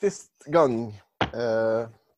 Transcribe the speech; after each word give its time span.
Sist 0.00 0.44
gang 0.46 0.94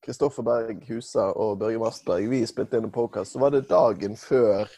Kristoffer 0.05 0.43
eh, 0.43 0.47
Berg 0.47 0.83
Husa 0.91 1.31
og 1.33 1.55
Børge 1.63 1.81
Mastberg 1.81 2.27
vi 2.29 2.43
spilte 2.45 2.77
inn 2.77 2.91
en 2.91 2.93
podkast, 2.93 3.33
så 3.33 3.41
var 3.41 3.55
det 3.55 3.71
dagen 3.71 4.19
før 4.21 4.69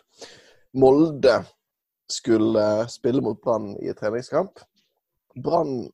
Molde 0.79 1.41
skulle 2.07 2.63
spille 2.93 3.23
mot 3.25 3.41
Brann 3.43 3.73
i 3.83 3.91
treningskamp. 3.99 4.63
Brann 5.35 5.89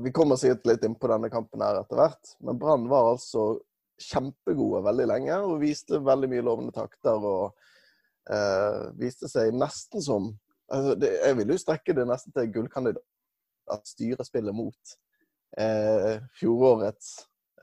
Vi 0.00 0.12
kommer 0.16 0.40
sikkert 0.40 0.64
litt 0.64 0.86
inn 0.86 0.94
på 0.96 1.10
denne 1.12 1.28
kampen 1.28 1.60
her 1.60 1.82
etter 1.82 2.00
hvert, 2.00 2.32
men 2.40 2.56
Brann 2.56 2.88
var 2.88 3.10
altså 3.10 3.58
kjempegode 4.00 4.80
veldig 4.86 5.10
lenge 5.10 5.36
og 5.44 5.58
viste 5.60 6.00
veldig 6.00 6.30
mye 6.32 6.46
lovende 6.46 6.72
takter. 6.72 7.20
og 7.20 8.32
eh, 8.32 8.88
viste 8.96 9.28
seg 9.28 9.52
nesten 9.52 10.00
som 10.00 10.32
altså 10.72 10.96
det, 10.96 11.12
Jeg 11.20 11.36
vil 11.36 11.52
jo 11.52 11.60
strekke 11.60 11.98
det 12.00 12.08
nesten 12.08 12.32
til 12.32 12.48
gullkandidat 12.56 13.04
at 13.76 13.84
styret 13.92 14.24
spiller 14.24 14.56
mot 14.56 14.96
eh, 15.58 16.20
fjorårets 16.40 17.12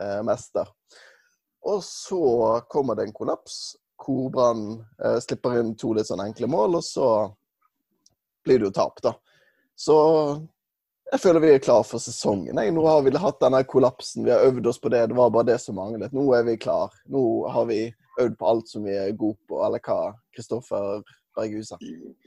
eh, 0.02 0.22
mester. 0.24 0.68
Og 1.68 1.84
så 1.84 2.22
kommer 2.70 2.96
det 2.96 3.08
en 3.08 3.16
kollaps 3.16 3.76
hvor 3.98 4.38
eh, 4.40 5.20
slipper 5.24 5.60
inn 5.60 5.74
to 5.76 5.94
litt 5.98 6.10
sånn 6.10 6.24
enkle 6.24 6.50
mål, 6.52 6.80
og 6.80 6.86
så 6.86 7.08
blir 8.46 8.62
det 8.62 8.70
jo 8.70 8.76
tap, 8.76 9.02
da. 9.04 9.16
Så 9.78 9.98
jeg 11.12 11.22
føler 11.24 11.44
vi 11.44 11.52
er 11.56 11.64
klar 11.64 11.86
for 11.88 12.04
sesongen. 12.04 12.56
Nei, 12.58 12.68
Nå 12.74 12.84
har 12.88 13.04
vi 13.06 13.14
hatt 13.16 13.40
denne 13.40 13.62
kollapsen, 13.68 14.26
vi 14.26 14.34
har 14.34 14.44
øvd 14.48 14.68
oss 14.68 14.80
på 14.82 14.92
det. 14.92 15.06
Det 15.08 15.16
var 15.16 15.32
bare 15.32 15.54
det 15.54 15.60
som 15.64 15.78
manglet. 15.80 16.12
Nå 16.16 16.26
er 16.36 16.44
vi 16.48 16.58
klar. 16.60 16.92
Nå 17.08 17.22
har 17.54 17.68
vi 17.70 17.86
øvd 18.20 18.36
på 18.40 18.50
alt 18.50 18.72
som 18.72 18.84
vi 18.84 18.96
er 18.98 19.16
gode 19.16 19.40
på, 19.48 19.62
eller 19.64 19.84
hva 19.84 20.12
Kristoffer 20.36 21.04
Berghuset? 21.38 21.82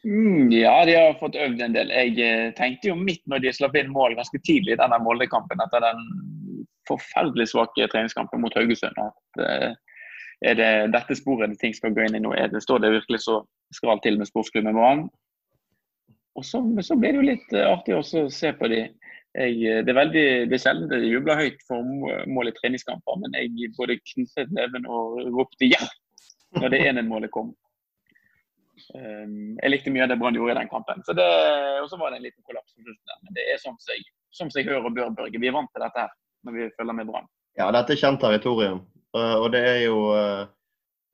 Mm, 0.05 0.51
ja, 0.55 0.75
de 0.87 0.97
har 0.97 1.19
fått 1.21 1.39
øvd 1.39 1.63
en 1.65 1.77
del. 1.77 1.93
Jeg 1.95 2.17
eh, 2.25 2.51
tenkte 2.59 2.93
jo 2.93 2.99
midt 2.99 3.23
når 3.31 3.45
de 3.45 3.53
slapp 3.55 3.77
inn 3.79 3.93
mål 3.93 4.17
ganske 4.19 4.41
tidlig 4.47 4.77
i 4.77 4.81
denne 4.81 5.01
Molde-kampen, 5.03 5.63
etter 5.65 5.83
den 5.85 6.05
forferdelig 6.89 7.51
svake 7.51 7.89
treningskampen 7.91 8.43
mot 8.43 8.55
Haugesund, 8.59 8.97
at 8.99 9.43
uh, 9.45 9.73
er 10.47 10.57
det 10.59 10.71
dette 10.95 11.15
sporet 11.19 11.53
ting 11.61 11.75
skal 11.77 11.95
gå 11.95 12.07
inn 12.07 12.17
i 12.19 12.23
nå? 12.23 12.33
Er 12.35 12.51
det, 12.51 12.63
står 12.65 12.83
det 12.83 12.95
virkelig 12.97 13.21
så 13.27 13.43
skralt 13.77 14.03
til 14.07 14.19
med 14.19 14.31
sportsklubben 14.31 14.75
Brann? 14.75 15.05
Og 16.39 16.47
så, 16.47 16.63
så 16.83 16.97
blir 16.99 17.15
det 17.15 17.21
jo 17.21 17.29
litt 17.29 17.55
uh, 17.55 17.69
artig 17.75 17.95
å 17.99 18.03
se 18.03 18.55
på 18.57 18.71
de. 18.73 18.87
Jeg, 19.39 19.85
det 19.87 19.93
er 19.93 19.95
veldig, 19.95 20.27
det 20.51 20.57
er 20.57 20.63
sjelden 20.65 20.91
jeg 20.97 21.13
jubler 21.13 21.39
høyt 21.39 21.61
for 21.69 21.87
mål 22.27 22.51
i 22.51 22.55
treningskamper, 22.57 23.21
men 23.23 23.37
jeg 23.39 23.71
både 23.77 24.01
knyttet 24.03 24.51
neven 24.57 24.89
og 24.91 25.21
ropte 25.37 25.69
ja 25.71 25.85
når 26.59 26.73
det 26.73 26.81
1-1-målet 26.89 27.31
kom. 27.31 27.53
Um, 28.95 29.57
jeg 29.61 29.73
likte 29.73 29.93
mye 29.95 30.05
av 30.07 30.13
det 30.13 30.19
Brann 30.21 30.37
gjorde 30.37 30.55
i 30.55 30.61
den 30.61 30.71
kampen. 30.71 31.03
Så 31.07 31.15
det, 31.17 31.27
og 31.83 31.89
så 31.91 31.99
var 32.01 32.13
det 32.13 32.21
en 32.21 32.27
liten 32.29 32.45
kollaps 32.47 32.73
på 32.75 32.85
slutten. 32.85 33.21
Men 33.27 33.37
det 33.37 33.47
er 33.51 33.61
sånn 33.63 33.79
som 33.81 34.53
jeg 34.55 34.69
hører 34.69 34.89
og 34.89 34.97
bør, 34.97 35.13
Børge. 35.19 35.41
Vi 35.43 35.51
er 35.51 35.57
vant 35.57 35.71
til 35.75 35.85
dette 35.85 36.07
her 36.07 36.15
når 36.47 36.57
vi 36.57 36.71
følger 36.79 36.97
med 36.97 37.11
Brann. 37.11 37.29
Ja, 37.59 37.69
dette 37.75 37.95
er 37.95 38.01
kjent 38.01 38.23
territorium. 38.23 38.85
Uh, 39.17 39.37
og 39.43 39.51
det 39.55 39.63
er 39.67 39.81
jo 39.89 39.99
uh, 40.15 40.45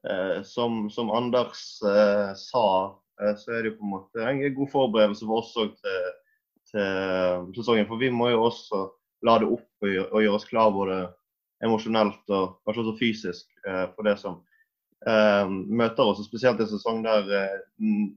uh, 0.06 0.39
som, 0.47 0.87
som, 0.92 1.12
Anders 1.17 1.64
sa, 1.81 2.67
så 3.17 3.53
er 3.56 3.64
det 3.64 3.72
jo 3.72 3.78
på 3.78 3.87
en 3.87 3.94
måte 3.94 4.25
en 4.28 4.42
god 4.59 4.72
forberedelse 4.72 5.25
for 5.25 5.41
oss 5.41 5.55
òg 5.56 5.70
til, 5.81 6.11
til, 6.72 7.55
sesongen. 7.56 7.89
For 7.89 8.03
vi 8.03 8.11
må 8.12 8.28
jo 8.34 8.42
også 8.50 8.83
lade 9.25 9.48
opp 9.48 9.87
og, 9.87 10.20
gjøre 10.20 10.37
oss 10.37 10.44
klar 10.48 10.75
både 10.75 11.06
emosjonelt 11.64 12.34
og 12.37 12.59
kanskje 12.67 12.83
også 12.83 12.98
fysisk 12.98 13.47
for 13.94 14.05
det 14.05 14.19
som 14.20 14.37
eh, 14.37 14.56
møter 15.06 16.08
oss. 16.08 16.22
Spesielt 16.27 16.61
en 16.61 16.70
sesong 16.70 17.02
der 17.05 17.28
eh, 17.36 17.58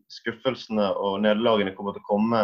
skuffelsene 0.09 0.87
og 0.95 1.19
nederlagene 1.25 1.75
kommer 1.77 1.93
til 1.93 2.03
å 2.05 2.09
komme 2.09 2.43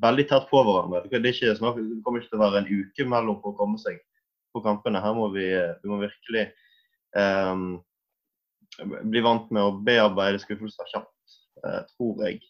veldig 0.00 0.26
tett 0.30 0.48
på 0.50 0.62
hverandre. 0.64 1.04
Det, 1.08 1.20
ikke, 1.32 1.52
det, 1.52 2.02
kommer 2.04 2.20
ikke 2.20 2.32
til 2.32 2.40
å 2.40 2.44
være 2.44 2.62
en 2.62 2.70
uke 2.70 3.06
mellom 3.08 3.40
for 3.42 3.52
å 3.52 3.58
komme 3.58 3.80
seg 3.82 4.00
på 4.54 4.62
kampene. 4.64 5.02
Her 5.02 5.16
må 5.16 5.28
vi, 5.34 5.46
vi 5.82 5.90
må 5.90 6.00
virkelig 6.02 6.46
eh, 7.16 7.64
bli 8.86 9.24
vant 9.24 9.50
med 9.54 9.66
å 9.66 9.76
bearbeide 9.84 10.40
skuffelser 10.42 10.88
kjapt, 10.92 11.36
eh, 11.64 11.82
tror 11.94 12.24
jeg. 12.26 12.40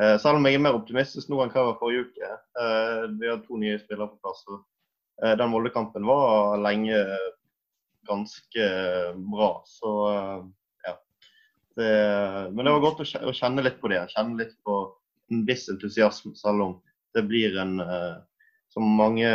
Eh, 0.00 0.16
selv 0.18 0.40
om 0.40 0.48
jeg 0.48 0.58
er 0.58 0.64
mer 0.66 0.76
optimistisk 0.76 1.30
nå 1.30 1.40
enn 1.42 1.52
hva 1.52 1.62
jeg 1.62 1.70
var 1.70 1.80
forrige 1.80 2.08
uke. 2.08 2.30
Eh, 2.60 3.02
vi 3.20 3.30
har 3.30 3.42
to 3.44 3.60
nye 3.60 3.78
spillere 3.82 4.10
på 4.10 4.20
plass. 4.24 4.44
den 5.38 5.50
Molde-kampen 5.50 6.06
var 6.08 6.58
lenge 6.58 6.96
ganske 8.06 8.68
bra. 9.32 9.50
Så 9.66 9.92
ja. 10.86 10.94
Det, 11.76 11.90
men 12.52 12.64
det 12.64 12.74
var 12.76 12.84
godt 12.84 13.02
å 13.04 13.34
kjenne 13.34 13.64
litt 13.64 13.80
på 13.82 13.90
det. 13.92 14.04
Kjenne 14.14 14.40
litt 14.42 14.56
på 14.66 14.78
en 15.32 15.44
viss 15.48 15.68
entusiasme, 15.72 16.34
selv 16.36 16.66
om 16.66 16.74
det 17.14 17.22
blir 17.22 17.58
en, 17.58 17.80
eh, 17.80 18.16
som 18.68 18.96
mange 18.96 19.28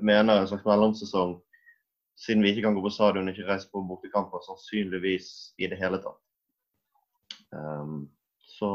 mener, 0.00 0.40
en 0.40 0.48
slags 0.48 0.64
mellomsesong. 0.64 1.38
Siden 2.20 2.42
vi 2.42 2.52
ikke 2.52 2.68
kan 2.68 2.76
gå 2.76 2.82
på 2.84 2.92
stadion 2.94 3.28
ikke 3.28 3.46
reise 3.48 3.70
på 3.72 3.82
bortekamper, 3.88 4.44
sannsynligvis 4.44 5.54
i 5.58 5.66
det 5.70 5.80
hele 5.80 5.98
tatt. 6.04 6.20
Um, 7.54 8.04
så 8.38 8.70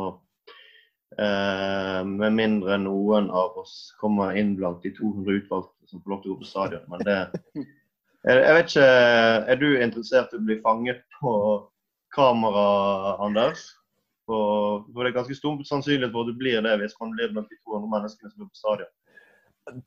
uh, 1.20 2.02
med 2.08 2.36
mindre 2.36 2.78
noen 2.82 3.30
av 3.32 3.58
oss 3.62 3.94
kommer 4.00 4.36
inn 4.40 4.56
blant 4.60 4.84
de 4.84 4.92
200 4.98 5.40
utvalgte 5.40 5.88
som 5.90 6.04
får 6.04 6.14
lov 6.14 6.22
til 6.24 6.32
å 6.32 6.36
gå 6.36 6.44
på 6.44 6.50
stadion. 6.50 6.86
Men 6.92 7.06
det, 7.08 7.18
Jeg 8.28 8.56
vet 8.56 8.72
ikke, 8.72 8.88
Er 9.52 9.60
du 9.60 9.68
interessert 9.80 10.34
i 10.34 10.40
å 10.40 10.44
bli 10.44 10.58
fanget 10.64 11.04
på 11.20 11.34
kamera, 12.16 13.16
Anders? 13.24 13.62
For, 14.30 14.84
det 14.94 15.08
er 15.10 15.16
ganske 15.16 15.38
stor 15.38 15.62
sannsynlighet 15.66 16.12
for 16.14 16.28
at 16.28 16.30
du 16.30 16.38
blir 16.38 16.62
det 16.62 16.76
hvis 16.82 16.98
man 17.00 17.16
blir 17.16 17.32
blant 17.34 17.50
de 17.50 17.58
200 17.66 17.90
menneskene 17.94 18.32
som 18.34 18.44
er 18.44 18.50
på 18.50 18.60
stadion. 18.60 18.92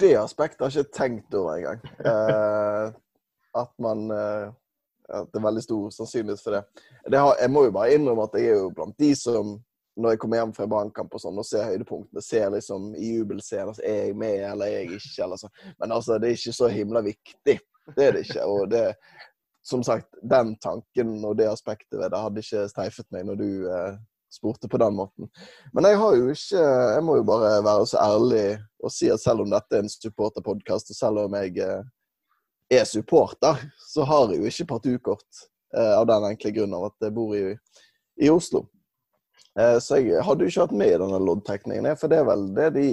Det 0.00 0.14
aspektet 0.18 0.64
har 0.64 0.72
jeg 0.72 0.86
ikke 0.86 0.98
tenkt 0.98 1.36
over 1.38 1.58
engang. 1.58 1.84
Eh, 2.10 2.86
at 3.62 3.72
man 3.82 4.10
eh, 4.10 4.48
At 5.12 5.28
det 5.28 5.38
er 5.38 5.44
veldig 5.44 5.62
stor 5.62 5.90
sannsynlighet 5.92 6.40
for 6.40 6.54
det. 6.56 6.62
det 7.10 7.18
har, 7.20 7.34
jeg 7.40 7.50
må 7.50 7.64
jo 7.66 7.72
bare 7.74 7.94
innrømme 7.94 8.24
at 8.24 8.36
jeg 8.38 8.48
er 8.48 8.60
jo 8.62 8.68
blant 8.72 8.94
de 9.02 9.10
som 9.18 9.58
når 10.00 10.14
jeg 10.14 10.20
kommer 10.22 10.38
hjem 10.38 10.52
fra 10.56 10.66
brannkamp 10.70 11.12
og 11.12 11.20
sånn, 11.20 11.36
og 11.36 11.44
ser 11.44 11.66
høydepunktene, 11.68 12.22
ser 12.24 12.46
liksom 12.54 12.94
i 12.96 13.10
jubelscenen 13.18 13.76
er 13.84 13.98
jeg 14.06 14.14
med 14.16 14.38
eller 14.48 14.70
er 14.70 14.86
jeg 14.86 14.96
ikke. 14.96 15.26
Eller 15.26 15.40
så. 15.42 15.50
Men 15.82 15.92
altså, 15.92 16.16
det 16.16 16.30
er 16.30 16.38
ikke 16.38 16.54
så 16.56 16.70
himla 16.72 17.02
viktig. 17.04 17.58
Det 17.96 18.06
er 18.06 18.16
det 18.16 18.24
ikke. 18.26 18.46
Og 18.46 18.70
det, 18.70 18.84
som 19.66 19.82
sagt, 19.86 20.08
den 20.22 20.54
tanken 20.62 21.18
og 21.24 21.36
det 21.38 21.50
aspektet 21.50 21.98
ved 21.98 22.10
det 22.12 22.22
hadde 22.22 22.44
ikke 22.44 22.66
streifet 22.70 23.08
meg 23.14 23.26
når 23.28 23.40
du 23.40 23.48
eh, 23.70 23.94
spurte 24.32 24.68
på 24.68 24.80
den 24.80 24.96
måten. 24.96 25.28
Men 25.72 25.86
jeg 25.90 25.98
har 26.00 26.16
jo 26.16 26.28
ikke 26.32 26.66
Jeg 26.94 27.04
må 27.04 27.16
jo 27.18 27.24
bare 27.28 27.56
være 27.64 27.86
så 27.86 28.00
ærlig 28.00 28.46
og 28.82 28.92
si 28.92 29.10
at 29.12 29.22
selv 29.22 29.44
om 29.44 29.50
dette 29.52 29.76
er 29.76 29.84
en 29.84 29.92
supporterpodkast, 29.92 30.90
og 30.90 30.96
selv 30.96 31.24
om 31.26 31.34
jeg 31.38 31.58
eh, 31.62 31.82
er 32.72 32.84
supporter, 32.88 33.60
så 33.78 34.06
har 34.08 34.32
jeg 34.32 34.40
jo 34.40 34.50
ikke 34.50 34.70
partukort 34.72 35.42
eh, 35.76 35.94
av 35.94 36.06
den 36.10 36.30
enkle 36.32 36.54
grunn 36.56 36.74
av 36.74 36.88
at 36.88 37.06
jeg 37.06 37.14
bor 37.14 37.34
i, 37.36 37.44
i 38.18 38.30
Oslo. 38.32 38.64
Eh, 39.58 39.78
så 39.84 40.00
jeg 40.00 40.24
hadde 40.24 40.44
jo 40.44 40.50
ikke 40.50 40.66
hatt 40.66 40.76
med 40.82 40.94
i 40.94 41.00
denne 41.04 41.20
loddtrekningen, 41.22 41.90
for 42.00 42.10
det 42.10 42.22
er 42.22 42.28
vel 42.28 42.46
det 42.56 42.70
de 42.78 42.86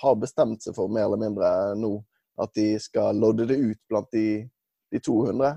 har 0.00 0.18
bestemt 0.18 0.64
seg 0.64 0.74
for, 0.74 0.90
mer 0.90 1.06
eller 1.06 1.20
mindre 1.20 1.52
nå 1.78 1.98
at 2.40 2.54
de 2.56 2.68
skal 2.82 3.18
lodde 3.20 3.46
det 3.50 3.58
ut 3.58 3.80
blant 3.88 4.08
de, 4.14 4.44
de 4.92 5.00
200. 5.00 5.56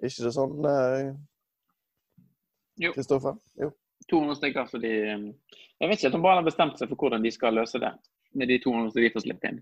Er 0.00 0.10
ikke 0.10 0.26
det 0.26 0.34
sånn, 0.34 0.66
Kristoffer? 2.94 3.38
Jo. 3.60 3.70
200 4.10 4.36
stykker 4.36 4.66
fordi 4.68 4.90
Jeg 4.90 5.88
vet 5.88 6.02
ikke 6.02 6.18
om 6.18 6.24
Brann 6.24 6.40
har 6.42 6.46
bestemt 6.46 6.80
seg 6.80 6.90
for 6.90 7.00
hvordan 7.00 7.22
de 7.24 7.30
skal 7.32 7.56
løse 7.56 7.78
det 7.80 7.92
med 8.34 8.50
de 8.50 8.58
200 8.60 8.90
som 8.92 9.02
de 9.02 9.12
får 9.14 9.24
slippe 9.24 9.50
inn. 9.50 9.60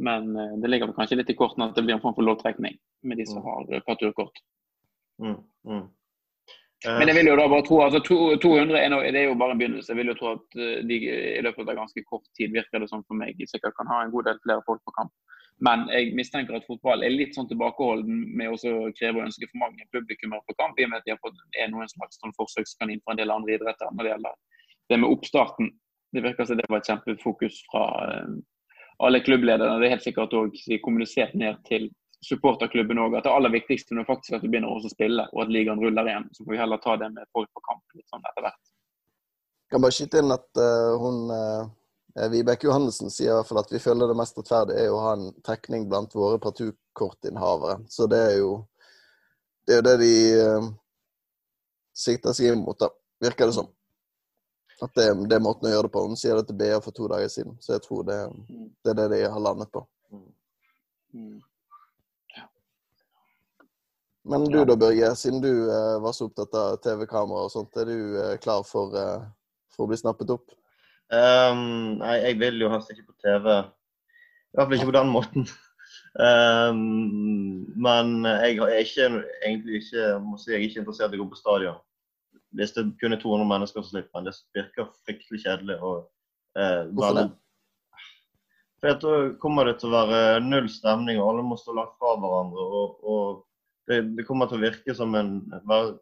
Men 0.00 0.36
eh, 0.36 0.56
det 0.62 0.70
ligger 0.70 0.92
kanskje 0.96 1.20
litt 1.20 1.30
i 1.30 1.36
kortene 1.38 1.68
at 1.68 1.76
det 1.76 1.84
blir 1.84 1.94
en 1.96 2.02
form 2.02 2.16
for 2.16 2.26
lovtrekning 2.26 2.78
med 3.06 3.20
de 3.20 3.26
som 3.28 3.38
mm. 3.38 3.46
har 3.46 3.84
parturkort. 3.86 4.40
Mm, 5.22 5.36
mm. 5.68 5.84
Men 6.86 7.10
jeg 7.10 7.16
vil 7.18 7.28
jo 7.28 7.36
da 7.36 7.44
bare 7.52 7.64
tro 7.66 7.78
altså 7.84 8.00
200 8.00 8.78
er, 8.78 8.88
noe, 8.88 9.08
det 9.12 9.20
er 9.20 9.26
jo 9.28 9.36
bare 9.40 9.52
en 9.52 9.58
begynnelse. 9.60 9.90
Jeg 9.92 9.98
vil 9.98 10.12
jo 10.12 10.16
tro 10.16 10.30
at 10.38 10.56
eh, 10.56 10.78
de 10.88 10.96
i 11.10 11.42
løpet 11.44 11.68
av 11.68 11.76
ganske 11.76 12.04
kort 12.08 12.24
tid 12.38 12.54
virker 12.54 12.80
det 12.80 12.88
sånn 12.88 13.04
for 13.04 13.20
meg 13.20 13.36
sikkert 13.50 13.76
kan 13.76 13.90
ha 13.92 13.98
en 14.04 14.14
god 14.14 14.30
del 14.30 14.40
flere 14.46 14.64
folk 14.64 14.80
på 14.88 14.94
kamp. 14.96 15.12
Men 15.60 15.84
jeg 15.92 16.14
mistenker 16.16 16.56
at 16.56 16.64
fotball 16.64 17.04
er 17.04 17.12
litt 17.12 17.36
sånn 17.36 17.50
tilbakeholden 17.50 18.22
med 18.40 18.54
å 18.54 18.76
kreve 18.96 19.20
og 19.20 19.26
ønske 19.26 19.48
for 19.50 19.60
mange 19.60 19.84
publikummere 19.92 20.40
på 20.48 20.56
kamp, 20.56 20.80
i 20.80 20.86
og 20.86 20.94
med 20.94 21.02
at 21.02 21.08
de 21.08 21.12
har 21.12 21.20
fått, 21.20 21.36
er 21.60 21.68
noen 21.68 21.90
slags 21.92 22.16
sånn 22.22 22.32
forsøkskanin 22.38 23.02
fra 23.04 23.12
en 23.12 23.20
del 23.20 23.34
andre 23.34 23.58
idretter 23.58 23.92
når 23.92 24.06
det 24.06 24.14
gjelder 24.14 24.38
det 24.90 24.98
med 25.02 25.12
oppstarten. 25.12 25.68
Det 26.16 26.24
virker 26.24 26.48
som 26.48 26.58
det 26.58 26.68
var 26.72 26.80
et 26.80 26.88
kjempefokus 26.88 27.60
fra 27.68 27.84
uh, 28.08 28.32
alle 29.04 29.20
klubblederne. 29.22 29.76
Det 29.78 29.90
er 29.90 29.94
helt 29.98 30.06
sikkert 30.06 30.34
òg 30.34 30.56
kommunisert 30.82 31.36
ned 31.38 31.60
til 31.68 31.90
supporterklubben 32.24 33.00
òg 33.00 33.16
at 33.18 33.26
det 33.26 33.32
aller 33.32 33.52
viktigste 33.54 33.96
er 33.96 34.08
faktisk 34.08 34.36
at 34.36 34.44
du 34.44 34.50
begynner 34.50 34.72
å 34.72 34.92
spille, 34.92 35.24
og 35.32 35.44
at 35.44 35.52
ligaen 35.52 35.80
ruller 35.80 36.08
igjen. 36.10 36.28
Så 36.36 36.44
får 36.44 36.54
vi 36.54 36.60
heller 36.60 36.82
ta 36.82 36.96
det 37.00 37.08
med 37.14 37.28
folk 37.36 37.48
på 37.56 37.64
kamp 37.64 37.96
litt 37.96 38.08
sånn 38.12 38.24
etter 38.28 38.46
hvert. 38.46 38.62
Jeg 39.64 39.76
kan 39.76 39.84
bare 39.84 39.96
skyte 39.96 40.20
inn 40.20 40.34
at 40.34 40.48
uh, 40.60 40.96
hun 41.00 41.20
uh 41.30 41.68
Vibeke 42.30 42.66
Johannessen 42.66 43.10
sier 43.10 43.30
i 43.30 43.34
hvert 43.36 43.46
fall 43.46 43.60
at 43.60 43.72
vi 43.72 43.78
føler 43.78 44.10
det 44.10 44.16
mest 44.18 44.38
rettferdige 44.38 44.82
er 44.82 44.92
å 44.92 45.02
ha 45.04 45.12
en 45.14 45.28
trekning 45.46 45.84
blant 45.88 46.14
våre 46.18 46.40
partukortinnehavere. 46.42 47.84
Så 47.88 48.08
det 48.10 48.18
er 48.32 48.36
jo 48.40 48.50
det, 49.68 49.76
er 49.78 49.84
det 49.86 49.96
de 50.00 50.14
uh, 50.42 50.70
sikter 51.94 52.34
seg 52.34 52.50
inn 52.50 52.64
mot, 52.64 52.78
da. 52.80 52.90
Virker 53.22 53.50
det 53.50 53.54
som. 53.60 53.68
At 54.80 54.94
det, 54.96 55.06
det, 55.28 55.36
er 55.36 55.44
måten 55.44 55.68
å 55.68 55.74
gjøre 55.74 55.86
det 55.86 55.94
på. 55.94 56.02
Hun 56.08 56.18
sier 56.18 56.40
det 56.40 56.48
til 56.48 56.58
BA 56.58 56.80
for 56.82 56.96
to 56.96 57.06
dager 57.12 57.30
siden, 57.30 57.54
så 57.60 57.76
jeg 57.76 57.84
tror 57.84 58.06
det, 58.08 58.18
det 58.82 58.94
er 58.94 58.98
det 59.02 59.08
de 59.12 59.22
har 59.28 59.44
landet 59.44 59.70
på. 59.72 59.84
Mm. 61.14 61.36
Men 64.22 64.44
du 64.44 64.64
da, 64.64 64.76
Børge, 64.76 65.14
siden 65.16 65.40
du 65.40 65.52
eh, 65.70 65.96
var 66.02 66.12
så 66.12 66.28
opptatt 66.28 66.54
av 66.58 66.76
TV-kamera 66.84 67.46
og 67.46 67.52
sånt, 67.54 67.76
er 67.80 67.88
du 67.88 68.18
eh, 68.20 68.36
klar 68.42 68.64
for, 68.68 68.92
eh, 68.92 69.22
for, 69.72 69.86
å 69.86 69.90
bli 69.90 69.98
snappet 70.00 70.32
opp? 70.34 70.52
Um, 71.10 71.96
nei, 72.02 72.18
jeg 72.26 72.38
vil 72.42 72.60
jo 72.60 72.68
helst 72.70 72.92
ikke 72.92 73.08
på 73.08 73.16
TV. 73.24 73.48
I 73.56 74.58
hvert 74.58 74.68
fall 74.68 74.76
ikke 74.76 74.90
på 74.90 74.96
den 74.98 75.12
måten. 75.14 75.48
um, 76.20 76.84
men 77.80 78.12
jeg 78.28 78.60
er 78.60 78.84
ikke, 78.84 79.08
egentlig 79.40 79.80
ikke 79.80 80.12
må 80.26 80.36
si, 80.36 80.52
jeg 80.52 80.60
er 80.60 80.68
ikke 80.68 80.82
interessert 80.84 81.16
i 81.16 81.20
å 81.20 81.24
gå 81.24 81.30
på 81.32 81.40
stadion. 81.40 81.80
Hvis 82.58 82.76
det 82.76 82.88
kun 83.00 83.16
er 83.16 83.22
200 83.22 83.48
mennesker 83.48 83.82
som 83.82 83.94
slipper, 83.94 84.20
men 84.20 84.28
det 84.28 84.36
virker 84.58 84.92
fryktelig 85.06 85.46
kjedelig. 85.46 85.80
Og, 85.80 86.10
uh, 86.60 86.82
Hvorfor 86.92 87.22
det? 87.22 87.28
For 88.80 88.96
Da 89.00 89.18
kommer 89.40 89.68
det 89.68 89.78
til 89.80 89.90
å 89.90 89.98
være 89.98 90.40
null 90.44 90.68
stemning, 90.72 91.18
og 91.20 91.32
alle 91.32 91.42
må 91.44 91.56
stå 91.60 91.72
langt 91.76 91.96
fra 92.00 92.14
hverandre. 92.20 92.64
og, 92.64 93.00
og 93.00 93.46
det, 93.90 94.00
det, 94.16 94.26
kommer 94.28 94.48
til 94.48 94.60
å 94.60 94.62
virke 94.62 94.94
som 94.96 95.14
en 95.18 95.34
var, 95.68 95.94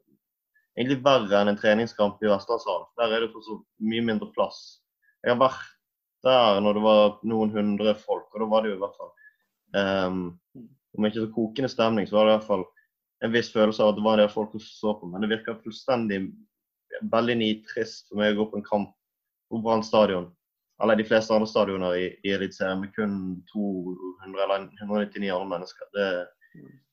egentlig 0.76 1.00
verre 1.04 1.40
enn 1.40 1.52
en 1.52 1.58
treningskamp 1.58 2.22
i 2.22 2.30
Vestlandshallen. 2.30 2.88
Der 3.00 3.14
er 3.16 3.24
det 3.24 3.44
så 3.46 3.58
mye 3.80 4.04
mindre 4.04 4.30
plass. 4.34 4.60
Jeg 5.24 5.34
har 5.34 5.40
vært 5.40 5.74
der 6.26 6.60
når 6.62 6.78
det 6.78 6.84
var 6.84 7.16
noen 7.30 7.54
hundre 7.54 7.94
folk, 7.98 8.28
og 8.32 8.42
da 8.42 8.50
var 8.50 8.64
det 8.64 8.72
jo 8.72 8.78
i 8.78 8.82
hvert 8.82 8.98
fall 8.98 9.12
um, 9.78 10.22
Om 10.98 11.06
ikke 11.06 11.22
så 11.22 11.30
kokende 11.34 11.70
stemning, 11.70 12.08
så 12.08 12.18
var 12.18 12.26
det 12.26 12.32
i 12.32 12.36
hvert 12.36 12.48
fall 12.48 12.64
en 13.24 13.34
viss 13.34 13.50
følelse 13.54 13.82
av 13.82 13.92
at 13.92 13.98
det 13.98 14.04
var 14.06 14.18
en 14.18 14.24
del 14.24 14.32
folk 14.32 14.54
som 14.54 14.62
så 14.62 14.94
på. 14.98 15.10
Men 15.10 15.22
det 15.22 15.30
virker 15.32 15.60
fullstendig 15.62 16.22
veldig 17.12 17.36
nitrist 17.38 18.08
for 18.08 18.20
meg 18.20 18.34
å 18.34 18.40
gå 18.40 18.50
på 18.52 18.58
en 18.58 18.66
kamp 18.66 18.94
på 19.48 19.60
Brann 19.64 19.84
stadion 19.86 20.28
eller 20.82 20.98
de 20.98 21.04
fleste 21.06 21.34
andre 21.34 21.48
stadioner 21.50 21.96
i, 21.98 22.04
i 22.22 22.32
Eliteserien 22.36 22.80
med 22.82 22.92
kun 22.94 23.14
200 23.50 24.42
eller 24.44 24.68
199 24.82 25.32
andre 25.34 25.48
mennesker. 25.56 25.88
Det, 25.94 26.06
eh, 26.20 26.26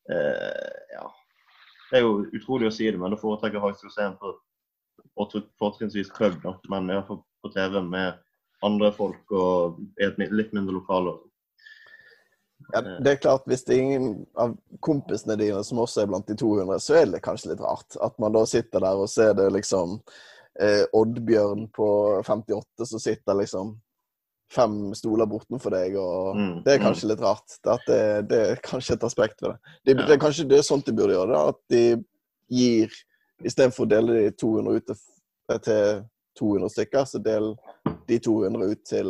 ja. 0.10 1.06
det 1.92 1.98
er 1.98 2.04
jo 2.04 2.25
utrolig 2.38 2.69
å 2.69 2.74
si 2.74 2.90
det, 2.90 3.00
men 3.02 3.13
da 3.13 3.19
foretrekker 3.19 3.57
jeg 3.57 3.66
faktisk 3.66 3.90
å 3.90 3.96
se 3.96 4.06
en 4.06 4.18
på 4.22 4.34
fortrinnsvis 5.60 6.12
pub, 6.16 6.36
da. 6.44 6.56
men 6.69 6.92
iallfall 6.92 7.22
på 7.42 7.52
TV 7.54 7.80
med 7.81 8.19
andre 8.66 8.92
folk 8.96 9.31
og 9.36 9.80
i 10.02 10.06
et 10.07 10.19
litt 10.31 10.54
mindre 10.56 10.75
lokale. 10.80 11.16
Ja, 12.74 12.81
det 12.81 13.12
er 13.12 13.16
klart, 13.22 13.44
Hvis 13.46 13.66
det 13.66 13.75
er 13.75 13.81
ingen 13.84 14.25
av 14.40 14.56
kompisene 14.80 15.36
dine 15.38 15.63
som 15.63 15.80
også 15.84 16.01
er 16.01 16.10
blant 16.10 16.28
de 16.28 16.38
200, 16.40 16.80
så 16.81 16.96
er 17.01 17.12
det 17.12 17.22
kanskje 17.25 17.51
litt 17.51 17.62
rart. 17.62 17.98
At 18.01 18.18
man 18.19 18.34
da 18.34 18.46
sitter 18.50 18.81
der 18.81 19.01
og 19.04 19.12
ser 19.12 19.36
det 19.38 19.51
liksom 19.54 20.00
eh, 20.60 20.84
Oddbjørn 20.96 21.68
på 21.75 21.90
58 22.25 22.88
som 22.90 23.04
sitter 23.04 23.38
liksom 23.42 23.75
fem 24.54 24.94
stoler 24.96 25.28
bortenfor 25.30 25.74
deg, 25.74 25.96
og 26.00 26.38
mm, 26.38 26.52
det 26.66 26.74
er 26.76 26.80
mm. 26.80 26.86
kanskje 26.86 27.10
litt 27.10 27.24
rart. 27.24 27.58
Det, 27.66 28.00
det, 28.30 28.42
er 28.52 28.64
kanskje 28.64 28.98
et 28.98 29.06
aspekt 29.08 29.42
ved 29.42 29.56
det. 29.56 29.74
Det, 29.82 29.96
det 30.04 30.16
er 30.16 30.22
kanskje 30.22 30.48
det 30.50 30.60
er 30.60 30.68
sånt 30.68 30.86
de 30.88 30.94
burde 30.96 31.18
gjøre, 31.18 31.34
da, 31.34 31.54
at 31.54 31.62
de 31.74 31.84
gir 32.54 32.94
Istedenfor 33.44 33.84
å 33.84 33.90
dele 33.92 34.14
de 34.16 34.30
200 34.40 34.78
ut 34.78 34.92
til 35.66 36.04
200 36.40 36.72
stykker, 36.72 37.08
så 37.10 37.20
del 37.20 37.50
de 38.08 38.20
200 38.24 38.70
ut 38.72 38.86
til 38.88 39.10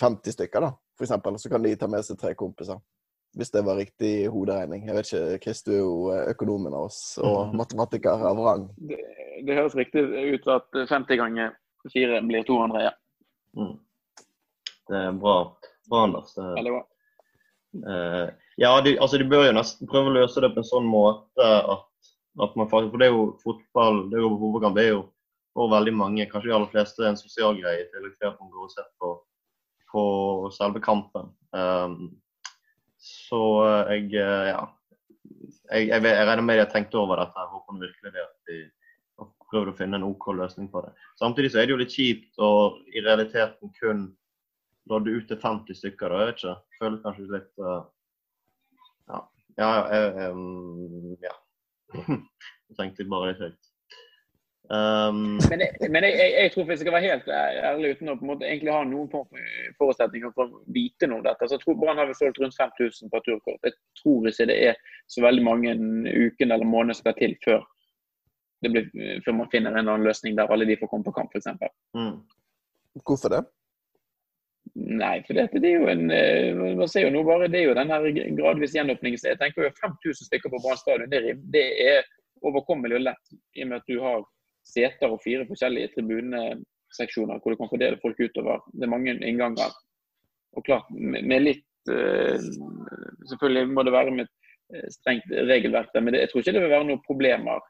50 0.00 0.36
stykker, 0.38 0.64
da, 0.64 0.70
for 0.96 1.04
eksempel. 1.04 1.36
Så 1.38 1.50
kan 1.52 1.64
de 1.64 1.74
ta 1.76 1.88
med 1.90 2.06
seg 2.06 2.16
tre 2.20 2.32
kompiser. 2.38 2.80
Hvis 3.36 3.52
det 3.54 3.62
var 3.62 3.78
riktig 3.78 4.14
hoderegning. 4.32 4.88
Jeg 4.88 4.96
vet 4.96 5.12
ikke, 5.12 5.42
Chris, 5.44 5.60
du 5.62 5.74
er 5.74 5.82
jo 5.82 5.92
økonomen 6.32 6.74
av 6.74 6.88
oss 6.88 7.02
og 7.22 7.52
matematiker 7.60 8.24
av 8.30 8.40
rang. 8.42 8.64
Det, 8.88 8.98
det 9.46 9.58
høres 9.60 9.76
riktig 9.78 10.02
ut 10.08 10.48
at 10.50 10.80
50 10.90 11.20
ganger 11.20 11.54
4 11.92 12.24
blir 12.26 12.48
200, 12.48 12.88
ja. 12.88 12.96
Mm. 13.60 13.76
Det 14.90 14.98
er 14.98 15.18
bra, 15.22 15.36
bra 15.90 16.02
Anders. 16.08 16.34
Veldig 16.36 16.74
bra. 16.74 16.82
Uh, 17.70 18.26
ja, 18.58 18.72
de, 18.82 18.96
altså 18.98 19.20
de 19.20 19.28
bør 19.30 19.46
jo 19.46 19.54
nesten 19.54 19.88
prøve 19.90 20.10
å 20.10 20.16
løse 20.16 20.42
det 20.42 20.50
på 20.50 20.58
en 20.58 20.66
sånn 20.66 20.88
måte 20.90 21.46
at, 21.46 22.08
at 22.42 22.56
man 22.58 22.66
faktisk 22.72 22.90
For 22.90 23.02
det 23.02 23.06
er 23.06 23.14
jo 23.14 23.26
fotball, 23.44 24.00
det 24.10 24.18
er 24.18 24.24
jo 24.24 24.32
fotballkamp, 24.40 24.78
det 24.78 24.86
er 24.88 24.90
jo 24.90 25.04
for 25.54 25.70
veldig 25.70 25.94
mange, 25.98 26.26
kanskje 26.30 26.50
de 26.50 26.56
aller 26.56 26.72
fleste, 26.72 27.04
en 27.06 27.18
sosial 27.18 27.58
greie. 27.58 27.86
Til 27.90 28.10
at 28.10 28.36
man 28.38 28.50
går 28.50 28.66
og 28.66 28.74
ser 28.74 28.86
på, 29.02 29.14
på 29.90 30.02
selve 30.54 30.82
kampen. 30.82 31.32
Um, 31.54 32.12
så 33.00 33.40
jeg, 33.90 34.12
eh, 34.20 34.50
ja. 34.52 34.60
Jeg, 35.70 35.88
jeg, 35.88 36.02
jeg 36.04 36.26
regner 36.28 36.44
med 36.44 36.58
de 36.58 36.64
har 36.64 36.70
tenkt 36.70 36.94
over 36.98 37.18
dette. 37.18 37.38
Jeg 37.38 37.54
håper 37.54 37.82
virkelig 37.82 38.14
det 38.14 38.22
at 38.22 38.50
de 38.50 38.60
prøvd 39.50 39.72
å 39.72 39.76
finne 39.76 39.98
en 39.98 40.06
OK 40.06 40.30
løsning 40.38 40.70
på 40.70 40.82
det. 40.84 40.92
Samtidig 41.18 41.52
så 41.52 41.60
er 41.60 41.66
det 41.66 41.74
jo 41.74 41.80
litt 41.80 41.94
kjipt 41.94 42.42
å 42.42 42.50
i 42.94 43.02
realiteten 43.02 43.72
kun 43.80 44.06
nådde 44.88 45.04
du 45.04 45.18
ute 45.18 45.40
50 45.42 45.76
stykker. 45.76 46.08
da, 46.08 46.20
jeg 46.20 46.26
vet 46.30 46.38
ikke. 46.38 46.54
Føler 46.80 47.02
kanskje 47.04 47.32
litt 47.34 47.64
uh, 47.64 47.82
Ja. 49.10 49.24
Ja, 49.58 49.70
jeg, 49.92 50.30
um, 50.32 51.16
ja. 51.20 51.34
jeg 52.70 52.78
tenkte 52.78 53.10
bare 53.10 53.32
litt 53.32 53.44
høyt. 53.44 53.70
Um, 54.70 55.40
men, 55.50 55.64
jeg, 55.64 55.88
men 55.90 56.04
jeg, 56.06 56.14
jeg, 56.14 56.34
jeg, 56.36 56.50
tror 56.54 56.66
hvis 56.68 56.76
jeg 56.78 56.84
skal 56.84 56.94
være 56.94 57.08
helt 57.10 57.30
ærlig 57.34 57.88
uten 57.96 58.12
å 58.12 58.14
på 58.20 58.22
en 58.22 58.28
måte 58.30 58.46
egentlig 58.46 58.70
ha 58.70 58.84
noen 58.86 59.08
form 59.10 59.26
for 59.26 59.72
forutsetninger 59.80 60.30
for 60.36 60.46
å 60.46 60.60
vite 60.70 61.08
noe 61.10 61.18
om 61.18 61.24
dette, 61.26 61.48
så 61.48 61.56
jeg 61.56 61.64
tror 61.64 61.78
Brann 61.80 61.98
har 61.98 62.12
solgt 62.14 62.38
rundt 62.38 62.54
5000 62.54 63.10
på 63.10 63.22
turkort. 63.26 63.66
Jeg 63.66 63.74
tror 63.98 64.28
ikke 64.30 64.46
det 64.52 64.58
er 64.68 64.78
så 65.10 65.24
veldig 65.26 65.42
mange 65.42 65.74
ukene 65.74 66.54
eller 66.54 66.70
måneder 66.70 67.00
skal 67.00 67.18
til 67.18 67.34
før 67.42 67.66
blir, 68.68 68.86
før 69.24 69.36
man 69.40 69.50
finner 69.50 69.74
en 69.74 69.88
annen 69.88 70.06
løsning 70.06 70.38
der 70.38 70.52
alle 70.52 70.68
de 70.68 70.78
får 70.78 70.92
komme 70.92 71.08
på 71.08 71.16
kamp, 71.16 71.34
f.eks. 71.34 71.50
Mm. 71.96 72.20
Hvorfor 73.06 73.34
det? 73.34 73.42
Nei, 74.74 75.22
for 75.26 75.34
det, 75.34 75.48
det 75.58 75.70
er 75.72 75.80
jo 75.80 75.88
en 75.90 76.10
eh, 76.14 76.58
man 76.78 76.88
ser 76.90 77.08
jo 77.08 77.12
nå 77.14 77.22
bare, 77.26 77.48
det 77.50 77.60
er 77.60 77.70
jo 77.70 77.76
den 77.78 77.90
her 77.90 78.04
gradvis 78.38 78.74
gjenåpningen. 78.76 79.18
Jeg 79.26 79.38
tenker 79.40 79.66
jo 79.66 79.70
5000 79.80 80.28
stykker 80.28 80.52
på 80.52 80.60
Brann 80.62 80.78
stadion, 80.78 81.10
det, 81.10 81.36
det, 81.54 81.64
er 81.82 82.06
overkommelig 82.46 83.00
og 83.00 83.06
lett. 83.08 83.32
I 83.58 83.64
og 83.64 83.72
med 83.72 83.80
at 83.80 83.90
du 83.90 83.98
har 84.04 84.22
seter 84.70 85.10
og 85.10 85.22
fire 85.24 85.46
forskjellige 85.48 85.94
tribuneseksjoner 85.96 87.40
hvor 87.40 87.54
du 87.54 87.60
kan 87.60 87.72
fordele 87.72 87.98
folk 88.02 88.20
utover. 88.20 88.62
Det 88.72 88.86
er 88.86 88.94
mange 88.94 89.16
innganger. 89.18 89.74
Og 90.58 90.66
klart, 90.66 90.86
med 90.94 91.44
litt 91.44 91.90
eh, 91.90 92.38
Selvfølgelig 93.30 93.74
må 93.74 93.84
det 93.86 93.94
være 93.94 94.14
med 94.14 94.26
et 94.26 94.94
strengt 94.94 95.26
regelverk 95.50 95.90
der, 95.94 96.02
men 96.06 96.14
jeg 96.14 96.30
tror 96.30 96.42
ikke 96.42 96.54
det 96.54 96.62
vil 96.62 96.72
være 96.72 96.86
noen 96.88 97.02
problemer 97.04 97.62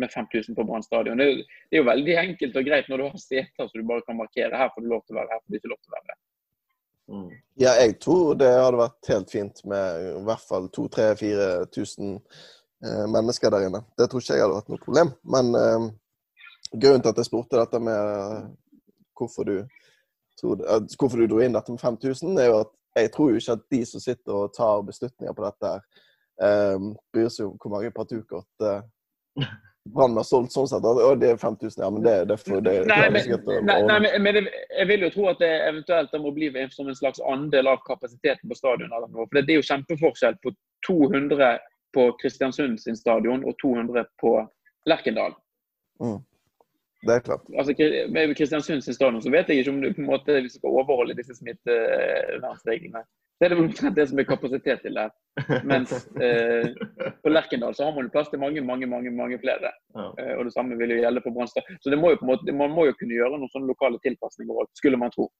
med 0.00 0.12
5000 0.12 0.56
på 0.56 0.66
Brann 0.68 0.84
stadion. 0.84 1.20
Det, 1.20 1.44
det, 1.68 1.76
er 1.76 1.82
jo 1.82 1.88
veldig 1.90 2.16
enkelt 2.24 2.58
og 2.60 2.66
greit 2.66 2.90
når 2.90 3.02
du 3.02 3.06
har 3.06 3.22
seter 3.22 3.68
så 3.68 3.70
du 3.74 3.86
bare 3.88 4.04
kan 4.06 4.18
markere 4.18 4.60
her 4.60 4.72
får 4.74 4.84
du 4.84 4.90
lov 4.92 5.04
til 5.04 5.16
å 5.16 5.20
være, 5.20 5.32
her 5.32 5.42
får 5.42 5.54
du 5.54 5.60
ikke 5.60 5.72
lov 5.72 5.80
til 5.80 5.92
å 5.92 5.98
være. 5.98 6.18
Mm. 7.10 7.30
Ja, 7.58 7.74
jeg 7.82 7.96
tror 8.04 8.36
det 8.38 8.48
hadde 8.54 8.78
vært 8.78 9.10
helt 9.10 9.32
fint 9.32 9.64
med 9.70 10.08
i 10.12 10.24
hvert 10.28 10.46
fall 10.46 10.68
2000-4000 10.76 12.12
eh, 12.14 13.06
mennesker 13.16 13.54
der 13.54 13.66
inne. 13.66 13.82
Det 13.98 14.06
tror 14.10 14.22
ikke 14.22 14.38
jeg 14.38 14.46
hadde 14.46 14.58
vært 14.60 14.72
noe 14.72 14.84
problem. 14.84 15.14
Men 15.36 15.50
eh, 15.58 15.88
grunnen 16.72 17.02
til 17.02 17.12
at 17.12 17.18
jeg 17.18 17.30
spurte 17.30 17.58
dette 17.58 17.82
med 17.82 18.12
eh, 18.14 18.44
hvorfor 19.18 19.48
du, 19.48 19.56
tror, 20.40 20.62
uh, 20.64 20.84
hvorfor 20.98 21.20
du 21.20 21.26
dro 21.28 21.40
inn 21.44 21.56
dette 21.56 21.74
med 21.74 21.82
5000, 21.82 22.38
er 22.38 22.48
jo 22.48 22.60
at 22.62 22.76
jeg 22.96 23.12
tror 23.14 23.30
jo 23.30 23.40
ikke 23.40 23.56
at 23.58 23.66
de 23.70 23.80
som 23.86 24.02
sitter 24.02 24.36
og 24.36 24.54
tar 24.56 24.86
beslutninger 24.86 25.34
på 25.36 25.44
dette, 25.44 25.72
her, 25.74 26.06
eh, 26.42 26.86
bryr 27.12 27.28
seg 27.30 27.50
om 27.50 27.58
hvor 27.60 27.74
mange 27.74 27.92
partukort 27.94 28.66
eh, 28.66 28.80
Brann 29.88 30.16
har 30.16 30.26
solgt 30.28 30.52
sånn 30.52 30.68
sett. 30.68 30.84
Og 30.84 31.18
det 31.20 31.32
er 31.32 31.38
5000, 31.40 31.82
ja, 31.82 31.88
men 31.90 32.04
det, 32.04 32.14
det, 32.28 32.36
for, 32.42 32.60
det 32.64 32.74
Nei, 32.90 33.00
men, 33.14 33.30
nei, 33.64 33.78
nei, 33.88 34.10
men 34.20 34.38
jeg 34.44 34.86
vil 34.90 35.06
jo 35.06 35.12
tro 35.14 35.28
at 35.32 35.40
det 35.40 35.50
eventuelt 35.66 36.16
må 36.20 36.32
bli 36.36 36.50
som 36.74 36.90
en 36.90 36.98
slags 36.98 37.22
andel 37.24 37.70
av 37.72 37.80
kapasiteten 37.86 38.50
på 38.50 38.58
stadion. 38.58 38.92
eller 38.92 39.08
noe. 39.08 39.26
For 39.26 39.40
Det 39.40 39.54
er 39.54 39.62
jo 39.62 39.68
kjempeforskjell 39.70 40.36
på 40.44 40.52
200 40.86 41.52
på 41.96 42.10
Kristiansund 42.20 42.80
sin 42.80 42.96
stadion 42.96 43.44
og 43.44 43.56
200 43.62 44.04
på 44.20 44.34
Lerkendal. 44.86 45.32
Mm. 46.02 46.20
Det 47.06 47.14
er 47.14 47.24
klart. 47.24 47.48
Altså, 47.56 47.74
Med 48.12 48.36
Kristiansund 48.36 48.84
sin 48.84 48.94
stadion 48.94 49.22
så 49.22 49.32
vet 49.32 49.48
jeg 49.48 49.64
ikke 49.64 49.72
om 49.72 49.80
du 49.80 49.92
på 49.94 50.04
en 50.04 50.12
måte 50.12 50.36
skal 50.52 50.76
overholde 50.82 51.16
disse 51.16 51.34
smittevernreglene. 51.40 53.02
Det 53.40 53.46
er 53.46 53.54
det 53.54 53.62
omtrent 53.62 53.96
det 53.96 54.04
som 54.10 54.18
er 54.20 54.26
kapasitet 54.28 54.82
til 54.84 54.98
det. 54.98 55.06
Mens 55.64 55.92
eh, 56.20 56.66
på 57.24 57.30
Lerkendal 57.32 57.72
så 57.74 57.86
har 57.86 57.94
man 57.96 58.10
plass 58.12 58.28
til 58.28 58.42
mange 58.42 58.60
mange, 58.60 58.86
mange, 58.86 59.10
mange 59.16 59.38
flere. 59.40 59.70
Ja. 59.96 60.08
Eh, 60.20 60.34
og 60.36 60.44
Det 60.44 60.52
samme 60.52 60.76
vil 60.76 60.92
jo 60.92 60.98
gjelde 61.00 61.22
på 61.24 61.32
Brannstad. 61.32 61.70
Så 61.80 61.92
det 61.92 61.98
må 61.98 62.10
jo 62.12 62.18
på 62.20 62.26
en 62.26 62.32
måte, 62.34 62.52
man 62.52 62.74
må 62.76 62.84
jo 62.90 62.96
kunne 63.00 63.16
gjøre 63.16 63.38
noen 63.38 63.52
sånne 63.54 63.70
lokale 63.72 64.00
tilpasninger 64.04 64.68
skulle 64.76 65.00
man 65.00 65.14
tro. 65.14 65.30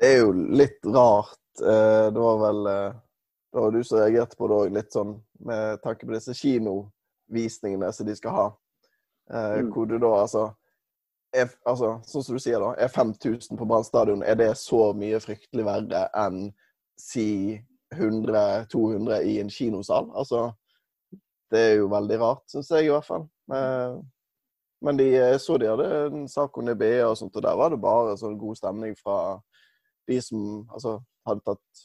Det 0.00 0.10
er 0.10 0.24
jo 0.24 0.32
litt 0.34 0.90
rart. 0.90 1.38
Eh, 1.62 2.06
det 2.10 2.24
var 2.24 2.42
vel 2.42 2.66
eh, 2.72 2.98
det 3.52 3.60
var 3.60 3.70
du 3.70 3.84
som 3.84 3.98
reagerte 3.98 4.38
på 4.38 4.48
det 4.48 4.56
òg, 4.56 4.72
litt 4.74 4.94
sånn 4.94 5.14
med 5.46 5.82
tanke 5.82 6.06
på 6.06 6.14
disse 6.14 6.34
kinovisningene 6.38 7.92
som 7.94 8.06
de 8.06 8.14
skal 8.18 8.34
ha. 8.34 8.46
Eh, 9.30 9.60
mm. 9.60 9.70
Hvor 9.74 9.86
du 9.90 9.98
da 10.02 10.10
altså 10.22 10.48
er, 11.34 11.50
altså, 11.62 11.96
sånn 12.06 12.26
som 12.26 12.38
du 12.38 12.42
sier 12.42 12.62
da, 12.62 12.72
er 12.74 12.90
5000 12.90 13.58
på 13.58 13.66
Brann 13.70 13.86
stadion, 13.86 14.22
er 14.26 14.38
det 14.38 14.50
så 14.58 14.90
mye 14.98 15.20
fryktelig 15.22 15.66
verre 15.66 16.06
enn 16.18 16.48
si 17.00 17.58
100-200 17.94 19.20
i 19.26 19.38
en 19.42 19.50
kinosal. 19.50 20.10
Altså, 20.14 20.50
det 21.50 21.60
er 21.60 21.76
jo 21.80 21.90
veldig 21.90 22.18
rart, 22.20 22.44
syns 22.52 22.70
jeg 22.70 22.86
i 22.86 22.92
hvert 22.92 23.06
fall. 23.08 23.26
Men 24.80 24.96
de 24.96 25.08
så 25.42 25.58
de 25.60 25.68
hadde 25.68 25.88
en 26.06 26.28
sak 26.30 26.56
om 26.56 26.68
DBE 26.68 27.02
og 27.04 27.16
sånt, 27.18 27.34
og 27.36 27.44
der 27.44 27.56
var 27.58 27.72
det 27.72 27.80
bare 27.82 28.14
sånn 28.20 28.38
god 28.40 28.60
stemning 28.60 28.94
fra 28.96 29.16
de 30.08 30.20
som 30.24 30.44
altså, 30.70 31.00
hadde 31.26 31.44
tatt 31.44 31.82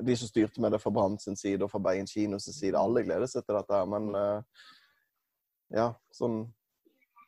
de 0.00 0.16
som 0.16 0.30
styrte 0.30 0.62
med 0.62 0.72
det 0.72 0.80
fra 0.80 0.92
Brann 0.94 1.18
sin 1.20 1.36
side 1.36 1.64
og 1.64 1.70
fra 1.72 1.80
Bergen 1.82 2.08
kinos 2.08 2.46
side, 2.46 2.78
alle 2.78 3.02
gleder 3.04 3.28
seg 3.28 3.44
til 3.44 3.58
dette. 3.58 3.74
her, 3.74 3.88
Men 3.90 4.14
eh, 4.16 4.64
ja, 5.76 5.90
sånn 6.14 6.44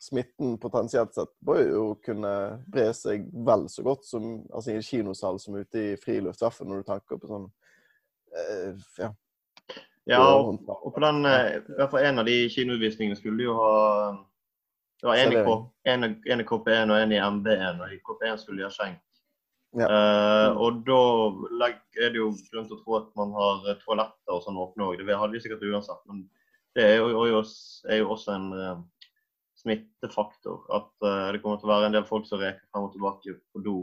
smitten 0.02 0.56
potensielt 0.58 1.14
sett 1.14 1.30
bør 1.46 1.62
jo 1.62 1.82
kunne 2.02 2.32
bre 2.70 2.88
seg 2.96 3.28
vel 3.46 3.68
så 3.70 3.84
godt 3.86 4.06
som 4.06 4.24
altså 4.50 4.72
i 4.72 4.78
en 4.80 4.86
kinosal 4.86 5.38
som 5.38 5.58
ute 5.60 5.82
i 5.92 5.98
friluft, 6.00 6.40
i 6.40 6.46
hvert 6.46 6.56
fall 6.56 6.70
når 6.70 6.82
du 6.82 6.88
tenker 6.88 7.20
på 7.22 7.30
sånn 7.30 7.46
eh, 8.34 8.82
ja. 8.98 9.12
Ja, 10.10 10.18
og, 10.34 10.58
og 10.66 10.90
på 10.96 11.00
den, 11.04 11.22
eh, 11.30 11.60
i 11.60 11.78
hvert 11.78 11.92
fall 11.92 12.08
en 12.08 12.18
av 12.18 12.26
de 12.26 12.34
kinoutvisningene 12.50 13.18
skulle 13.20 13.46
jo 13.46 13.54
ha 13.54 13.72
Det 14.98 15.06
var 15.06 15.20
en 15.22 15.34
i, 15.36 15.44
K, 15.46 15.54
en, 15.92 16.08
en 16.34 16.42
i 16.42 16.46
KP1 16.48 16.90
og 16.90 16.98
en 16.98 17.14
i 17.14 17.22
MB1, 17.22 17.82
og 17.82 17.94
i 17.94 18.02
KP1 18.02 18.42
skulle 18.42 18.62
de 18.62 18.66
ha 18.66 18.74
skjenk. 18.74 19.00
Ja. 19.78 19.86
Uh, 19.88 20.60
og 20.60 20.82
da 20.84 20.98
er 21.96 22.12
det 22.12 22.20
jo 22.20 22.28
grunn 22.50 22.66
til 22.68 22.76
å 22.76 22.80
tro 22.82 22.96
at 22.98 23.08
man 23.18 23.32
har 23.34 23.70
eh, 23.70 23.78
toaletter 23.80 24.34
og 24.34 24.42
sånn 24.44 24.60
åpne 24.60 24.90
òg. 24.90 25.02
Det 25.06 25.16
hadde 25.16 25.34
vi 25.34 25.40
sikkert 25.42 25.64
uansett. 25.64 26.02
Men 26.10 26.26
det 26.76 26.84
er 26.90 27.00
jo, 27.00 27.08
er 27.88 28.02
jo, 28.02 28.10
også 28.12 28.34
en 28.36 28.50
smittefaktor. 29.62 30.62
At 30.74 30.90
uh, 31.04 31.32
det 31.32 31.42
kommer 31.42 31.60
til 31.60 31.70
å 31.70 31.74
være 31.74 31.90
en 31.90 31.96
del 31.96 32.06
folk 32.08 32.28
som 32.28 32.42
reker 32.42 32.62
frem 32.70 32.88
og 32.88 32.94
tilbake 32.94 33.36
på 33.52 33.62
do 33.64 33.76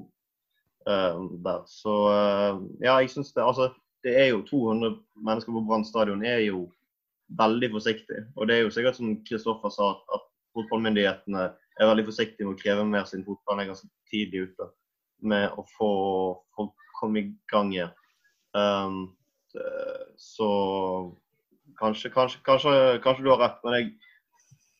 uh, 0.88 1.22
der. 1.46 1.64
Så 1.70 1.96
uh, 2.10 2.60
ja, 2.84 3.00
jeg 3.00 3.14
syns 3.14 3.34
det 3.36 3.46
Altså, 3.46 3.72
det 4.06 4.16
er 4.16 4.30
jo 4.32 4.44
200 4.48 5.00
mennesker 5.28 5.56
på 5.56 5.64
Brann 5.68 5.88
stadion 5.88 6.24
er 6.26 6.44
jo 6.46 6.68
veldig 7.40 7.72
forsiktig. 7.76 8.26
Og 8.36 8.50
det 8.50 8.58
er 8.58 8.66
jo 8.66 8.74
sikkert 8.74 8.98
som 8.98 9.18
Kristoffer 9.28 9.74
sa, 9.74 9.94
at, 10.16 10.26
fotballmyndighetene 10.58 11.44
er 11.80 11.88
veldig 11.88 12.08
forsiktige 12.08 12.48
med 12.48 12.56
å 12.56 12.60
kreve 12.60 12.84
mer 12.90 13.04
siden 13.08 13.22
fotballen 13.28 13.62
er 13.62 13.68
ganske 13.70 13.86
tidlig 14.10 14.48
ute 14.50 14.66
med 15.30 15.60
å 15.60 15.66
få, 15.76 15.92
folk 16.58 16.88
komme 16.98 17.22
i 17.22 17.28
gang 17.52 17.70
igjen. 17.76 17.92
Um, 18.58 18.98
så 20.18 20.50
kanskje, 21.80 22.12
kanskje, 22.14 22.42
kanskje, 22.46 22.74
kanskje 23.04 23.26
du 23.26 23.32
har 23.32 23.44
rett, 23.44 23.62
men 23.64 23.78
jeg, 23.78 23.92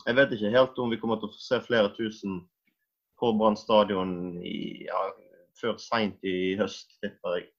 jeg 0.10 0.18
vet 0.18 0.32
ikke 0.34 0.50
helt 0.50 0.80
om 0.82 0.90
vi 0.90 0.98
kommer 0.98 1.20
til 1.22 1.30
å 1.30 1.38
se 1.38 1.60
flere 1.62 1.92
tusen 1.94 2.40
på 3.22 3.30
Brann 3.38 3.58
stadion 3.60 4.40
ja, 4.42 5.02
før 5.60 5.76
seint 5.82 6.24
i 6.26 6.56
høst, 6.58 6.96
tipper 7.04 7.36
jeg. 7.38 7.50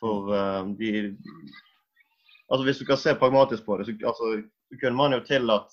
For 0.00 0.28
uh, 0.34 0.66
de 0.76 1.14
Altså 2.52 2.64
Hvis 2.66 2.78
du 2.78 2.84
kan 2.84 2.98
se 3.00 3.14
pragmatisk 3.16 3.64
på 3.64 3.78
det, 3.78 3.86
så, 3.88 3.94
altså, 4.06 4.26
kunne 4.82 4.98
man 4.98 5.16
jo 5.16 5.22
tillatt 5.24 5.72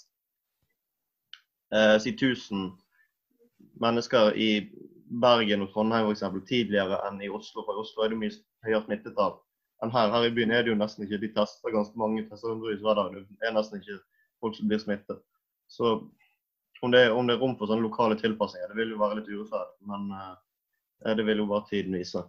uh, 1.75 1.97
si 1.99 2.13
1000 2.15 2.69
mennesker 3.83 4.31
i 4.39 4.69
Bergen 5.21 5.65
og 5.65 5.73
Trondheim 5.73 6.07
eksempel, 6.13 6.45
tidligere 6.47 7.01
enn 7.09 7.19
i 7.19 7.27
Oslo. 7.27 7.65
For 7.67 7.75
i 7.75 7.83
Oslo 7.83 8.05
er 8.05 8.13
det 8.13 8.21
mye 8.21 8.37
høyere 8.63 8.85
smittetall 8.85 9.35
enn 9.83 9.91
her. 9.91 10.15
Her 10.15 10.29
i 10.29 10.31
byen 10.37 10.55
er 10.55 10.63
det 10.63 10.71
jo 10.71 10.79
nesten 10.79 11.03
ikke 11.03 11.19
De 11.25 11.33
tester 11.35 11.75
ganske 11.75 11.99
mange 11.99 12.23
tester 12.29 12.53
hundrevis 12.53 12.79
hver. 12.85 13.03
Det 13.11 13.49
er 13.49 13.57
nesten 13.57 13.83
ikke 13.83 13.99
folk 14.39 14.55
som 14.55 14.71
blir 14.71 14.79
smittet. 14.79 15.19
Så 15.71 15.95
om 16.81 16.91
det, 16.91 17.05
om 17.13 17.27
det 17.27 17.37
er 17.37 17.41
rom 17.43 17.53
for 17.59 17.69
sånne 17.69 17.85
lokale 17.85 18.17
tilpasninger, 18.19 18.71
det 18.71 18.77
vil 18.81 18.93
jo 18.95 18.99
være 18.99 19.19
litt 19.19 19.29
urettferdig. 19.31 19.77
Men 19.87 20.07
eh, 20.17 21.13
det 21.15 21.25
vil 21.27 21.43
jo 21.43 21.49
bare 21.51 21.67
tiden 21.69 21.95
vise. 21.95 22.23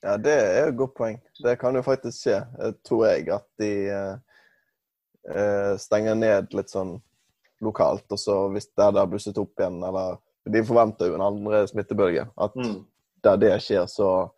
Ja, 0.00 0.14
det 0.20 0.34
er 0.38 0.68
et 0.68 0.78
godt 0.78 0.94
poeng. 0.94 1.18
Det 1.42 1.56
kan 1.60 1.74
jo 1.76 1.82
faktisk 1.82 2.22
skje, 2.22 2.38
eh, 2.62 2.72
tror 2.86 3.04
jeg, 3.08 3.26
at 3.34 3.46
de 3.60 3.70
eh, 3.90 4.14
eh, 5.34 5.74
stenger 5.82 6.14
ned 6.18 6.54
litt 6.54 6.70
sånn 6.72 6.96
lokalt. 7.64 8.06
Og 8.14 8.22
så 8.22 8.38
hvis 8.54 8.70
det 8.78 8.86
har 8.86 9.10
blusset 9.10 9.40
opp 9.42 9.58
igjen, 9.58 9.82
eller 9.84 10.18
De 10.48 10.62
forventer 10.64 11.10
jo 11.10 11.16
en 11.18 11.26
andre 11.26 11.66
smittebølge. 11.68 12.22
At 12.40 12.54
Mm. 12.56 12.86
der 13.22 13.36
det 13.36 13.50
skjer, 13.60 13.84
så 13.84 14.30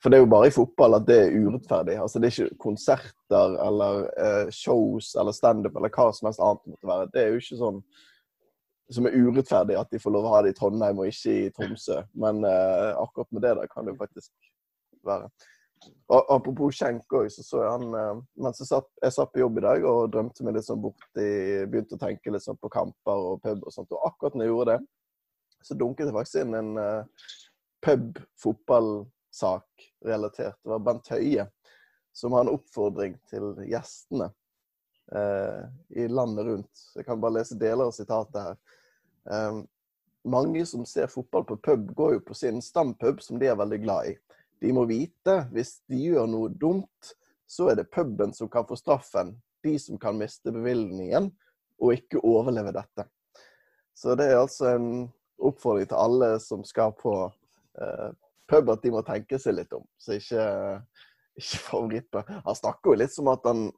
For 0.00 0.08
det 0.08 0.16
er 0.16 0.24
jo 0.24 0.30
bare 0.32 0.48
i 0.48 0.54
fotball 0.54 0.96
at 0.96 1.08
det 1.08 1.16
er 1.20 1.34
urettferdig. 1.36 1.98
Altså 2.00 2.20
Det 2.20 2.30
er 2.30 2.36
ikke 2.36 2.62
konserter 2.62 3.56
eller 3.66 4.06
eh, 4.16 4.52
shows 4.54 5.12
eller 5.20 5.36
standup 5.36 5.76
eller 5.76 5.92
hva 5.92 6.08
som 6.16 6.30
helst 6.30 6.40
annet 6.40 6.72
måtte 6.72 6.88
være. 6.88 7.10
Det 7.12 7.22
er 7.22 7.28
jo 7.28 7.42
ikke 7.42 7.60
sånn 7.60 7.82
som 8.90 9.06
er 9.06 9.14
urettferdig 9.14 9.76
at 9.78 9.92
de 9.92 10.00
får 10.02 10.14
lov 10.14 10.26
å 10.26 10.32
ha 10.34 10.42
det 10.42 10.54
i 10.54 10.56
Trondheim 10.58 10.98
og 10.98 11.10
ikke 11.10 11.34
i 11.36 11.50
Tromsø. 11.54 12.00
Men 12.24 12.40
eh, 12.48 12.90
akkurat 12.98 13.28
med 13.30 13.44
det 13.44 13.54
der 13.60 13.70
kan 13.70 13.86
det 13.86 13.94
jo 13.94 14.00
faktisk 14.00 14.32
være. 15.06 15.28
Og 16.12 16.32
apropos 16.34 16.76
skjenk 16.76 17.14
òg, 17.16 17.28
så 17.32 17.44
så 17.44 17.60
jeg 17.62 17.70
han 17.76 17.94
eh, 18.00 18.24
mens 18.44 18.60
jeg 18.60 18.70
satt, 18.72 18.88
jeg 19.04 19.16
satt 19.16 19.30
på 19.32 19.44
jobb 19.44 19.60
i 19.60 19.66
dag 19.68 19.86
og 19.92 20.10
drømte 20.12 20.44
meg 20.44 20.56
litt 20.56 20.66
sånn 20.66 20.82
borti 20.82 21.28
Begynte 21.70 21.96
å 21.96 22.02
tenke 22.02 22.32
litt 22.34 22.44
sånn 22.44 22.58
på 22.60 22.72
kamper 22.72 23.28
og 23.30 23.44
pub 23.44 23.62
og 23.68 23.76
sånt. 23.76 23.92
Og 23.92 24.08
akkurat 24.08 24.36
når 24.36 24.48
jeg 24.48 24.54
gjorde 24.54 24.74
det, 24.74 24.80
så 25.60 25.76
dunket 25.76 26.08
det 26.08 26.16
faktisk 26.16 26.40
inn 26.40 26.56
en 26.56 26.70
uh, 26.80 27.24
pub-fotballsak 29.30 29.92
relatert. 30.04 30.56
Det 30.62 30.68
var 30.68 30.78
Bent 30.78 31.08
Høie 31.08 31.48
som 32.12 32.32
har 32.32 32.40
en 32.40 32.54
oppfordring 32.54 33.16
til 33.30 33.54
gjestene 33.70 34.30
eh, 35.14 35.66
i 35.88 36.08
landet 36.08 36.46
rundt. 36.46 36.80
Jeg 36.96 37.06
kan 37.06 37.20
bare 37.20 37.38
lese 37.38 37.54
deler 37.54 37.86
av 37.86 37.92
sitatet 37.92 38.42
her. 38.42 38.56
Eh, 39.30 39.60
mange 40.24 40.66
som 40.66 40.84
ser 40.84 41.06
fotball 41.06 41.44
på 41.44 41.56
pub, 41.56 41.94
går 41.94 42.14
jo 42.14 42.20
på 42.20 42.34
sin 42.34 42.60
stampub, 42.62 43.22
som 43.22 43.38
de 43.38 43.46
er 43.46 43.56
veldig 43.56 43.78
glad 43.82 44.10
i. 44.10 44.16
De 44.60 44.72
må 44.72 44.84
vite 44.84 45.46
hvis 45.54 45.78
de 45.88 46.02
gjør 46.10 46.26
noe 46.26 46.50
dumt, 46.50 47.14
så 47.46 47.70
er 47.70 47.78
det 47.78 47.90
puben 47.90 48.34
som 48.34 48.50
kan 48.50 48.66
få 48.66 48.76
straffen. 48.76 49.36
De 49.62 49.78
som 49.78 49.98
kan 49.98 50.18
miste 50.18 50.52
bevilgningen 50.52 51.30
og 51.80 51.94
ikke 51.94 52.20
overleve 52.26 52.74
dette. 52.74 53.06
Så 53.94 54.16
det 54.18 54.28
er 54.28 54.42
altså 54.42 54.74
en 54.74 54.90
oppfordring 55.40 55.88
til 55.88 55.96
alle 55.96 56.34
som 56.42 56.64
skal 56.66 56.92
på 56.98 57.14
eh, 57.80 58.10
pub, 58.50 58.72
at 58.72 58.82
de 58.82 58.92
må 58.94 59.02
tenke 59.06 59.38
seg 59.40 59.56
litt 59.58 59.72
om. 59.76 59.84
Så 60.00 60.16
ikke, 60.18 60.46
ikke 61.38 61.62
favorittpub. 61.68 62.32
Han 62.46 62.58
snakker 62.58 62.92
jo 62.92 62.98
litt 63.02 63.14
som 63.14 63.30
at 63.32 63.46
han 63.48 63.68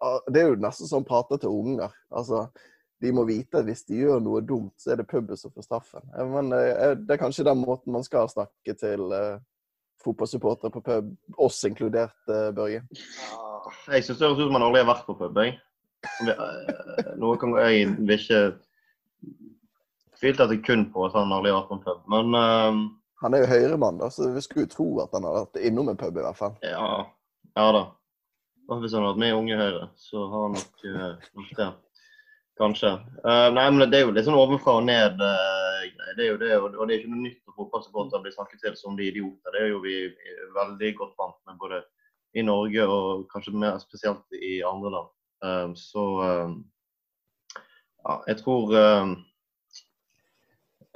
ah, 0.00 0.20
Det 0.28 0.42
er 0.42 0.52
jo 0.52 0.60
nesten 0.62 0.90
som 0.90 1.02
han 1.02 1.08
prater 1.08 1.42
til 1.42 1.54
unger. 1.54 1.94
Altså, 2.14 2.46
de 3.04 3.12
må 3.12 3.26
vite 3.28 3.60
at 3.60 3.66
hvis 3.68 3.84
de 3.88 4.00
gjør 4.04 4.22
noe 4.22 4.42
dumt, 4.44 4.74
så 4.80 4.94
er 4.94 5.00
det 5.00 5.08
puben 5.10 5.36
som 5.38 5.52
får 5.52 5.66
straffen. 5.66 6.06
Eh, 6.14 6.30
Men 6.36 6.52
eh, 6.56 6.94
det 7.00 7.16
er 7.16 7.20
kanskje 7.20 7.46
den 7.48 7.60
måten 7.64 7.92
man 7.94 8.06
skal 8.06 8.30
snakke 8.32 8.76
til 8.80 9.12
eh, 9.12 9.42
fotballsupportere 10.04 10.72
på 10.72 10.82
pub, 10.84 11.14
oss 11.40 11.62
inkludert, 11.68 12.16
eh, 12.28 12.50
Børge. 12.56 12.84
Jeg 13.88 14.04
syns 14.04 14.18
det 14.18 14.26
høres 14.26 14.40
ut 14.40 14.46
som 14.46 14.56
man 14.56 14.66
aldri 14.66 14.82
har 14.82 14.90
vært 14.90 15.06
på 15.08 15.16
pub. 15.18 15.40
Jeg. 15.40 15.58
Eh, 16.28 17.14
Noe 17.20 17.40
kan 17.40 17.56
jeg 17.64 17.88
vil 17.98 18.18
ikke 18.18 18.44
at 20.40 20.52
jeg 20.52 20.62
kun 20.64 20.86
på 20.92 21.04
at 21.04 21.16
han 21.18 21.32
aldri 21.34 21.52
har 21.52 21.62
vært 21.62 21.70
på 21.72 21.78
en 21.78 21.84
pub. 21.84 22.04
Men 22.12 22.38
eh, 22.40 22.82
Han 23.24 23.34
er 23.34 23.44
jo 23.44 23.50
høyremann, 23.50 23.98
da, 24.02 24.10
så 24.12 24.28
vi 24.34 24.42
skulle 24.44 24.66
jo 24.66 24.72
tro 24.74 24.88
at 25.04 25.14
han 25.16 25.24
hadde 25.24 25.46
vært 25.46 25.62
innom 25.70 25.88
en 25.88 26.00
pub, 26.00 26.18
i 26.20 26.24
hvert 26.24 26.40
fall. 26.40 26.58
ja, 26.62 26.88
ja 27.56 27.68
da. 27.72 27.84
Hvis 28.68 28.94
han 28.96 29.04
hadde 29.04 29.14
vært 29.14 29.22
med 29.22 29.32
i 29.32 29.38
Unge 29.38 29.56
Høyre, 29.60 29.88
så 30.00 30.26
har 30.28 30.46
han 30.46 30.54
nok, 30.58 30.84
gjort 30.84 31.56
det. 31.58 31.70
Kanskje. 32.60 32.92
Uh, 33.24 33.48
nei, 33.50 33.64
men 33.74 33.90
Det 33.90 33.98
er 33.98 34.04
jo 34.04 34.12
litt 34.14 34.28
sånn 34.28 34.38
ovenfra 34.38 34.76
og 34.78 34.84
ned. 34.86 35.18
Uh, 35.18 35.64
det 36.16 36.22
er 36.22 36.30
jo 36.30 36.38
det, 36.38 36.52
og 36.60 36.70
det 36.72 36.94
er 36.94 37.00
ikke 37.00 37.10
noe 37.10 37.24
nytt 37.24 37.40
at 37.48 37.56
fotballsupportere 37.56 38.22
blir 38.22 38.34
snakket 38.34 38.62
til 38.62 38.76
som 38.78 38.96
de 38.98 39.08
idioter. 39.10 39.54
Det 39.54 39.62
er 39.62 39.72
jo 39.72 39.80
vi 39.82 39.96
veldig 40.54 40.92
godt 41.00 41.16
vant 41.18 41.40
med 41.48 41.58
både 41.60 41.80
i 42.34 42.44
Norge 42.46 42.86
og 42.90 43.26
kanskje 43.32 43.54
mer 43.58 43.78
spesielt 43.82 44.38
i 44.38 44.56
andre 44.66 44.92
land. 44.94 45.10
Eh, 45.44 45.68
så 45.78 46.06
eh, 46.24 46.54
ja, 48.04 48.16
jeg 48.28 48.40
tror 48.42 48.74
eh, 48.78 49.12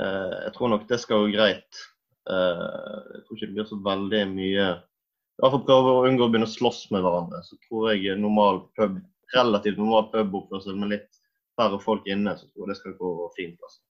eh, 0.02 0.35
Jeg 0.44 0.52
tror 0.56 0.75
nok 0.75 0.88
det 0.88 1.00
skal 1.02 1.26
gå 1.26 1.32
greit. 1.37 1.82
Eh, 2.28 2.97
jeg 3.14 3.25
tror 3.25 3.37
ikke 3.37 3.47
det 3.47 3.56
blir 3.56 3.68
så 3.70 3.78
veldig 3.85 4.23
mye 4.35 4.64
I 4.68 5.40
hvert 5.40 5.54
fall 5.54 5.64
prøve 5.68 5.94
å 5.94 6.04
unngå 6.08 6.26
å 6.26 6.32
begynne 6.32 6.49
å 6.49 6.52
slåss 6.52 6.88
med 6.92 7.04
hverandre. 7.04 7.40
Så 7.47 7.56
tror 7.68 7.92
jeg 7.92 8.18
normal 8.18 8.64
pub, 8.76 8.99
relativt 9.35 9.78
normal 9.78 10.08
puboppførsel 10.12 10.76
med 10.80 10.97
litt 10.97 11.20
færre 11.58 11.78
folk 11.82 12.06
inne, 12.11 12.35
så 12.38 12.49
tror 12.49 12.64
jeg 12.64 12.73
det 12.73 12.78
skal 12.80 12.97
gå 12.99 13.12
fint. 13.37 13.68
altså. 13.68 13.80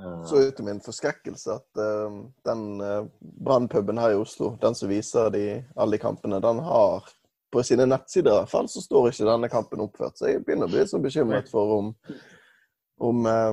Eh, 0.00 0.24
Så 0.24 0.38
ut 0.40 0.54
til 0.56 0.64
min 0.64 0.78
forskrekkelse 0.80 1.56
at 1.58 1.80
uh, 1.80 2.14
den 2.48 2.62
uh, 2.80 3.02
brannpuben 3.20 3.98
her 4.00 4.14
i 4.14 4.16
Oslo, 4.16 4.54
den 4.62 4.72
som 4.74 4.88
viser 4.88 5.28
de, 5.34 5.42
alle 5.76 5.98
de 5.98 6.00
kampene, 6.00 6.38
den 6.40 6.62
har 6.64 7.10
på 7.52 7.60
sine 7.60 7.84
nettsider 7.84 8.32
i 8.32 8.38
hvert 8.38 8.52
fall, 8.54 8.70
så 8.72 8.80
står 8.80 9.10
ikke 9.10 9.28
denne 9.28 9.50
kampen 9.52 9.84
oppført. 9.84 10.16
Så 10.16 10.30
jeg 10.30 10.46
begynner 10.46 10.70
å 10.70 10.72
bli 10.72 10.86
sånn 10.88 11.04
bekymret 11.04 11.52
for 11.52 11.76
om 11.76 11.92
om, 13.02 13.26
eh, 13.26 13.52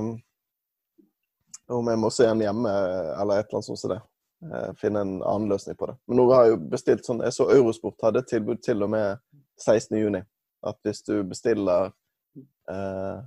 om 1.70 1.90
jeg 1.90 2.00
må 2.02 2.10
se 2.10 2.26
den 2.26 2.42
hjemme, 2.44 2.70
eller 3.20 3.40
et 3.40 3.48
eller 3.48 3.60
annet 3.60 3.68
sånt 3.68 3.80
som 3.80 3.92
det. 3.94 4.00
Eh, 4.40 4.70
finne 4.80 5.00
en 5.04 5.16
annen 5.22 5.48
løsning 5.48 5.76
på 5.76 5.86
det. 5.86 5.96
Men 6.08 6.20
nå 6.20 6.26
har 6.32 6.46
jeg 6.46 6.54
jo 6.54 6.60
bestilt 6.72 7.04
sånn 7.04 7.20
Jeg 7.20 7.34
så 7.36 7.44
Eurosport 7.52 8.00
hadde 8.06 8.22
et 8.22 8.30
tilbud 8.30 8.62
til 8.64 8.86
og 8.86 8.92
med 8.94 9.20
16.6. 9.60 10.22
At 10.70 10.76
hvis 10.84 11.02
du 11.04 11.14
bestiller 11.24 11.92
eh, 12.70 13.20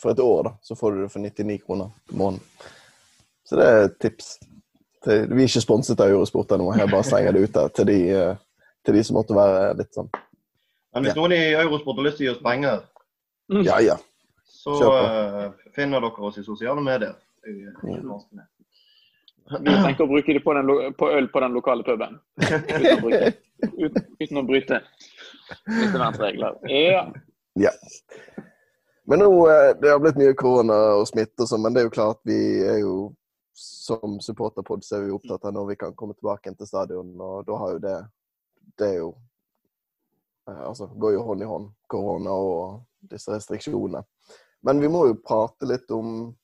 for 0.00 0.12
et 0.12 0.20
år, 0.20 0.42
da, 0.48 0.52
så 0.62 0.76
får 0.76 0.92
du 0.92 1.02
det 1.02 1.12
for 1.12 1.24
99 1.24 1.58
kroner 1.64 1.92
i 2.12 2.16
måneden. 2.16 2.72
Så 3.46 3.56
det 3.60 3.66
er 3.66 3.84
et 3.84 3.98
tips. 4.00 4.38
Vi 5.06 5.12
er 5.14 5.46
ikke 5.46 5.62
sponset 5.62 6.00
av 6.02 6.10
Eurosport 6.10 6.50
ennå, 6.56 6.72
jeg 6.74 6.90
bare 6.90 7.06
slenger 7.06 7.36
det 7.36 7.44
ut 7.44 7.54
der 7.54 7.68
til 7.78 7.86
de, 7.86 7.98
eh, 8.10 8.40
til 8.84 8.96
de 8.96 9.04
som 9.06 9.20
måtte 9.20 9.36
være 9.36 9.76
litt 9.78 9.94
sånn 9.94 10.08
Men 10.10 11.04
hvis 11.06 11.14
noen 11.14 11.34
i 11.36 11.54
Eurosport 11.54 12.00
har 12.00 12.08
lyst 12.08 12.18
til 12.18 12.26
å 12.26 12.26
gi 12.26 12.32
oss 12.34 12.42
penger, 12.42 12.82
Ja, 13.62 13.78
ja. 13.84 13.96
så 14.50 14.74
eh, 14.96 15.52
finner 15.76 16.02
dere 16.02 16.26
oss 16.26 16.40
i 16.40 16.44
sosiale 16.44 16.82
medier. 16.82 17.14
Vanskelig. 17.46 18.46
Vi 19.46 19.70
tenker 19.70 20.02
å 20.02 20.10
bruke 20.10 20.34
det 20.34 20.42
på, 20.42 20.54
den, 20.56 20.94
på 20.98 21.08
øl 21.14 21.28
på 21.30 21.40
den 21.44 21.54
lokale 21.54 21.86
puben. 21.86 22.16
Uten 22.42 22.88
å 22.90 22.96
bryte, 23.04 23.32
uten, 23.62 24.06
uten 24.18 24.40
å 24.40 24.46
bryte 24.48 24.80
smittevernregler. 25.60 26.56
Ja. 27.54 27.72
Men 29.06 29.22
nå, 29.22 29.28
eh, 29.50 29.76
Det 29.80 29.92
har 29.92 30.02
blitt 30.02 30.18
mye 30.18 30.34
korona 30.34 30.80
og 30.98 31.06
smitte, 31.06 31.44
og 31.44 31.50
sånn, 31.50 31.62
men 31.62 31.76
det 31.76 31.84
er 31.84 31.86
jo 31.86 31.94
klart 31.94 32.18
vi 32.26 32.40
er 32.66 32.80
jo 32.82 32.96
som 33.56 34.18
supporterpod 34.20 34.84
så 34.84 34.98
er 34.98 35.06
vi 35.06 35.14
opptatt 35.14 35.46
av 35.48 35.54
når 35.54 35.70
vi 35.70 35.76
kan 35.80 35.94
komme 35.96 36.16
tilbake 36.16 36.52
til 36.52 36.68
stadion. 36.68 37.14
og 37.20 37.46
Da 37.46 37.56
har 37.56 37.72
jo 37.72 37.78
det 37.78 37.98
Det 38.78 38.88
er 38.88 38.98
jo 38.98 39.14
eh, 40.48 40.62
Altså 40.66 40.86
går 40.86 41.12
jo 41.12 41.22
hånd 41.22 41.42
i 41.42 41.48
hånd, 41.52 41.70
korona 41.88 42.34
og 42.34 42.82
disse 43.00 43.30
restriksjonene. 43.30 44.02
Men 44.66 44.80
vi 44.82 44.88
må 44.90 45.06
jo 45.06 45.20
prate 45.22 45.68
litt 45.70 45.90
om 45.94 46.34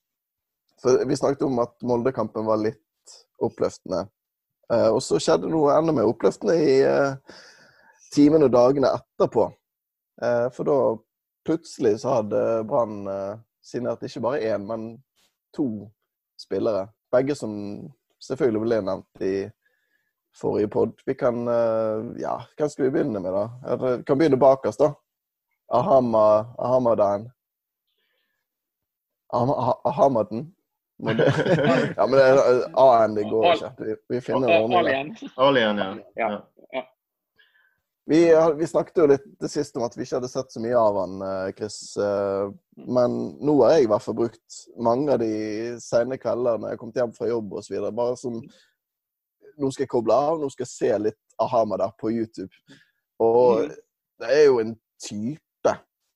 For 0.83 1.05
vi 1.07 1.17
snakket 1.17 1.45
om 1.47 1.61
at 1.63 1.77
Molde-kampen 1.87 2.47
var 2.47 2.59
litt 2.61 3.17
oppløftende. 3.43 4.07
Eh, 4.73 4.89
og 4.89 5.01
så 5.05 5.21
skjedde 5.21 5.51
noe 5.51 5.75
enda 5.77 5.95
mer 5.95 6.09
oppløftende 6.11 6.57
i 6.59 6.77
eh, 6.87 7.39
timene 8.15 8.49
og 8.49 8.55
dagene 8.55 8.93
etterpå. 8.99 9.49
Eh, 10.23 10.47
for 10.57 10.69
da 10.69 10.77
plutselig 11.47 11.97
så 12.03 12.19
hadde 12.21 12.43
Brann 12.71 13.03
signert 13.63 14.03
ikke 14.07 14.23
bare 14.23 14.43
én, 14.47 14.63
men 14.67 14.93
to 15.55 15.89
spillere. 16.39 16.87
Begge 17.13 17.35
som 17.39 17.53
selvfølgelig 18.23 18.63
ble 18.63 18.79
nevnt 18.87 19.25
i 19.27 19.35
forrige 20.39 20.71
pod. 20.73 20.95
Vi 21.07 21.17
kan 21.19 21.43
Ja, 22.23 22.37
hva 22.57 22.69
skal 22.71 22.87
vi 22.87 22.93
begynne 22.95 23.21
med, 23.21 23.35
da? 23.35 23.77
Vi 23.83 23.91
kan 24.07 24.19
begynne 24.21 24.39
bakerst, 24.41 24.81
da. 24.81 24.93
Ahama, 25.73 26.55
Ahamadan. 26.59 27.27
Ah- 29.35 29.81
Ahamaden. 29.85 30.53
Ja, 31.97 32.07
men 32.07 32.17
det 32.17 32.25
er 32.25 32.65
A-en 32.79 33.15
det 33.19 33.25
går 33.31 33.47
ikke. 33.55 33.71
Vi, 33.79 33.95
vi 34.15 34.21
finner 34.21 34.49
en 34.49 34.63
ordning. 34.63 34.79
Alien. 34.79 35.15
Alien, 35.37 35.79
ja. 35.79 35.95
Ja. 36.17 36.85
Vi, 38.05 38.35
vi 38.57 38.67
snakket 38.67 38.99
jo 38.99 39.07
litt 39.07 39.25
det 39.41 39.49
siste 39.51 39.79
om 39.79 39.87
at 39.87 39.95
vi 39.97 40.03
ikke 40.03 40.19
hadde 40.19 40.31
sett 40.31 40.51
så 40.51 40.61
mye 40.63 40.79
av 40.79 40.97
han, 40.99 41.21
eh, 41.23 41.51
Chris. 41.55 41.97
Eh, 41.97 42.51
Men 42.87 43.15
nå 43.39 43.55
har 43.63 43.77
jeg 43.77 43.87
i 43.87 43.91
hvert 43.93 44.03
fall 44.03 44.17
brukt 44.19 44.59
mange 44.83 45.13
av 45.15 45.21
de 45.23 45.33
sene 45.83 46.19
kvelder 46.19 46.59
når 46.59 46.73
jeg 46.73 46.77
har 46.77 46.81
kommet 46.81 46.99
hjem 46.99 47.15
fra 47.15 47.31
jobb 47.31 47.59
osv. 47.61 47.79
Bare 47.91 48.19
som 48.19 48.41
Nå 49.61 49.69
skal 49.69 49.85
jeg 49.85 49.91
koble 49.93 50.15
av, 50.17 50.39
nå 50.41 50.49
skal 50.49 50.65
jeg 50.65 50.71
se 50.73 50.99
litt 50.99 51.35
Ahama 51.45 51.77
der 51.77 51.91
på 52.01 52.09
YouTube. 52.09 52.49
Og 53.21 53.67
det 53.69 54.31
er 54.33 54.47
jo 54.47 54.63
en 54.63 54.71
type 55.05 55.75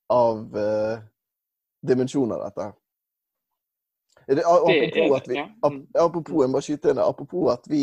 av 0.09 0.57
uh, 0.57 1.02
dimensjoner, 1.85 2.40
dette 2.47 2.64
her. 2.64 2.73
Det, 4.26 4.42
apropos 4.42 5.16
at 5.16 5.28
vi 5.30 5.38
Apropos, 5.95 6.42
jeg 6.42 6.50
må 6.50 6.62
skyte 6.64 6.90
inn 6.90 6.99
apropos 7.02 7.50
at 7.52 7.68
vi 7.71 7.83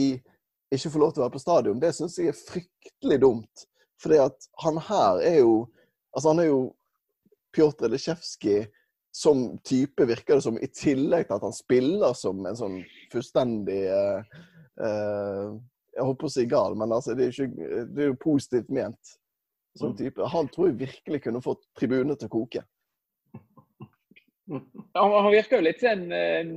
ikke 0.73 0.89
får 0.91 1.03
lov 1.03 1.13
til 1.13 1.21
å 1.21 1.25
være 1.25 1.35
på 1.35 1.43
stadion, 1.43 1.79
det 1.79 1.93
syns 1.95 2.17
jeg 2.19 2.33
er 2.33 2.39
fryktelig 2.39 3.19
dumt. 3.21 3.67
Fordi 4.01 4.19
at 4.25 4.49
han 4.65 4.79
her 4.89 5.21
er 5.23 5.39
jo 5.43 5.63
Altså, 6.13 6.29
han 6.29 6.43
er 6.43 6.51
jo 6.51 6.57
Pjotr 7.55 7.89
Lesjevskij 7.89 8.67
som 9.15 9.57
type, 9.65 10.05
virker 10.05 10.35
det 10.35 10.41
som, 10.41 10.57
i 10.57 10.67
tillegg 10.73 11.27
til 11.27 11.35
at 11.35 11.45
han 11.45 11.53
spiller 11.53 12.15
som 12.17 12.45
en 12.49 12.57
sånn 12.57 12.79
fullstendig 13.13 13.79
eh, 13.93 14.39
eh, 14.81 15.51
Jeg 15.93 16.05
holdt 16.07 16.19
på 16.21 16.29
å 16.29 16.33
si 16.33 16.45
gal, 16.49 16.77
men 16.77 16.93
altså, 16.95 17.13
det 17.17 17.27
er 17.27 17.33
ikke, 17.45 17.67
det 17.93 18.05
er 18.05 18.09
jo 18.09 18.19
positivt 18.23 18.71
ment. 18.73 19.11
Som 19.77 19.93
type. 19.97 20.21
Han 20.33 20.49
tror 20.53 20.69
jeg 20.69 20.79
virkelig 20.81 21.19
kunne 21.23 21.41
fått 21.45 21.61
tribunene 21.77 22.17
til 22.17 22.29
å 22.29 22.33
koke. 22.33 22.63
Han, 24.51 25.11
han 25.23 25.31
virker 25.31 25.57
jo 25.61 25.63
litt 25.63 25.79
sånn 25.79 26.01
eh, 26.11 26.49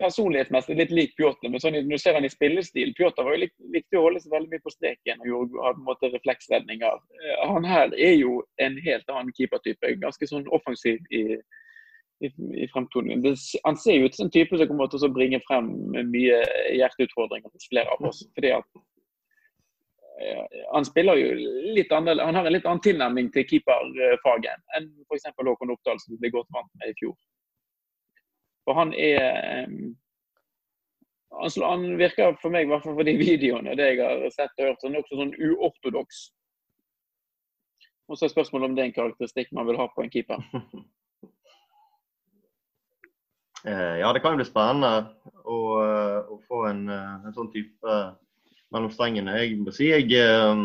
personlighetsmessig 0.00 0.76
litt 0.78 0.92
lik 0.96 1.12
Pjotr. 1.18 1.50
Men 1.52 1.60
sånn, 1.60 1.76
når 1.76 1.98
du 1.98 2.00
ser 2.00 2.16
han 2.16 2.24
i 2.24 2.32
spillestil 2.32 2.94
Pjotr 2.96 3.26
var 3.26 3.36
jo 3.36 3.42
lik- 3.44 3.66
likte 3.74 4.00
å 4.00 4.06
holde 4.06 4.22
seg 4.24 4.32
veldig 4.32 4.48
mye 4.54 4.64
på 4.64 4.72
streken 4.72 5.20
og 5.20 5.28
gjorde 5.28 5.58
på 5.60 5.68
en 5.74 5.86
måte 5.90 6.12
refleksredninger. 6.14 7.00
Eh, 7.20 7.40
Han 7.52 7.68
her 7.68 7.92
er 7.96 8.14
jo 8.16 8.38
en 8.64 8.78
helt 8.86 9.12
annen 9.12 9.32
keepertype. 9.36 9.94
Ganske 10.00 10.30
sånn 10.30 10.48
offensiv 10.56 11.04
i, 11.12 11.24
i, 12.24 12.32
i 12.64 12.68
fremtoningen. 12.72 13.36
Han 13.68 13.76
ser 13.76 14.00
jo 14.00 14.08
ut 14.08 14.16
som 14.16 14.28
en 14.30 14.34
type 14.38 14.56
som 14.56 14.68
kommer 14.72 14.88
til 14.88 15.04
å 15.04 15.12
bringe 15.12 15.42
frem 15.44 15.68
mye 16.14 16.40
hjerteutfordringer 16.78 17.52
hos 17.52 17.68
flere 17.68 17.92
av 17.98 18.08
oss. 18.08 18.24
fordi 18.34 18.56
at 18.56 18.86
han 20.72 20.84
spiller 20.84 21.16
jo 21.16 21.28
litt 21.76 21.92
annerledes, 21.92 22.26
han 22.26 22.36
har 22.36 22.46
en 22.46 22.52
litt 22.52 22.66
annen 22.68 22.82
tilnærming 22.84 23.30
til 23.32 23.46
keeperfaget 23.48 24.76
enn 24.76 24.90
f.eks. 25.06 25.30
Håkon 25.38 25.72
Oppdal, 25.72 26.00
som 26.02 26.18
ble 26.20 26.32
godt 26.34 26.50
vant 26.54 26.70
med 26.80 26.92
i 26.92 26.96
fjor. 26.98 27.16
For 28.68 28.76
han 28.76 28.92
er 28.92 29.22
eh, 29.24 29.78
han, 31.40 31.86
virker 31.98 32.36
for 32.42 32.52
meg, 32.52 32.66
i 32.66 32.70
hvert 32.70 32.84
fall 32.84 32.98
for 32.98 33.06
de 33.06 33.16
videoene 33.24 33.76
det 33.78 33.92
jeg 33.92 34.04
har 34.04 34.28
sett 34.34 34.54
og 34.58 34.70
hørt, 34.70 34.84
som 34.84 34.94
nokså 34.94 35.20
sånn 35.20 35.34
uortodoks. 35.38 36.22
Og 38.10 38.18
så 38.18 38.26
er 38.26 38.32
spørsmålet 38.32 38.70
om 38.70 38.74
det 38.76 38.82
er 38.82 38.90
en 38.90 38.96
karakteristikk 38.96 39.52
man 39.54 39.68
vil 39.70 39.78
ha 39.78 39.86
på 39.94 40.06
en 40.06 40.12
keeper. 40.12 40.42
Eh, 43.68 43.98
Ja, 44.00 44.08
det 44.16 44.22
kan 44.24 44.32
jo 44.32 44.38
bli 44.40 44.46
spennende 44.48 45.10
å, 45.44 45.56
eh, 45.84 46.30
å 46.32 46.38
få 46.48 46.62
en, 46.70 46.78
eh, 46.88 47.26
en 47.28 47.34
sånn 47.36 47.50
type 47.52 47.96
mellom 48.74 48.90
strengene. 48.94 49.36
Jeg 49.40 49.58
må 49.60 49.72
si 49.74 49.90
jeg, 49.90 50.08
eh, 50.16 50.64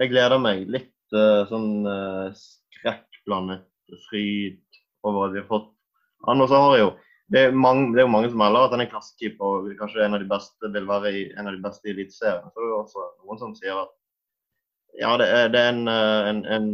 jeg 0.00 0.12
gleder 0.12 0.40
meg 0.42 0.66
litt 0.70 1.16
eh, 1.16 1.42
sånn 1.50 1.86
eh, 1.90 2.28
skrekkblandet 2.38 3.64
fryd 4.08 4.60
over 5.04 5.28
at 5.28 5.34
vi 5.34 5.42
har 5.42 5.50
fått 5.50 5.70
han. 6.28 6.40
Og 6.40 6.50
så 6.50 6.60
har 6.60 6.76
jeg 6.76 6.86
jo 6.86 6.92
det 7.34 7.40
er, 7.40 7.54
mange, 7.56 7.88
det 7.94 8.02
er 8.02 8.04
jo 8.04 8.12
mange 8.12 8.28
som 8.30 8.42
melder 8.42 8.66
at 8.66 8.74
han 8.76 8.82
er 8.84 8.90
klassekeeper 8.90 9.46
og 9.48 9.70
kanskje 9.78 10.02
en 10.04 10.14
av 10.14 10.20
de 10.20 10.28
beste 10.28 10.68
vil 10.74 10.84
være 10.86 11.10
i, 11.10 11.22
en 11.40 11.48
av 11.48 11.54
de 11.56 11.62
beste 11.64 11.88
i 11.88 11.94
Eliteserien. 11.94 12.50
Så 12.52 12.60
det 12.60 12.66
er 12.66 12.74
jo 12.74 12.80
også 12.82 13.06
noen 13.24 13.40
som 13.40 13.54
sier 13.56 13.80
at 13.80 13.94
ja, 15.00 15.14
det 15.18 15.26
er, 15.32 15.48
det 15.50 15.62
er 15.62 15.70
en, 15.72 15.88
en, 15.88 16.42
en, 16.54 16.68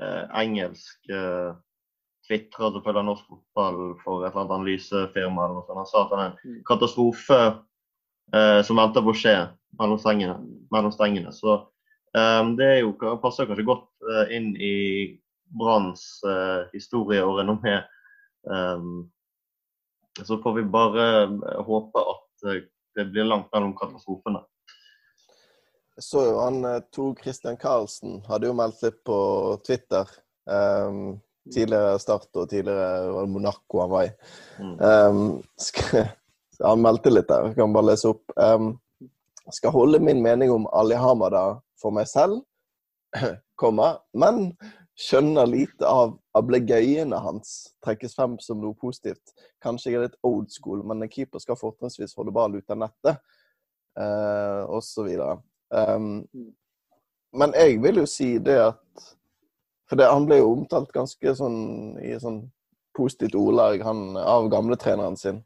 en 0.00 0.32
engelsk 0.40 1.12
uh, 1.12 1.52
tvitrer 2.26 2.72
som 2.74 2.82
følger 2.82 3.06
norsk 3.06 3.28
fotball 3.30 3.78
for 4.02 4.24
et 4.24 4.32
eller 4.32 4.42
annet 4.42 4.56
analysefirma. 4.56 5.44
eller 5.44 5.60
noe 5.60 5.66
sånt. 5.68 5.80
Han 5.82 5.90
sa 5.90 6.02
at 6.02 6.14
han 6.14 6.24
er 6.24 6.30
en 6.32 6.38
Mm. 6.46 6.62
katastrofe 6.66 7.40
eh, 8.34 8.60
som 8.66 8.80
venter 8.80 9.04
på 9.04 9.12
å 9.12 9.18
skje 9.18 9.36
mellom 9.78 10.00
strengene. 10.00 10.36
Mellom 10.74 10.92
stengene. 10.94 11.32
Så 11.34 11.54
eh, 12.16 12.42
det 12.58 12.72
jo, 12.80 12.94
passer 13.22 13.48
kanskje 13.48 13.68
godt 13.68 13.88
eh, 14.10 14.34
inn 14.36 14.52
i 14.56 14.74
Branns 15.56 16.06
eh, 16.26 16.66
historie 16.74 17.22
og 17.24 17.40
renommé. 17.40 17.80
Så 20.22 20.36
får 20.38 20.52
vi 20.54 20.62
bare 20.70 21.06
håpe 21.66 21.98
at 21.98 22.44
det 22.94 23.08
blir 23.10 23.26
langt 23.26 23.48
mellom 23.50 23.72
katastrofene. 23.74 24.44
Jeg 25.98 26.04
så 26.06 26.22
jo 26.28 26.36
han 26.38 26.60
Tor 26.94 27.16
Christian 27.18 27.58
Karlsen 27.58 28.20
hadde 28.28 28.46
jo 28.46 28.54
meldt 28.54 28.84
litt 28.86 29.00
på 29.08 29.18
Twitter. 29.66 30.06
Um, 30.46 31.18
tidligere 31.50 31.98
Start 31.98 32.30
og 32.38 32.48
tidligere 32.50 33.26
Monaco 33.26 33.82
han 33.82 33.90
var 33.90 34.06
i. 34.06 34.12
Mm. 34.62 34.76
Um, 34.78 35.42
skal, 35.58 36.06
han 36.62 36.82
meldte 36.82 37.12
litt 37.12 37.28
der, 37.28 37.50
jeg 37.50 37.58
kan 37.58 37.74
bare 37.74 37.90
lese 37.92 38.10
opp. 38.14 38.24
Um, 38.36 38.74
skal 39.54 39.74
holde 39.74 40.00
min 40.02 40.22
mening 40.22 40.50
om 40.50 40.66
Ali 40.74 40.96
Hamada 40.98 41.60
for 41.80 41.94
meg 41.94 42.08
selv, 42.10 42.40
komma, 43.60 43.96
men 44.16 44.50
skjønner 44.96 45.48
lite 45.48 45.86
av 45.86 46.14
ablegøyene 46.36 47.18
hans 47.20 47.52
trekkes 47.84 48.16
frem 48.16 48.38
som 48.40 48.62
noe 48.62 48.76
positivt. 48.80 49.34
Kanskje 49.62 49.92
jeg 49.92 49.98
er 49.98 50.06
litt 50.06 50.20
old 50.26 50.48
school, 50.52 50.80
men 50.88 51.04
en 51.04 51.12
keeper 51.12 51.42
skal 51.42 51.58
fortrinnsvis 51.60 52.16
holde 52.16 52.32
ballen 52.34 52.58
ut 52.58 52.72
av 52.72 52.80
nettet, 52.86 53.20
uh, 54.00 54.64
osv. 54.72 55.10
Um, 55.70 56.24
men 57.36 57.54
jeg 57.58 57.80
vil 57.84 58.00
jo 58.00 58.08
si 58.08 58.36
det 58.38 58.58
at 58.70 58.82
For 59.86 59.98
det, 59.98 60.08
han 60.10 60.24
ble 60.26 60.40
jo 60.40 60.48
omtalt 60.50 60.88
ganske 60.90 61.30
sånn 61.38 61.58
i 62.02 62.16
sånn 62.18 62.40
positivt 62.96 63.36
ordlag 63.38 63.84
han, 63.86 64.16
av 64.18 64.48
gamletreneren 64.50 65.14
sin 65.20 65.36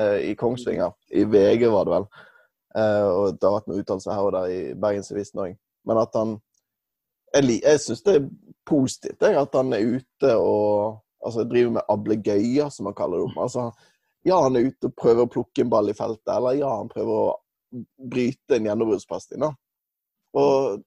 i 0.00 0.34
Kongsvinger. 0.38 0.94
I 1.12 1.24
VG, 1.28 1.66
var 1.72 1.84
det 1.88 1.94
vel. 1.96 2.06
Eh, 2.78 3.06
og 3.08 3.36
det 3.36 3.44
har 3.44 3.58
vært 3.58 3.68
noen 3.68 3.82
uttalelser 3.82 4.14
her 4.14 4.26
og 4.28 4.34
der 4.36 4.52
i 4.52 4.60
Bergensavisen 4.80 5.44
òg. 5.44 5.54
Men 5.88 6.00
at 6.00 6.18
han 6.18 6.40
Jeg, 7.32 7.62
jeg 7.62 7.80
syns 7.80 8.02
det 8.04 8.14
er 8.18 8.24
positivt 8.68 9.22
jeg, 9.24 9.36
at 9.40 9.54
han 9.56 9.72
er 9.72 9.86
ute 9.96 10.34
og 10.36 10.98
altså, 11.24 11.46
driver 11.48 11.78
med 11.78 11.86
ablegøyer, 11.88 12.68
som 12.68 12.90
han 12.90 12.94
kaller 12.94 13.22
det. 13.22 13.30
Altså, 13.40 13.70
ja, 14.28 14.36
han 14.42 14.56
er 14.56 14.68
ute 14.68 14.90
og 14.90 14.96
prøver 15.00 15.24
å 15.24 15.30
plukke 15.32 15.64
en 15.64 15.70
ball 15.72 15.88
i 15.88 15.96
feltet, 15.96 16.28
eller 16.34 16.58
ja, 16.60 16.74
han 16.76 16.90
prøver 16.92 17.14
å 17.22 17.86
bryte 18.12 18.58
en 18.58 18.68
gjennombruddspasning. 18.68 19.46
Og 20.36 20.84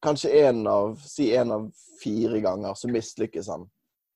kanskje 0.00 0.32
én 0.46 0.64
av, 0.68 0.96
si 1.04 1.28
av 1.36 1.68
fire 2.00 2.40
ganger 2.40 2.74
så 2.74 2.88
mislykkes 2.88 3.52
han 3.52 3.68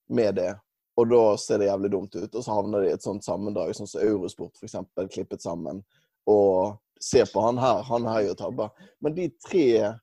med 0.08 0.40
det. 0.40 0.50
Og 0.96 1.10
da 1.10 1.22
ser 1.40 1.58
det 1.58 1.68
jævlig 1.68 1.90
dumt 1.90 2.14
ut. 2.14 2.30
Og 2.34 2.44
så 2.44 2.54
havner 2.54 2.84
de 2.84 2.90
i 2.92 2.94
et 2.94 3.02
sånt 3.02 3.24
sammendrag, 3.26 3.74
sånn 3.74 3.90
som 3.90 4.04
Eurosport 4.04 4.60
f.eks. 4.60 4.76
klippet 5.10 5.42
sammen. 5.42 5.82
Og 6.30 6.76
se 7.02 7.24
på 7.26 7.42
han 7.44 7.58
her, 7.58 7.82
han 7.88 8.06
her 8.08 8.28
gjør 8.28 8.38
tabber. 8.38 8.88
Men 9.02 9.16
de 9.16 9.28
tre 9.42 9.94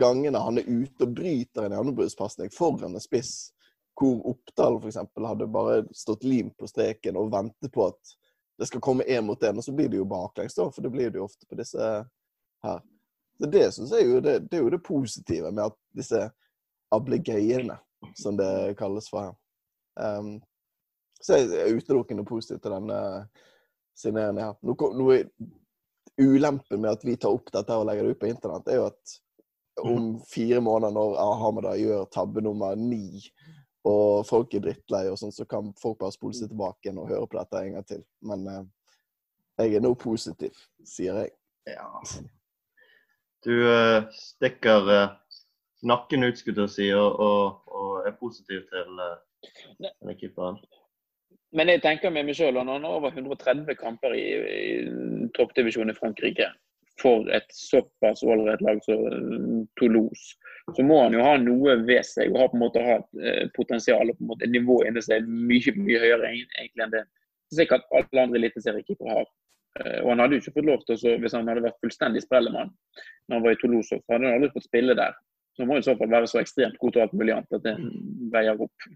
gangene 0.00 0.42
han 0.42 0.58
er 0.58 0.68
ute 0.68 1.06
og 1.06 1.14
bryter 1.14 1.66
en 1.66 1.74
gjennombruddspasning 1.76 2.52
foran 2.54 2.94
en 2.94 3.02
spiss, 3.02 3.52
hvor 3.98 4.20
Oppdal 4.32 4.80
f.eks. 4.80 4.98
hadde 5.26 5.50
bare 5.54 5.84
stått 5.94 6.26
lim 6.26 6.50
på 6.58 6.68
streken 6.70 7.18
og 7.20 7.32
ventet 7.32 7.72
på 7.72 7.86
at 7.90 8.16
det 8.60 8.68
skal 8.68 8.82
komme 8.84 9.06
én 9.08 9.24
mot 9.24 9.42
én, 9.42 9.56
og 9.56 9.64
så 9.64 9.72
blir 9.72 9.88
det 9.88 9.96
jo 9.96 10.04
baklengs, 10.04 10.54
da. 10.54 10.66
For 10.68 10.84
det 10.84 10.90
blir 10.92 11.08
det 11.08 11.16
jo 11.16 11.24
ofte 11.24 11.46
på 11.48 11.56
disse 11.56 11.84
her. 12.62 12.82
Så 13.40 13.48
det 13.48 13.62
syns 13.72 13.94
jeg 13.96 14.04
jo 14.04 14.18
det, 14.20 14.34
det, 14.50 14.58
er 14.58 14.66
jo 14.66 14.72
det 14.74 14.82
positive 14.84 15.48
med 15.48 15.70
at 15.70 15.76
disse 15.96 16.26
ablegøyene, 16.92 17.78
som 18.20 18.36
det 18.36 18.76
kalles 18.76 19.08
for 19.08 19.30
her. 19.30 19.38
Um, 19.98 20.36
så 21.20 21.40
jeg 21.40 21.50
er 21.56 21.74
utelukkende 21.76 22.24
positiv 22.28 22.60
til 22.60 22.74
denne 22.74 23.00
signeringen 23.98 24.44
her. 24.44 24.54
Noe, 24.64 24.92
noe 24.96 25.18
ulempen 26.20 26.80
med 26.80 26.94
at 26.94 27.04
vi 27.04 27.16
tar 27.20 27.34
opp 27.34 27.50
dette 27.52 27.76
og 27.76 27.86
legger 27.88 28.06
det 28.06 28.14
ut 28.14 28.22
på 28.22 28.30
internett, 28.30 28.68
er 28.68 28.80
jo 28.80 28.88
at 28.88 29.18
om 29.80 30.10
fire 30.28 30.60
måneder, 30.60 30.92
når 30.92 31.16
Ahamada 31.22 31.76
gjør 31.78 32.08
tabbe 32.12 32.42
nummer 32.44 32.74
ni, 32.76 33.20
og 33.88 34.26
folk 34.28 34.54
er 34.54 34.64
drittlei, 34.64 35.06
og 35.08 35.16
sånn, 35.20 35.32
så 35.32 35.46
kan 35.48 35.70
folk 35.80 36.00
bare 36.02 36.12
spole 36.12 36.36
seg 36.36 36.50
tilbake 36.50 36.92
og 36.92 37.08
høre 37.08 37.28
på 37.30 37.38
dette 37.38 37.62
en 37.62 37.78
gang 37.78 37.86
til. 37.88 38.02
Men 38.28 38.44
eh, 38.50 38.66
jeg 39.62 39.78
er 39.78 39.84
nå 39.84 39.94
positiv, 40.00 40.56
sier 40.84 41.22
jeg. 41.22 41.32
Ja. 41.68 41.88
Du 43.44 43.54
uh, 43.64 44.04
stikker 44.12 44.88
uh, 44.88 45.16
nakken 45.88 46.26
ut, 46.28 46.36
skulle 46.36 46.66
jeg 46.66 46.74
si, 46.74 46.90
og, 46.92 47.16
og, 47.20 47.72
og, 47.72 47.90
er 48.08 48.16
positiv 48.20 48.66
til 48.68 49.00
denne 49.80 50.16
keeperen. 50.20 50.60
Men 51.56 51.70
jeg 51.72 51.82
tenker 51.82 52.12
med 52.14 52.28
meg 52.28 52.36
sjøl, 52.38 52.58
han 52.60 52.70
har 52.70 52.84
over 52.86 53.10
130 53.10 53.74
kamper 53.78 54.14
i, 54.14 54.26
i 54.38 55.30
toppdivisjonen 55.34 55.94
i 55.94 55.98
Frankrike 55.98 56.50
for 57.00 57.28
et 57.32 57.48
såpass 57.54 58.22
ålreit 58.22 58.60
lag 58.60 58.80
som 58.84 59.66
Toulouse, 59.80 60.36
så 60.76 60.84
må 60.84 60.98
han 61.02 61.16
jo 61.16 61.24
ha 61.24 61.36
noe 61.40 61.76
ved 61.88 62.04
seg 62.06 62.32
og 62.32 62.42
ha 62.42 62.48
på 62.50 62.58
en 62.58 62.64
måte 62.64 62.82
ha 62.84 62.98
et 63.00 63.22
eh, 63.24 63.46
potensial 63.56 64.12
og 64.12 64.18
på 64.18 64.24
en 64.26 64.30
måte 64.34 64.50
nivå 64.50 64.82
inni 64.88 65.02
seg 65.04 65.26
mye 65.26 65.74
mye 65.78 66.02
høyere 66.02 66.32
egentlig 66.34 66.84
enn 66.84 66.94
det 66.94 67.06
sikkert 67.54 67.88
alle 67.96 68.26
andre 68.26 68.38
eliteseriekeepere 68.42 69.16
har. 69.16 69.30
Eh, 69.80 69.98
og 70.02 70.12
han 70.12 70.22
hadde 70.22 70.36
jo 70.36 70.44
ikke 70.44 70.56
fått 70.58 70.68
lov 70.68 70.84
til 70.86 70.98
å, 70.98 71.16
Hvis 71.22 71.34
han 71.38 71.50
hadde 71.50 71.64
vært 71.66 71.80
fullstendig 71.82 72.24
sprellemann 72.26 72.70
når 72.70 73.36
han 73.36 73.46
var 73.46 73.56
i 73.56 73.60
Toulouse, 73.62 73.96
så 73.96 74.14
hadde 74.14 74.28
han 74.28 74.38
aldri 74.38 74.52
fått 74.54 74.68
spille 74.68 74.98
der. 74.98 75.16
Så 75.54 75.64
han 75.64 75.70
må 75.70 75.80
i 75.80 75.86
så 75.86 75.96
fall 75.98 76.12
være 76.12 76.30
så 76.30 76.42
ekstremt 76.42 76.78
god 76.82 76.94
til 76.94 77.06
alt 77.06 77.16
mulig 77.16 77.34
annet 77.34 77.58
at 77.58 77.66
det 77.66 77.76
veier 78.34 78.66
opp 78.66 78.90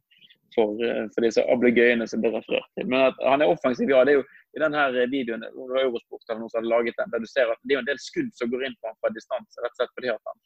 for, 0.55 0.81
eh, 0.85 1.05
for 1.15 1.27
disse 1.27 1.45
ablegøyene 1.55 2.07
som 2.11 2.23
blir 2.23 2.35
referert 2.37 2.67
til. 2.79 2.89
Men 2.89 3.11
at 3.11 3.21
han 3.27 3.45
er 3.45 3.53
offensiv, 3.53 3.91
ja. 3.91 4.03
det 4.07 4.15
er 4.15 4.21
jo 4.21 4.27
i 4.55 4.63
denne 4.63 4.85
videoen 5.13 5.47
Eurosport 5.51 6.23
eller 6.29 6.43
noen 6.43 6.53
som 6.53 6.61
hadde 6.61 6.73
laget 6.73 6.99
den, 7.01 7.13
der 7.13 7.23
du 7.23 7.29
ser 7.31 7.51
at 7.51 7.63
det 7.65 7.77
er 7.77 7.83
en 7.83 7.91
del 7.91 8.01
skudd 8.03 8.31
som 8.39 8.53
går 8.53 8.69
inn 8.69 8.77
på 8.81 8.91
ham 8.91 8.99
fra 9.03 9.13
distanse. 9.15 9.59
rett 9.61 9.75
og 9.75 9.83
slett 9.83 9.97
fordi 9.99 10.13
at 10.15 10.31
han 10.31 10.43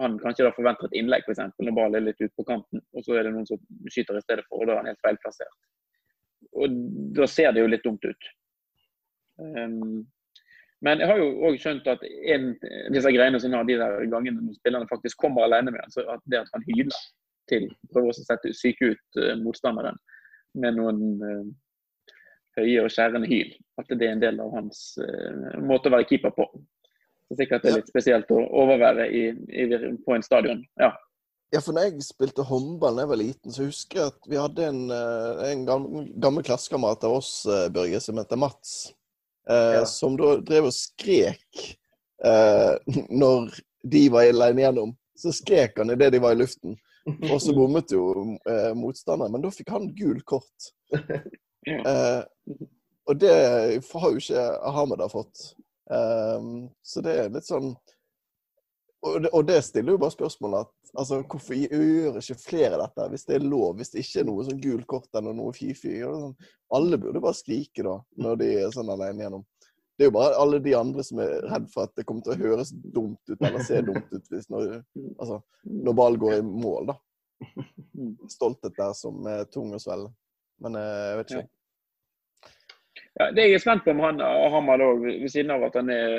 han 0.00 0.16
kanskje 0.18 0.46
da 0.46 0.54
forventer 0.56 0.88
et 0.88 0.96
innlegg, 0.98 1.26
f.eks. 1.28 1.42
Når 1.60 1.76
ballen 1.76 1.98
er 1.98 2.06
litt 2.06 2.22
ute 2.22 2.32
på 2.38 2.46
kanten, 2.48 2.80
og 2.96 3.04
så 3.04 3.18
er 3.18 3.26
det 3.26 3.34
noen 3.34 3.46
som 3.48 3.60
skyter 3.92 4.18
i 4.18 4.24
stedet 4.24 4.46
for, 4.48 4.62
og 4.62 4.68
da 4.68 4.74
er 4.74 4.80
han 4.80 4.90
helt 4.90 5.04
feilplassert. 5.04 5.58
Og 6.58 6.78
Da 7.16 7.28
ser 7.28 7.52
det 7.52 7.62
jo 7.62 7.70
litt 7.70 7.84
dumt 7.84 8.04
ut. 8.08 8.30
Um, 9.36 10.06
men 10.82 10.98
jeg 10.98 11.08
har 11.08 11.20
jo 11.20 11.28
òg 11.46 11.58
skjønt 11.62 11.86
at 11.92 12.02
en, 12.34 12.48
disse 12.92 13.12
greiene 13.14 13.38
som 13.40 13.54
har 13.54 13.66
de 13.68 13.78
der 13.78 14.00
gangene 14.10 14.42
når 14.42 14.56
spillerne 14.58 14.90
faktisk 14.90 15.20
kommer 15.22 15.46
alene 15.46 15.74
med 15.74 15.94
så 15.94 16.02
at 16.10 16.24
det 16.26 16.40
at 16.40 16.50
han 16.56 16.64
hyler 16.66 16.98
til, 17.52 17.68
prøver 17.92 18.12
å 18.12 18.16
sette 18.16 18.54
syke 18.56 18.92
ut 18.94 19.20
uh, 19.20 19.34
motstanderen 19.42 19.98
med 20.58 20.76
noen 20.78 21.02
uh, 21.22 21.44
høye 22.58 22.82
og 22.84 22.92
skjærende 22.92 23.30
hyl, 23.30 23.54
at 23.80 23.92
det 23.92 24.08
er 24.08 24.16
en 24.16 24.24
del 24.24 24.40
av 24.44 24.52
hans 24.56 24.82
uh, 25.00 25.60
måte 25.64 25.88
å 25.90 25.96
være 25.96 26.08
keeper 26.10 26.34
på. 26.36 26.48
Så 27.28 27.38
sikkert 27.38 27.64
det 27.64 27.72
er 27.72 27.80
litt 27.80 27.92
spesielt 27.92 28.32
å 28.34 28.42
overvære 28.62 29.08
i, 29.08 29.24
i, 29.48 29.66
på 30.04 30.16
en 30.16 30.24
stadion. 30.26 30.64
Ja. 30.80 30.92
Ja, 31.52 31.60
for 31.60 31.76
når 31.76 31.90
jeg 31.90 32.04
spilte 32.06 32.44
håndball 32.48 32.96
da 32.96 33.04
jeg 33.04 33.10
var 33.10 33.20
liten, 33.20 33.52
så 33.52 33.66
husker 33.66 33.98
jeg 33.98 34.12
at 34.14 34.28
vi 34.28 34.38
hadde 34.40 34.68
en, 34.70 34.82
en 34.88 35.64
gammel, 35.68 36.06
gammel 36.16 36.44
klassekamerat 36.46 37.04
av 37.04 37.18
oss, 37.18 37.32
Børge, 37.74 38.00
som 38.00 38.16
heter 38.16 38.40
Mats. 38.40 38.72
Eh, 39.48 39.54
ja. 39.54 39.86
Som 39.86 40.16
da 40.16 40.36
drev 40.40 40.68
og 40.70 40.74
skrek 40.76 41.62
eh, 42.24 42.74
når 43.22 43.52
de 43.82 44.06
var 44.12 44.30
alene 44.30 44.66
gjennom. 44.66 44.96
Så 45.18 45.34
skrek 45.34 45.78
han 45.80 45.92
idet 45.94 46.12
de 46.14 46.22
var 46.22 46.36
i 46.36 46.42
luften. 46.42 46.78
Og 47.06 47.38
så 47.42 47.54
bommet 47.56 47.92
jo 47.94 48.04
eh, 48.48 48.72
motstanderen. 48.78 49.32
Men 49.34 49.44
da 49.44 49.50
fikk 49.54 49.72
han 49.74 49.90
gult 49.98 50.26
kort. 50.28 50.72
Eh, 51.62 52.24
og 53.06 53.18
det 53.22 53.30
har 53.30 54.08
jo 54.10 54.18
ikke 54.18 54.40
Ahmed 54.66 55.04
fått. 55.12 55.42
Eh, 55.94 56.46
så 56.82 57.04
det 57.06 57.12
er 57.20 57.28
litt 57.30 57.46
sånn 57.46 57.68
og 59.02 59.22
det, 59.22 59.30
og 59.34 59.46
det, 59.46 59.58
stiller 59.66 59.96
jo 59.96 60.00
bare 60.02 60.14
spørsmålet 60.14 60.62
at 60.62 60.90
altså, 61.02 61.20
hvorfor 61.26 61.58
gjør 61.58 62.18
ikke 62.20 62.38
flere 62.38 62.78
dette, 62.78 63.06
hvis 63.10 63.24
det 63.26 63.34
er 63.34 63.46
lov? 63.46 63.76
Hvis 63.78 63.90
det 63.90 64.04
ikke 64.04 64.20
er 64.22 64.28
noe 64.28 64.44
sånn 64.46 64.60
gult 64.62 64.86
kort 64.90 65.18
eller 65.18 65.34
noe 65.34 65.54
fy-fy. 65.56 65.96
Sånn. 66.02 66.36
Alle 66.78 66.98
burde 67.02 67.22
bare 67.22 67.38
skrike 67.38 67.82
da, 67.86 67.96
når 68.22 68.38
de 68.42 68.50
er 68.60 68.74
sånn 68.74 68.92
alene 68.94 69.26
gjennom. 69.26 69.42
Det 69.96 70.06
er 70.06 70.08
jo 70.08 70.16
bare 70.16 70.36
alle 70.40 70.58
de 70.64 70.74
andre 70.76 71.04
som 71.04 71.20
er 71.22 71.42
redd 71.52 71.68
for 71.72 71.86
at 71.86 71.94
det 71.98 72.06
kommer 72.08 72.24
til 72.24 72.34
å 72.34 72.40
høres 72.40 72.72
dumt 72.72 73.32
ut 73.32 73.38
eller 73.38 73.64
se 73.66 73.80
dumt 73.84 74.08
ut 74.12 74.30
hvis 74.32 74.48
når, 74.50 74.78
altså, 75.18 75.40
når 75.68 75.96
ball 75.98 76.18
går 76.20 76.38
i 76.38 76.44
mål, 76.46 76.92
da. 76.92 76.96
Stolthet 78.32 78.78
der 78.78 78.94
som 78.96 79.26
er 79.28 79.44
tung 79.52 79.74
å 79.74 79.80
svelge. 79.82 80.12
Men 80.62 80.78
eh, 80.80 81.02
jeg 81.10 81.18
vet 81.20 81.34
ikke. 81.34 81.48
Ja, 83.20 83.26
det 83.36 83.44
jeg 83.44 83.58
er 83.58 83.60
spent 83.60 83.82
på 83.84 83.92
om 83.92 84.00
han 84.00 84.22
Hamad 84.24 84.80
òg, 84.80 85.02
ved 85.04 85.28
siden 85.28 85.52
av 85.52 85.66
at 85.66 85.74
han 85.76 85.90
er 85.92 86.14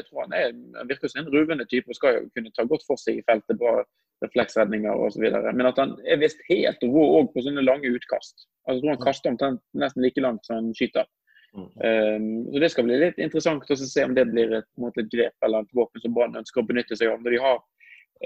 jeg 0.00 0.06
tror 0.08 0.24
han, 0.24 0.32
er, 0.34 0.54
han 0.80 0.88
virker 0.90 1.10
som 1.10 1.22
en 1.22 1.30
ruvende 1.30 1.66
type 1.70 1.92
og 1.92 1.98
skal 1.98 2.16
jo 2.18 2.24
kunne 2.34 2.50
ta 2.56 2.66
godt 2.66 2.82
for 2.88 2.98
seg 2.98 3.20
i 3.20 3.26
feltet. 3.28 3.60
Bra 3.60 3.84
refleksredninger 4.24 5.04
osv. 5.06 5.24
Men 5.52 5.68
at 5.68 5.78
han 5.80 5.94
er 6.08 6.20
visst 6.22 6.42
helt 6.48 6.82
rå 6.86 7.04
òg 7.18 7.30
på 7.34 7.44
sånne 7.44 7.64
lange 7.64 7.90
utkast. 7.92 8.46
Altså, 8.64 8.78
jeg 8.78 8.82
tror 8.82 8.94
han 8.94 9.04
kaster 9.04 9.32
omtrent 9.32 9.62
nesten 9.84 10.04
like 10.04 10.24
langt 10.24 10.46
som 10.46 10.60
han 10.60 10.72
skyter. 10.76 11.08
Um, 11.54 12.50
så 12.50 12.60
Det 12.64 12.70
skal 12.72 12.88
bli 12.88 12.98
litt 12.98 13.20
interessant 13.22 13.70
å 13.70 13.76
se 13.78 14.04
om 14.04 14.14
det 14.16 14.26
blir 14.32 14.56
et, 14.58 14.66
måte, 14.80 15.04
et 15.04 15.12
grep 15.12 15.46
eller 15.46 15.62
et 15.62 15.76
våpen 15.78 16.02
som 16.02 16.14
Brann 16.16 16.34
ønsker 16.40 16.62
å 16.62 16.66
benytte 16.66 16.98
seg 16.98 17.12
av. 17.12 17.22
Når 17.22 17.36
de 17.36 17.42
har 17.44 17.60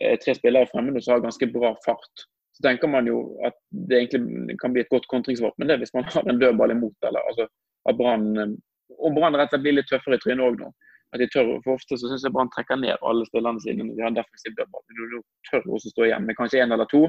eh, 0.01 0.17
tre 0.23 0.35
spillere 0.39 0.71
fremme 0.71 1.03
som 1.03 1.17
har 1.17 1.25
ganske 1.27 1.51
bra 1.53 1.75
fart, 1.85 2.25
så 2.57 2.65
tenker 2.65 2.91
man 2.91 3.07
jo 3.07 3.21
at 3.47 3.59
det 3.71 4.01
egentlig 4.01 4.57
kan 4.63 4.73
bli 4.75 4.83
et 4.83 4.93
godt 4.93 5.07
kontringsvåpen. 5.13 5.69
Hvis 5.83 5.95
man 5.95 6.09
har 6.09 6.25
en 6.27 6.41
dødball 6.41 6.73
imot. 6.75 6.97
eller 7.05 7.21
altså 7.29 7.49
at 7.89 8.01
Brann 8.01 8.31
eh, 8.37 8.57
og 8.99 9.17
Brann 9.17 9.37
rett 9.37 9.53
og 9.53 9.59
slett 9.59 9.67
blir 9.67 9.77
litt 9.77 9.91
tøffere 9.91 10.17
i 10.17 10.23
trynet 10.23 10.45
òg 10.45 10.63
nå. 10.63 10.73
At 11.13 11.23
de 11.23 11.29
tør, 11.33 11.55
for 11.65 11.79
Ofte 11.79 11.97
så 11.97 12.09
syns 12.11 12.25
jeg 12.25 12.35
Brann 12.35 12.51
trekker 12.53 12.81
ned 12.81 12.97
alle 13.07 13.25
spillerne 13.29 13.61
sine 13.65 13.85
når 13.85 13.97
de 13.97 14.05
har 14.05 14.17
defensiv 14.17 14.57
dødball. 14.57 14.85
Du 14.89 15.21
tør 15.51 15.69
også 15.77 15.93
stå 15.93 16.09
igjen 16.09 16.27
med 16.29 16.37
kanskje 16.41 16.65
én 16.65 16.75
eller 16.75 16.89
to. 16.91 17.07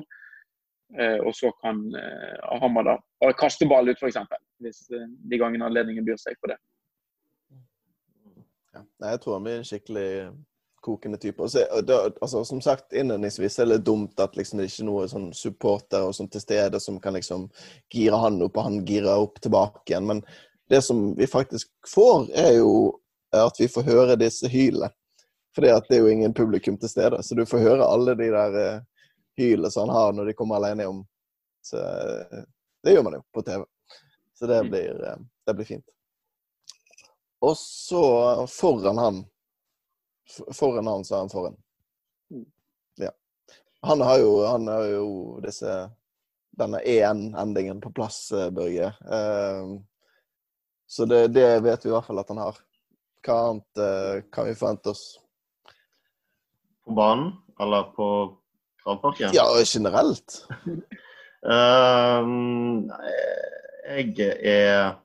Eh, 1.00 1.20
og 1.24 1.34
så 1.38 1.52
kan 1.64 1.82
eh, 1.96 2.70
bare 2.76 3.34
kaste 3.40 3.68
ball 3.70 3.92
ut, 3.92 4.00
f.eks. 4.00 4.20
Hvis 4.63 4.86
eh, 4.91 5.08
de 5.08 5.39
gangene 5.39 5.67
anledningen 5.69 6.06
byr 6.06 6.19
seg 6.22 6.38
på 6.41 6.52
det. 6.52 6.60
Ja, 8.76 8.84
jeg 9.12 9.22
tror 9.24 9.38
han 9.38 9.48
blir 9.48 9.60
en 9.60 9.67
skikkelig 9.67 10.10
kokende 10.82 11.17
type. 11.17 11.43
Og 11.43 11.52
så, 11.52 11.63
da, 11.84 12.02
altså, 12.22 12.43
som 12.45 12.62
sagt 12.63 12.93
innledningsvis 12.93 13.60
er 13.60 13.72
det 13.72 13.82
dumt 13.88 14.19
at 14.19 14.38
liksom, 14.38 14.60
det 14.60 14.69
ikke 14.69 14.84
er 14.84 14.89
noen 14.89 15.12
sånn 15.12 15.32
supporter 15.36 16.06
og 16.08 16.15
sånn 16.15 16.30
til 16.32 16.43
stede 16.43 16.80
som 16.84 17.00
kan 17.04 17.17
liksom 17.17 17.50
gire 17.93 18.19
han 18.22 18.39
opp, 18.45 18.58
og 18.58 18.67
han 18.69 18.80
girer 18.88 19.26
opp 19.26 19.41
tilbake 19.43 19.84
igjen. 19.91 20.08
Men 20.08 20.24
det 20.69 20.84
som 20.86 21.10
vi 21.17 21.28
faktisk 21.28 21.72
får, 21.89 22.30
er 22.38 22.54
jo 22.60 22.72
at 23.36 23.60
vi 23.60 23.67
får 23.69 23.88
høre 23.89 24.19
disse 24.19 24.50
hylene. 24.50 24.91
For 25.56 25.65
det 25.65 25.74
er 25.98 26.04
jo 26.04 26.12
ingen 26.12 26.34
publikum 26.34 26.78
til 26.78 26.91
stede. 26.91 27.24
Så 27.26 27.36
du 27.36 27.41
får 27.50 27.63
høre 27.65 27.88
alle 27.89 28.13
de 28.15 28.30
der 28.32 28.54
uh, 28.56 28.84
hylene 29.38 29.72
som 29.74 29.89
han 29.89 29.95
har 29.95 30.13
når 30.13 30.30
de 30.30 30.36
kommer 30.38 30.60
alene 30.60 30.86
om. 30.88 31.02
Så 31.65 31.82
det 32.86 32.93
gjør 32.93 33.04
man 33.08 33.17
jo 33.17 33.24
på 33.34 33.43
TV. 33.43 33.65
Så 34.39 34.47
det 34.47 34.60
mm. 34.60 34.69
blir, 34.71 35.02
uh, 35.04 35.17
det 35.45 35.54
blir 35.54 35.65
fint. 35.65 35.86
Og 37.39 37.58
så 37.58 38.04
foran 38.47 38.97
han 38.97 39.25
Foran 40.54 40.88
han, 40.88 41.06
så 41.06 41.15
er 41.15 41.19
han 41.19 41.30
foran. 41.30 41.56
Mm. 42.30 42.45
Ja. 43.02 43.10
Han 43.82 44.02
har 44.02 44.19
jo, 44.21 44.34
han 44.45 44.67
har 44.67 44.84
jo 44.86 45.08
disse 45.41 45.71
denne 46.60 46.84
EN-endingen 46.86 47.80
på 47.82 47.89
plass, 47.97 48.28
Børge. 48.54 48.91
Uh, 49.10 49.80
så 50.86 51.06
det, 51.10 51.28
det, 51.34 51.47
vet 51.65 51.86
vi 51.86 51.89
i 51.89 51.95
hvert 51.95 52.06
fall 52.06 52.21
at 52.21 52.30
han 52.30 52.43
har. 52.43 52.60
Hva 53.25 53.39
annet 53.47 53.82
uh, 53.82 54.21
kan 54.30 54.52
vi 54.52 54.54
forvente 54.60 54.93
oss? 54.93 55.04
På 56.86 56.93
banen, 57.02 57.34
eller 57.60 57.89
på 57.97 58.08
Gravparken? 58.84 59.34
Ja, 59.34 59.49
generelt. 59.65 60.45
um, 61.41 62.86
jeg 63.88 64.39
er 64.44 64.98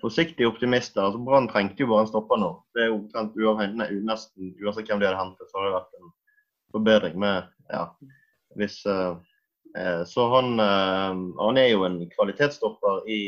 forsiktig 0.00 0.46
optimist. 0.46 0.96
altså 0.98 1.20
Brann 1.24 1.48
trengte 1.48 1.82
jo 1.82 1.90
bare 1.90 2.06
en 2.06 2.10
stopper 2.10 2.40
nå. 2.40 2.50
Det 2.74 2.86
er 2.86 2.94
omtrent 2.94 3.36
uavhengig, 3.38 4.02
nesten 4.06 4.54
uansett 4.62 4.88
hvem 4.88 5.02
de 5.02 5.08
hadde 5.08 5.20
hentet, 5.20 5.48
så 5.50 5.58
hadde 5.58 5.70
det 5.70 5.78
vært 5.78 5.98
en 6.00 6.12
forbedring 6.74 7.18
med 7.20 7.48
ja, 7.72 7.86
hvis 8.58 8.80
uh, 8.86 9.16
Så 10.06 10.28
han, 10.30 10.54
uh, 10.60 11.16
han 11.40 11.58
er 11.58 11.72
jo 11.72 11.82
en 11.86 11.98
kvalitetsstopper 12.12 13.08
i 13.10 13.20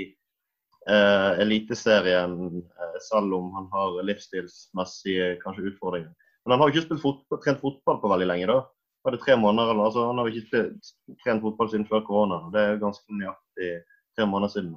uh, 0.87 1.35
Eliteserien, 1.43 2.37
eh, 2.63 2.99
selv 3.09 3.35
om 3.35 3.51
han 3.57 3.67
har 3.73 3.99
livsstilsmessige 4.07 5.35
kanskje 5.43 5.73
utfordringer. 5.73 6.13
Men 6.45 6.55
han 6.55 6.63
har 6.63 6.71
jo 6.71 6.77
ikke 6.77 6.87
spilt 6.87 7.03
fotball, 7.03 7.43
trent 7.43 7.63
fotball 7.65 7.99
på 8.03 8.11
veldig 8.13 8.29
lenge. 8.31 8.47
da. 8.53 8.61
Var 9.03 9.15
det 9.15 9.23
tre 9.25 9.35
måneder, 9.39 9.75
altså, 9.83 10.07
Han 10.07 10.19
har 10.19 10.29
jo 10.29 10.39
ikke 10.39 10.63
trent 11.25 11.43
fotball 11.43 11.71
siden 11.71 11.89
før 11.91 12.07
korona. 12.07 12.39
Det 12.55 12.63
er 12.63 12.71
jo 12.73 12.85
ganske 12.87 13.19
nøyaktig 13.19 13.73
tre 14.17 14.27
måneder 14.27 14.53
siden. 14.53 14.75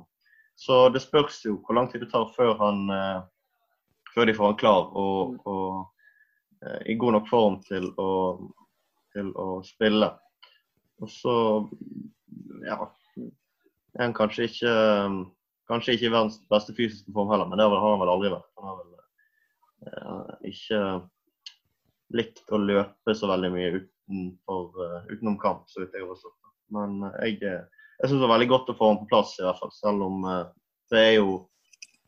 Så 0.59 0.89
det 0.91 1.01
spørs 1.01 1.39
jo 1.45 1.57
hvor 1.63 1.77
lang 1.77 1.89
tid 1.91 2.03
det 2.03 2.11
tar 2.11 2.27
før, 2.35 2.53
han, 2.59 2.89
eh, 2.91 3.21
før 4.13 4.27
de 4.27 4.35
får 4.35 4.51
han 4.51 4.59
klar 4.59 4.89
og, 4.99 5.37
og 5.47 6.65
eh, 6.65 6.91
i 6.91 6.97
god 6.99 7.15
nok 7.15 7.29
form 7.31 7.59
til 7.63 7.89
å, 7.95 8.09
til 9.15 9.31
å 9.39 9.61
spille. 9.63 10.11
Og 10.99 11.11
så 11.11 11.35
ja, 12.67 12.79
er 13.95 14.03
han 14.03 14.17
kanskje 14.17 14.49
ikke 14.49 14.77
Kanskje 15.69 15.93
ikke 15.93 16.09
verdens 16.09 16.39
beste 16.49 16.73
fysiske 16.73 17.11
form 17.13 17.29
heller, 17.29 17.45
men 17.45 17.59
det 17.61 17.67
har 17.69 17.83
han 17.83 17.99
vel 18.01 18.09
aldri 18.09 18.31
vært. 18.33 18.47
Han 18.57 18.65
har 18.65 18.77
vel 18.79 18.93
eh, 19.85 20.31
ikke 20.49 20.79
likt 22.17 22.49
å 22.49 22.57
løpe 22.57 23.13
så 23.13 23.29
veldig 23.29 23.51
mye 23.53 23.67
utenfor, 23.75 24.63
uh, 24.81 25.11
utenom 25.11 25.37
kamp, 25.37 25.67
så 25.69 25.83
vidt 25.83 25.93
jeg 25.93 26.01
har 26.01 26.09
forstått. 26.09 26.49
Men 26.73 26.95
jeg, 27.21 27.59
jeg 27.99 28.09
syns 28.09 28.21
det 28.21 28.27
er 28.27 28.33
veldig 28.33 28.49
godt 28.53 28.71
å 28.71 28.77
få 28.79 28.91
ham 28.91 28.99
på 29.01 29.09
plass, 29.11 29.35
i 29.39 29.45
hvert 29.45 29.59
fall. 29.59 29.71
Selv 29.75 30.05
om 30.05 30.23
uh, 30.27 30.45
det 30.93 31.01
er 31.01 31.13
jo, 31.17 31.33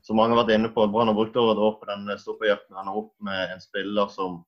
som 0.05 0.17
mange 0.19 0.35
har 0.35 0.43
vært 0.43 0.55
inne 0.55 0.71
på, 0.73 0.85
at 0.85 0.93
Brann 0.93 1.11
har 1.11 1.17
brukt 1.17 1.37
over 1.39 1.53
et 1.53 1.63
år 1.67 1.75
på 1.81 1.89
den 1.89 2.07
stopperjakten. 2.21 2.77
Han 2.79 2.89
har 2.89 3.01
opp 3.03 3.11
med 3.27 3.55
en 3.55 3.63
spiller 3.63 4.11
som 4.13 4.41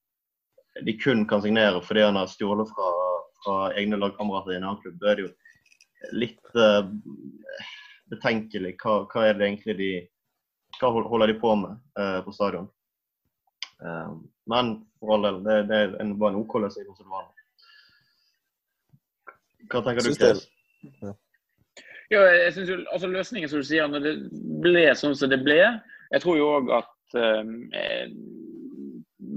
de 0.81 0.95
kun 0.97 1.27
kan 1.29 1.43
signere 1.43 1.83
fordi 1.85 2.01
han 2.01 2.17
har 2.17 2.31
stjålet 2.31 2.71
fra, 2.73 2.87
fra 3.43 3.57
egne 3.77 3.99
lagkamerater 4.01 4.55
i 4.55 4.57
en 4.57 4.65
annen 4.65 4.79
klubb. 4.81 4.95
Da 5.01 5.11
er 5.11 5.19
det 5.19 5.27
jo 5.27 6.15
litt 6.17 6.55
betenkelig. 8.09 8.73
Hva, 8.81 9.03
hva, 9.11 9.27
er 9.27 9.37
det 9.37 9.51
egentlig 9.51 9.75
de 9.77 9.91
Hva 10.79 10.89
holder 10.95 11.29
de 11.29 11.37
på 11.37 11.53
med 11.61 12.01
på 12.25 12.33
stadion? 12.33 12.65
Men 14.49 14.73
for 14.97 15.13
all 15.13 15.27
del, 15.27 15.37
det, 15.45 15.59
det 15.69 15.77
er 15.83 15.93
en, 16.01 16.15
bare 16.17 16.33
en 16.33 16.41
OK 16.41 16.57
løsning 16.63 16.89
som 16.97 17.05
det 17.05 17.13
var. 17.13 17.29
Hva 19.69 19.83
tenker 19.85 20.09
du, 20.09 20.15
Chris? 20.17 20.47
Ja. 21.01 21.13
Ja, 22.13 22.23
jeg 22.45 22.53
synes 22.55 22.71
jo, 22.71 22.77
altså 22.93 23.09
Løsningen 23.11 23.49
som 23.49 23.61
du 23.61 23.67
sier, 23.67 23.89
når 23.89 24.05
det 24.05 24.13
ble 24.63 24.85
sånn 24.97 25.15
som 25.17 25.31
det 25.31 25.41
ble 25.43 25.59
Jeg 25.59 26.23
tror 26.23 26.37
jo 26.37 26.49
òg 26.59 26.71
at 26.77 27.17
eh, 27.19 28.09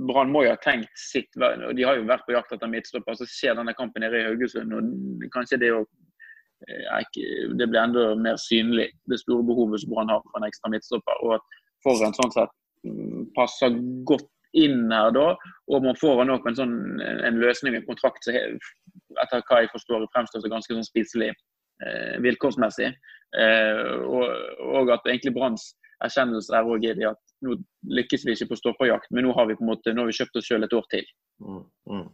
Brann 0.07 0.33
må 0.33 0.45
jo 0.45 0.53
ha 0.53 0.59
tenkt 0.62 0.93
sitt 1.01 1.39
og 1.41 1.71
De 1.79 1.87
har 1.87 1.99
jo 1.99 2.09
vært 2.09 2.27
på 2.27 2.35
jakt 2.35 2.53
etter 2.53 2.71
midtstopper. 2.71 3.17
Så 3.17 3.27
skjer 3.31 3.57
denne 3.59 3.75
kampen 3.79 4.05
nede 4.05 4.21
i 4.21 4.27
Haugesund, 4.27 4.75
og 4.77 5.27
kanskje 5.35 5.61
det, 5.62 5.73
jo, 5.73 5.83
eh, 6.69 7.03
det 7.57 7.69
blir 7.71 7.83
enda 7.83 8.09
mer 8.21 8.39
synlig, 8.41 8.91
det 9.11 9.21
store 9.23 9.47
behovet 9.47 9.83
som 9.83 9.95
Brann 9.95 10.12
har 10.12 10.25
for 10.27 10.41
en 10.41 10.49
ekstra 10.49 10.73
midtstopper. 10.75 11.23
Og 11.25 11.39
at 11.39 11.61
Forren 11.87 12.17
sånn 12.17 12.35
sett 12.35 12.55
mm, 12.87 13.29
passer 13.37 13.79
godt 14.09 14.31
inn 14.57 14.89
her 14.93 15.11
da, 15.12 15.27
og 15.69 15.85
man 15.85 15.99
får 16.01 16.23
han 16.23 16.31
nok 16.33 16.47
en, 16.49 16.57
sånn, 16.57 16.77
en 17.03 17.41
løsning, 17.43 17.77
en 17.77 17.85
kontrakt 17.89 18.25
som 18.25 18.37
etter 19.23 19.43
hva 19.49 19.61
jeg 19.62 19.73
forstår 19.73 20.07
fremstår 20.15 20.43
som 20.43 20.53
ganske 20.53 20.77
sånn 20.77 20.87
spiselig 20.87 21.31
vilkårsmessig. 22.25 22.93
Eh, 23.37 23.93
og, 24.07 24.25
og, 24.65 24.91
at 24.95 25.09
egentlig 25.09 25.35
Branns 25.35 25.71
erkjennelse 26.05 26.55
er 26.55 26.69
også 26.69 26.95
det 26.97 27.09
at 27.09 27.23
nå 27.45 27.57
lykkes 27.99 28.25
vi 28.27 28.37
ikke 28.37 28.53
på 28.53 28.61
stopperjakt, 28.61 29.11
men 29.12 29.27
nå 29.27 29.35
har 29.37 29.49
vi 29.49 29.57
på 29.59 29.65
en 29.65 29.73
måte, 29.73 29.93
nå 29.93 30.05
har 30.05 30.11
vi 30.11 30.19
kjøpt 30.19 30.39
oss 30.41 30.49
selv 30.49 30.67
et 30.67 30.77
år 30.77 30.87
til. 30.93 31.09
Mm, 31.45 31.65
mm. 31.93 32.07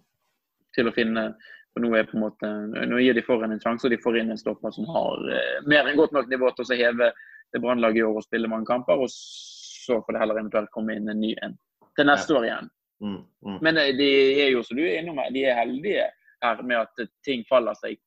Til 0.77 0.88
å 0.88 0.94
finne 0.96 1.27
for 1.72 1.85
nå, 1.85 1.92
er 1.96 2.09
på 2.09 2.18
en 2.18 2.25
måte, 2.27 2.48
nå 2.88 2.98
gir 3.01 3.16
de 3.16 3.25
foran 3.25 3.55
en 3.55 3.62
sjanse, 3.62 3.87
og 3.87 3.94
de 3.94 4.01
får 4.03 4.18
inn 4.20 4.33
en 4.35 4.40
stopper 4.40 4.75
som 4.75 4.88
har 4.92 5.22
eh, 5.33 5.61
mer 5.68 5.88
enn 5.88 5.98
godt 6.01 6.12
nok 6.16 6.29
nivå 6.29 6.51
til 6.57 6.66
å 6.66 6.79
heve 6.83 7.12
det 7.53 7.61
Brannlaget 7.62 8.03
i 8.03 8.05
år 8.05 8.18
og 8.20 8.27
spille 8.27 8.51
mange 8.51 8.68
kamper. 8.68 9.01
og 9.01 9.09
så 9.12 9.98
får 10.05 10.14
det 10.14 10.20
heller 10.22 10.38
eventuelt 10.38 10.70
komme 10.70 10.94
inn 10.94 11.09
en 11.11 11.18
ny 11.20 11.33
en 11.42 11.57
til 11.98 12.07
neste 12.07 12.35
år 12.37 12.44
igjen. 12.46 12.68
Mm, 13.03 13.16
mm. 13.46 13.57
Men 13.64 13.79
eh, 13.81 13.94
de 13.98 14.11
er 14.44 14.53
jo, 14.53 14.62
som 14.66 14.79
du 14.79 14.85
er 14.85 15.01
innom, 15.01 15.20
de 15.33 15.46
er 15.48 15.59
heldige 15.59 16.11
her 16.42 16.62
med 16.66 16.83
at 16.83 17.09
ting 17.27 17.46
faller 17.48 17.77
seg 17.79 17.98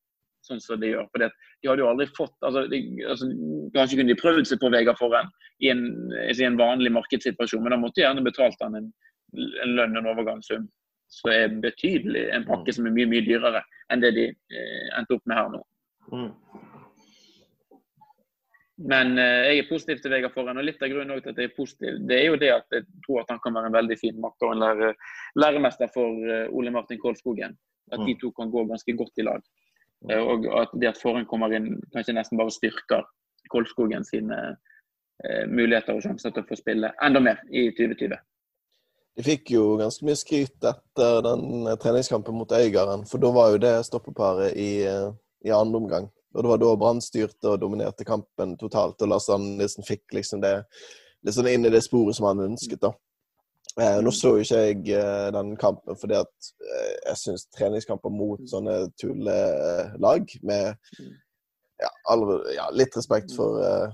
sånn 0.45 0.61
som 0.63 0.79
de 0.81 0.93
gjør. 0.93 1.09
For 1.11 1.23
de 1.23 1.29
hadde 1.69 1.83
jo 1.83 1.89
aldri 1.89 2.07
fått 2.15 2.35
altså, 2.45 2.65
de, 2.71 2.81
altså, 3.03 3.29
Kanskje 3.75 3.99
kunne 3.99 4.13
de 4.13 4.21
prøvd 4.21 4.49
seg 4.49 4.61
på 4.61 4.71
Vegard 4.73 4.99
Forhen 5.01 5.31
i 5.65 5.71
en, 5.73 5.85
i 6.29 6.47
en 6.47 6.59
vanlig 6.59 6.93
markedssituasjon, 6.95 7.63
men 7.65 7.75
da 7.75 7.81
måtte 7.81 7.99
de 7.99 8.05
gjerne 8.05 8.25
betalt 8.25 8.61
han 8.63 8.79
en, 8.79 8.89
en 9.35 9.75
lønn 9.77 9.97
og 9.97 10.03
en 10.03 10.11
overgangssum 10.13 10.67
som 11.11 11.31
er 11.31 11.51
betydelig, 11.61 12.27
en 12.33 12.47
pakke 12.47 12.71
mm. 12.71 12.77
som 12.77 12.87
er 12.89 12.95
mye 12.95 13.09
mye 13.11 13.25
dyrere 13.25 13.61
enn 13.93 14.01
det 14.01 14.15
de 14.15 14.25
eh, 14.31 14.87
endte 14.97 15.17
opp 15.17 15.27
med 15.29 15.37
her 15.37 15.51
nå. 15.53 15.61
Mm. 16.11 16.31
Men 18.91 19.13
eh, 19.21 19.41
jeg 19.49 19.61
er 19.61 19.69
positiv 19.69 20.01
til 20.03 20.11
Vegard 20.11 20.33
Forhen. 20.35 20.59
Og 20.59 20.65
litt 20.67 20.81
av 20.83 20.91
grunnen 20.91 21.21
til 21.21 21.31
at 21.31 21.39
jeg 21.39 21.51
er 21.51 21.55
positiv, 21.55 21.99
det 22.09 22.17
er 22.19 22.25
jo 22.27 22.39
det 22.41 22.51
at 22.51 22.75
jeg 22.75 22.87
tror 23.05 23.21
at 23.21 23.31
han 23.31 23.39
kan 23.43 23.55
være 23.55 23.71
en 23.71 23.77
veldig 23.77 23.97
fin 24.01 24.17
makker 24.21 24.49
og 24.49 24.55
en 24.55 24.63
lære, 24.65 24.89
læremester 25.39 25.91
for 25.93 26.25
uh, 26.25 26.57
Ole 26.57 26.73
Martin 26.75 26.99
Kolskogen. 26.99 27.55
At 27.93 28.01
de 28.01 28.15
mm. 28.15 28.19
to 28.19 28.33
kan 28.35 28.51
gå 28.51 28.65
ganske 28.67 28.97
godt 28.97 29.21
i 29.21 29.27
lag. 29.27 29.45
Uh, 30.11 30.21
og 30.21 30.47
at 30.61 30.73
det 30.81 30.91
at 30.93 31.01
Forhen 31.01 31.27
kommer 31.29 31.53
inn, 31.55 31.75
kanskje 31.93 32.17
nesten 32.17 32.39
bare 32.39 32.53
styrker 32.53 33.05
Kolskogen 33.51 34.01
sine 34.01 34.37
eh, 35.21 35.43
muligheter 35.45 35.93
og 35.93 36.01
sjanser 36.01 36.31
til 36.33 36.41
å 36.41 36.47
få 36.49 36.57
spille 36.57 36.89
enda 37.05 37.21
mer 37.21 37.43
i 37.53 37.67
2020. 37.77 38.17
De 39.15 39.23
fikk 39.23 39.51
jo 39.53 39.75
ganske 39.77 40.01
mye 40.07 40.17
skryt 40.17 40.65
etter 40.65 41.19
den 41.27 41.69
treningskampen 41.77 42.33
mot 42.33 42.51
Øygarden, 42.51 43.05
for 43.05 43.21
da 43.21 43.29
var 43.35 43.51
jo 43.53 43.61
det 43.61 43.75
stoppeparet 43.85 44.57
i, 44.57 44.81
i 45.45 45.53
andre 45.53 45.77
omgang. 45.77 46.09
Og 46.35 46.43
det 46.43 46.51
var 46.51 46.63
da 46.63 46.73
Brann 46.81 46.99
styrte 47.05 47.53
og 47.53 47.61
dominerte 47.61 48.07
kampen 48.07 48.57
totalt, 48.59 48.97
og 49.05 49.13
Lars 49.13 49.29
Andersen 49.31 49.85
fikk 49.87 50.17
liksom 50.17 50.41
det 50.43 50.57
sånn 51.31 51.47
inn 51.53 51.69
i 51.69 51.71
det 51.73 51.85
sporet 51.85 52.17
som 52.17 52.27
han 52.27 52.43
ønsket. 52.49 52.81
da. 52.81 52.91
Eh, 53.81 53.97
nå 53.99 54.11
så 54.15 54.29
jo 54.37 54.43
ikke 54.43 54.59
jeg 54.69 54.83
eh, 54.95 55.29
den 55.35 55.49
kampen 55.59 55.97
fordi 55.99 56.15
at 56.21 56.49
eh, 56.63 56.91
jeg 57.09 57.19
syns 57.19 57.43
treningskamper 57.51 58.13
mot 58.13 58.39
sånne 58.47 58.85
tullelag 58.95 60.31
med 60.47 60.77
ja, 61.83 61.89
alle, 62.07 62.37
ja, 62.55 62.69
litt 62.71 62.95
respekt 62.95 63.35
for, 63.35 63.59
eh, 63.59 63.89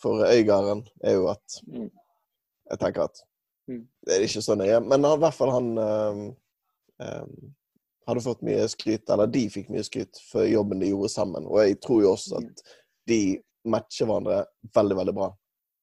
for 0.00 0.24
Øygarden 0.24 0.80
er 1.04 1.18
jo 1.18 1.28
at 1.34 1.58
jeg 1.60 2.80
tenker 2.80 3.04
at 3.04 3.20
det 3.68 4.16
er 4.16 4.24
ikke 4.24 4.42
så 4.42 4.56
nøye. 4.58 4.80
Men 4.80 5.04
i 5.06 5.12
hvert 5.20 5.36
fall 5.36 5.52
han 5.54 5.68
hadde 8.08 8.24
fått 8.24 8.42
mye 8.46 8.64
skryt, 8.72 9.04
eller 9.12 9.30
de 9.30 9.44
fikk 9.52 9.68
mye 9.72 9.84
skryt 9.86 10.18
for 10.32 10.48
jobben 10.48 10.82
de 10.82 10.90
gjorde 10.90 11.12
sammen. 11.12 11.46
Og 11.46 11.60
jeg 11.62 11.78
tror 11.84 12.00
jo 12.02 12.14
også 12.16 12.40
at 12.40 12.64
de 13.08 13.20
matcher 13.68 14.08
hverandre 14.08 14.42
veldig, 14.74 14.98
veldig 14.98 15.14
bra. 15.20 15.28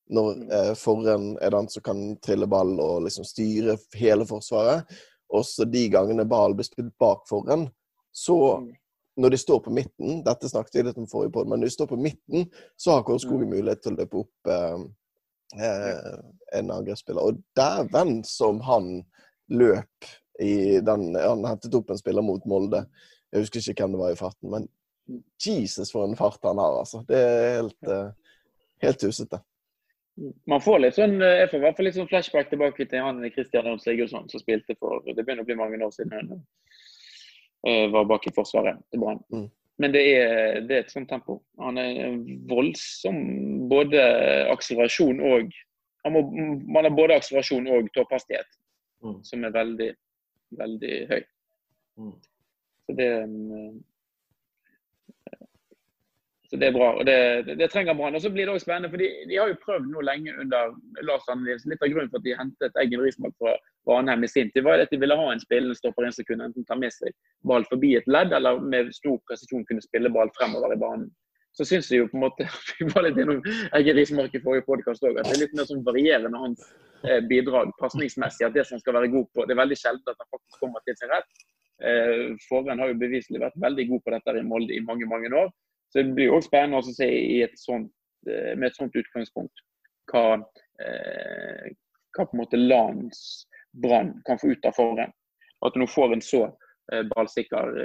Når 0.10 0.36
mm. 0.36 0.52
eh, 0.52 0.74
Forren 0.80 1.32
er 1.42 1.54
den 1.54 1.70
som 1.70 1.86
kan 1.86 2.04
trille 2.26 2.48
ball 2.50 2.76
og 2.82 3.06
liksom 3.06 3.28
styre 3.28 3.78
hele 4.00 4.26
forsvaret. 4.30 4.90
Også 5.30 5.68
de 5.70 5.86
gangene 5.94 6.26
ballen 6.26 6.58
blir 6.58 6.68
spilt 6.68 6.96
bak 7.02 7.28
Forren, 7.30 7.68
så 8.12 8.38
mm. 8.58 8.70
når 9.22 9.36
de 9.36 9.38
står 9.38 9.60
på 9.62 9.74
midten 9.74 10.24
Dette 10.26 10.50
snakket 10.50 10.80
vi 10.80 10.86
litt 10.88 10.98
om 10.98 11.10
forrige 11.10 11.36
podd, 11.36 11.52
men 11.52 11.62
når 11.62 11.70
de 11.70 11.76
står 11.76 11.92
på 11.92 12.00
midten, 12.02 12.48
så 12.78 12.98
har 12.98 13.06
Kåre 13.06 13.44
mm. 13.44 13.52
mulighet 13.52 13.84
til 13.86 13.94
å 13.94 14.00
løpe 14.00 14.24
opp 14.24 14.50
eh, 14.56 14.82
eh, 15.62 16.18
en 16.58 16.74
angrepsspiller. 16.74 17.22
Og 17.22 17.44
dæven 17.58 18.24
som 18.26 18.64
han 18.66 18.98
løp 19.54 20.10
i 20.40 20.80
den 20.80 21.16
Han 21.20 21.44
hentet 21.44 21.74
opp 21.76 21.90
en 21.92 22.00
spiller 22.00 22.24
mot 22.24 22.46
Molde. 22.48 22.86
Jeg 23.30 23.44
husker 23.44 23.60
ikke 23.62 23.84
hvem 23.84 23.98
det 23.98 24.02
var 24.02 24.14
i 24.14 24.20
farten, 24.20 24.50
men 24.54 24.68
Jesus 25.42 25.92
for 25.92 26.06
en 26.06 26.18
fart 26.18 26.44
han 26.46 26.62
har, 26.62 26.80
altså. 26.80 27.02
Det 27.08 27.18
er 27.18 27.56
helt, 27.60 27.90
uh, 27.90 28.38
helt 28.84 29.00
tusete. 29.02 29.42
Man 30.50 30.64
får 30.64 30.82
litt 30.84 30.98
sånn, 30.98 31.20
jeg 31.22 31.48
får 31.52 31.60
i 31.60 31.64
hvert 31.64 31.78
fall 31.78 31.88
litt 31.88 31.98
sånn 31.98 32.10
flashback 32.10 32.50
tilbake 32.52 32.88
til 32.90 33.06
han 33.06 33.22
Kristian 33.36 33.70
Ørn 33.70 33.80
Sigurdsson 33.80 34.28
som 34.32 34.42
spilte 34.42 34.76
for 34.80 35.06
Det 35.06 35.24
begynner 35.24 35.46
å 35.46 35.48
bli 35.48 35.58
mange 35.60 35.80
år 35.86 35.94
siden 35.96 36.16
han 36.16 36.34
uh, 36.36 37.86
var 37.94 38.10
bak 38.10 38.28
i 38.28 38.34
forsvaret 38.36 38.82
til 38.92 39.04
Brann. 39.04 39.22
Mm. 39.32 39.48
Men 39.80 39.96
det 39.96 40.02
er, 40.12 40.60
det 40.68 40.76
er, 40.76 40.84
et 40.84 40.92
sånt 40.92 41.08
tempo. 41.08 41.38
Han 41.64 41.80
er 41.80 42.18
voldsom 42.50 43.22
både 43.72 44.04
akselerasjon 44.52 45.24
og 45.24 45.56
må, 46.12 46.24
Man 46.68 46.88
har 46.88 46.96
både 46.96 47.16
akselerasjon 47.20 47.68
og 47.72 47.88
topphastighet, 47.96 48.50
mm. 49.06 49.18
som 49.28 49.48
er 49.48 49.56
veldig 49.56 49.90
veldig 50.58 50.96
høy. 51.10 51.22
Mm. 52.00 52.14
Så 52.86 52.96
det 52.98 53.10
eh, 53.22 53.72
så 56.50 56.58
det 56.58 56.68
er 56.68 56.74
bra. 56.74 56.90
og 56.98 57.06
Det, 57.06 57.18
det, 57.60 57.68
trenger 57.70 57.94
Brann. 57.94 58.16
Og 58.18 58.24
så 58.24 58.32
blir 58.34 58.48
det 58.48 58.54
også 58.54 58.66
spennende, 58.66 58.90
for 58.90 59.02
de, 59.02 59.10
de, 59.30 59.38
har 59.38 59.52
jo 59.52 59.60
prøvd 59.64 59.88
nå 59.92 60.02
lenge 60.02 60.34
under 60.42 60.74
Lars 61.06 61.28
Andelis. 61.30 61.68
Litt 61.70 61.84
av 61.86 61.94
grunnen 61.94 62.10
for 62.10 62.22
at 62.22 62.26
de 62.26 62.36
hentet 62.40 62.82
Eggen 62.82 63.04
Rismark 63.06 63.36
fra 63.38 63.54
Ranheim 63.90 64.26
i 64.26 64.32
sin 64.32 64.50
tid, 64.52 64.66
var 64.66 64.82
at 64.82 64.92
de 64.94 65.00
ville 65.02 65.18
ha 65.22 65.32
en 65.32 65.44
spillende 65.44 65.78
stopper 65.78 66.08
inn 66.08 66.16
som 66.16 66.26
kunne 66.26 66.50
enten 66.50 66.66
ta 66.66 66.78
med 66.80 66.96
seg 66.96 67.14
ball 67.48 67.68
forbi 67.70 67.96
et 68.00 68.10
ledd, 68.10 68.34
eller 68.36 68.62
med 68.62 68.94
stor 68.98 69.22
presisjon 69.30 69.66
kunne 69.70 69.86
spille 69.86 70.12
ball 70.14 70.34
fremover 70.38 70.74
i 70.74 70.82
banen. 70.82 71.10
Så 71.58 71.66
syns 71.66 71.90
jeg 71.92 72.04
jo 72.04 72.10
på 72.12 72.18
en 72.20 72.28
måte 72.28 72.46
Vi 72.78 72.86
var 72.92 73.08
litt 73.08 73.18
innom 73.18 73.42
Eggen 73.78 73.98
Rismark 73.98 74.36
i 74.38 74.42
forrige 74.44 74.68
podkast 74.68 75.06
òg, 75.06 75.18
at 75.18 75.30
det 75.30 75.38
er 75.38 75.44
litt 75.46 75.58
mer 75.58 75.70
sånn 75.70 75.86
varierende 75.86 76.42
hans 76.42 76.66
Eh, 77.08 77.22
bidrag 77.24 77.72
pasningsmessig, 77.80 78.44
at 78.44 78.56
det 78.56 78.66
som 78.68 78.80
skal 78.82 78.98
være 78.98 79.08
god 79.14 79.28
på 79.32 79.46
Det 79.48 79.54
er 79.56 79.62
veldig 79.62 79.78
sjelden 79.80 80.12
at 80.12 80.20
han 80.20 80.32
faktisk 80.34 80.60
kommer 80.60 80.84
til 80.84 80.98
sin 81.00 81.12
rett. 81.14 81.30
Eh, 81.80 82.76
har 82.82 82.90
jo 82.92 83.04
beviselig 83.04 83.40
vært 83.40 83.56
veldig 83.56 83.86
god 83.92 84.02
på 84.04 84.12
dette 84.16 84.36
i 84.36 84.44
Molde 84.44 84.76
i 84.76 84.84
mange 84.84 85.08
mange 85.08 85.32
år. 85.32 85.48
Så 85.90 86.04
det 86.04 86.14
blir 86.18 86.34
også 86.34 86.52
spennende 86.52 86.82
å 86.82 86.94
se 86.94 87.10
et 87.44 87.56
sånt, 87.60 87.92
eh, 88.30 88.56
med 88.56 88.70
et 88.70 88.78
sånt 88.78 88.96
utgangspunkt 88.96 89.66
hva, 90.10 90.40
hva 92.16 92.24
på 92.26 92.34
en 92.34 92.40
måte 92.40 92.58
lands 92.58 93.46
Brann 93.78 94.16
kan 94.26 94.40
få 94.42 94.56
ut 94.56 94.66
av 94.66 94.74
Forren. 94.74 95.12
At 95.62 95.76
du 95.76 95.84
nå 95.84 95.86
får 95.92 96.16
en 96.16 96.24
så 96.26 96.48
ballsikker 97.12 97.76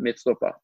midtstopper. 0.00 0.54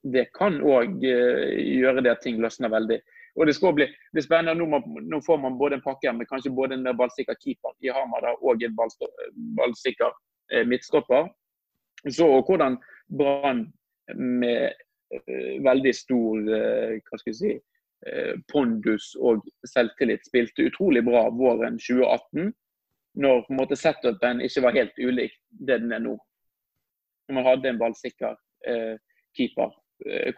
Det 0.00 0.30
kan 0.32 0.56
òg 0.64 1.02
gjøre 1.04 2.00
det 2.06 2.14
at 2.14 2.22
ting 2.24 2.40
løsner 2.40 2.72
veldig. 2.72 2.96
Og 3.36 3.46
det 3.46 3.54
skal 3.54 3.74
bli, 3.74 3.86
det 4.14 4.24
spennende. 4.24 4.58
Nå, 4.58 4.66
må, 4.66 5.00
nå, 5.00 5.20
får 5.26 5.38
man 5.42 5.58
både 5.58 5.78
en 5.78 5.84
pakke 5.84 6.12
med 6.16 6.28
kanskje 6.30 6.52
både 6.54 6.76
en 6.76 6.96
ballsikker 6.98 7.38
keeper 7.42 7.76
i 7.84 7.92
Hamada 7.94 8.34
og 8.40 8.62
en 8.64 8.76
ballsikker 8.76 10.10
eh, 10.52 10.66
midtstopper. 10.66 11.28
Så 12.08 12.26
hvordan 12.46 12.78
Brann 13.18 13.66
med 14.16 14.72
veldig 15.64 15.92
stor 15.94 16.40
uh, 16.46 16.96
hva 17.06 17.18
skal 17.18 17.32
jeg 17.32 17.38
si, 17.38 17.52
uh, 18.06 18.34
pondus 18.52 19.12
og 19.18 19.44
selvtillit 19.68 20.26
spilte 20.26 20.68
utrolig 20.70 21.02
bra 21.06 21.26
våren 21.34 21.78
2018, 21.80 22.52
når 23.20 23.44
på 23.44 23.52
en 23.52 23.58
måte 23.58 23.78
setupen 23.78 24.42
ikke 24.44 24.64
var 24.64 24.76
helt 24.78 24.98
ulik 25.02 25.34
det 25.50 25.80
den 25.82 25.92
er 25.92 26.02
nå. 26.04 26.16
Når 27.28 27.38
man 27.38 27.46
hadde 27.46 27.70
en 27.70 27.78
ballsikker 27.78 28.36
keeper. 29.36 29.70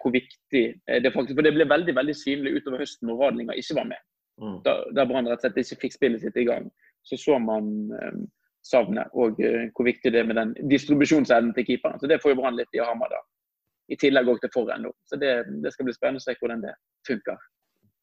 hvor 0.01 0.13
viktig 0.13 0.63
det 0.87 1.13
faktisk 1.13 1.37
For 1.37 1.43
det 1.43 1.53
ble 1.55 1.65
veldig 1.69 1.95
veldig 1.97 2.15
synlig 2.17 2.53
utover 2.57 2.83
høsten 2.83 3.09
når 3.09 3.21
Radlinger 3.21 3.59
ikke 3.59 3.77
var 3.77 3.87
med. 3.91 4.01
Mm. 4.41 4.57
Da, 4.65 4.75
da 4.95 5.05
Brann 5.09 5.29
rett 5.29 5.41
og 5.41 5.45
slett 5.45 5.61
ikke 5.63 5.81
fikk 5.85 5.97
spillet 5.97 6.23
sitt 6.23 6.37
i 6.37 6.47
gang. 6.49 6.71
Så 7.05 7.17
så 7.17 7.39
man 7.39 7.69
savnet, 8.65 9.11
og 9.13 9.41
hvor 9.41 9.85
viktig 9.85 10.13
det 10.13 10.21
er 10.21 10.29
med 10.29 10.39
den 10.41 10.55
distribusjonsevnen 10.71 11.55
til 11.55 11.67
keeperen. 11.67 12.01
Så 12.01 12.07
Det 12.07 12.21
får 12.23 12.33
jo 12.33 12.41
Brann 12.41 12.57
litt 12.57 12.73
i 12.73 12.85
Hamar, 12.85 13.13
da. 13.13 13.21
I 13.91 13.99
tillegg 13.99 14.31
òg 14.31 14.39
til 14.43 14.53
forhen. 14.55 14.87
Så 15.09 15.19
det, 15.21 15.33
det, 15.65 15.73
skal 15.75 15.89
bli 15.89 15.97
spennende 15.97 16.23
å 16.23 16.25
se 16.25 16.37
hvordan 16.39 16.63
det 16.63 16.77
funker. 17.09 17.41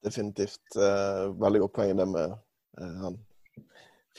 Definitivt. 0.05 0.63
Uh, 0.75 1.31
veldig 1.39 1.63
godt 1.65 1.75
poeng 1.79 1.95
det 1.99 2.07
med 2.09 2.35
uh, 2.35 2.97
han 3.05 3.17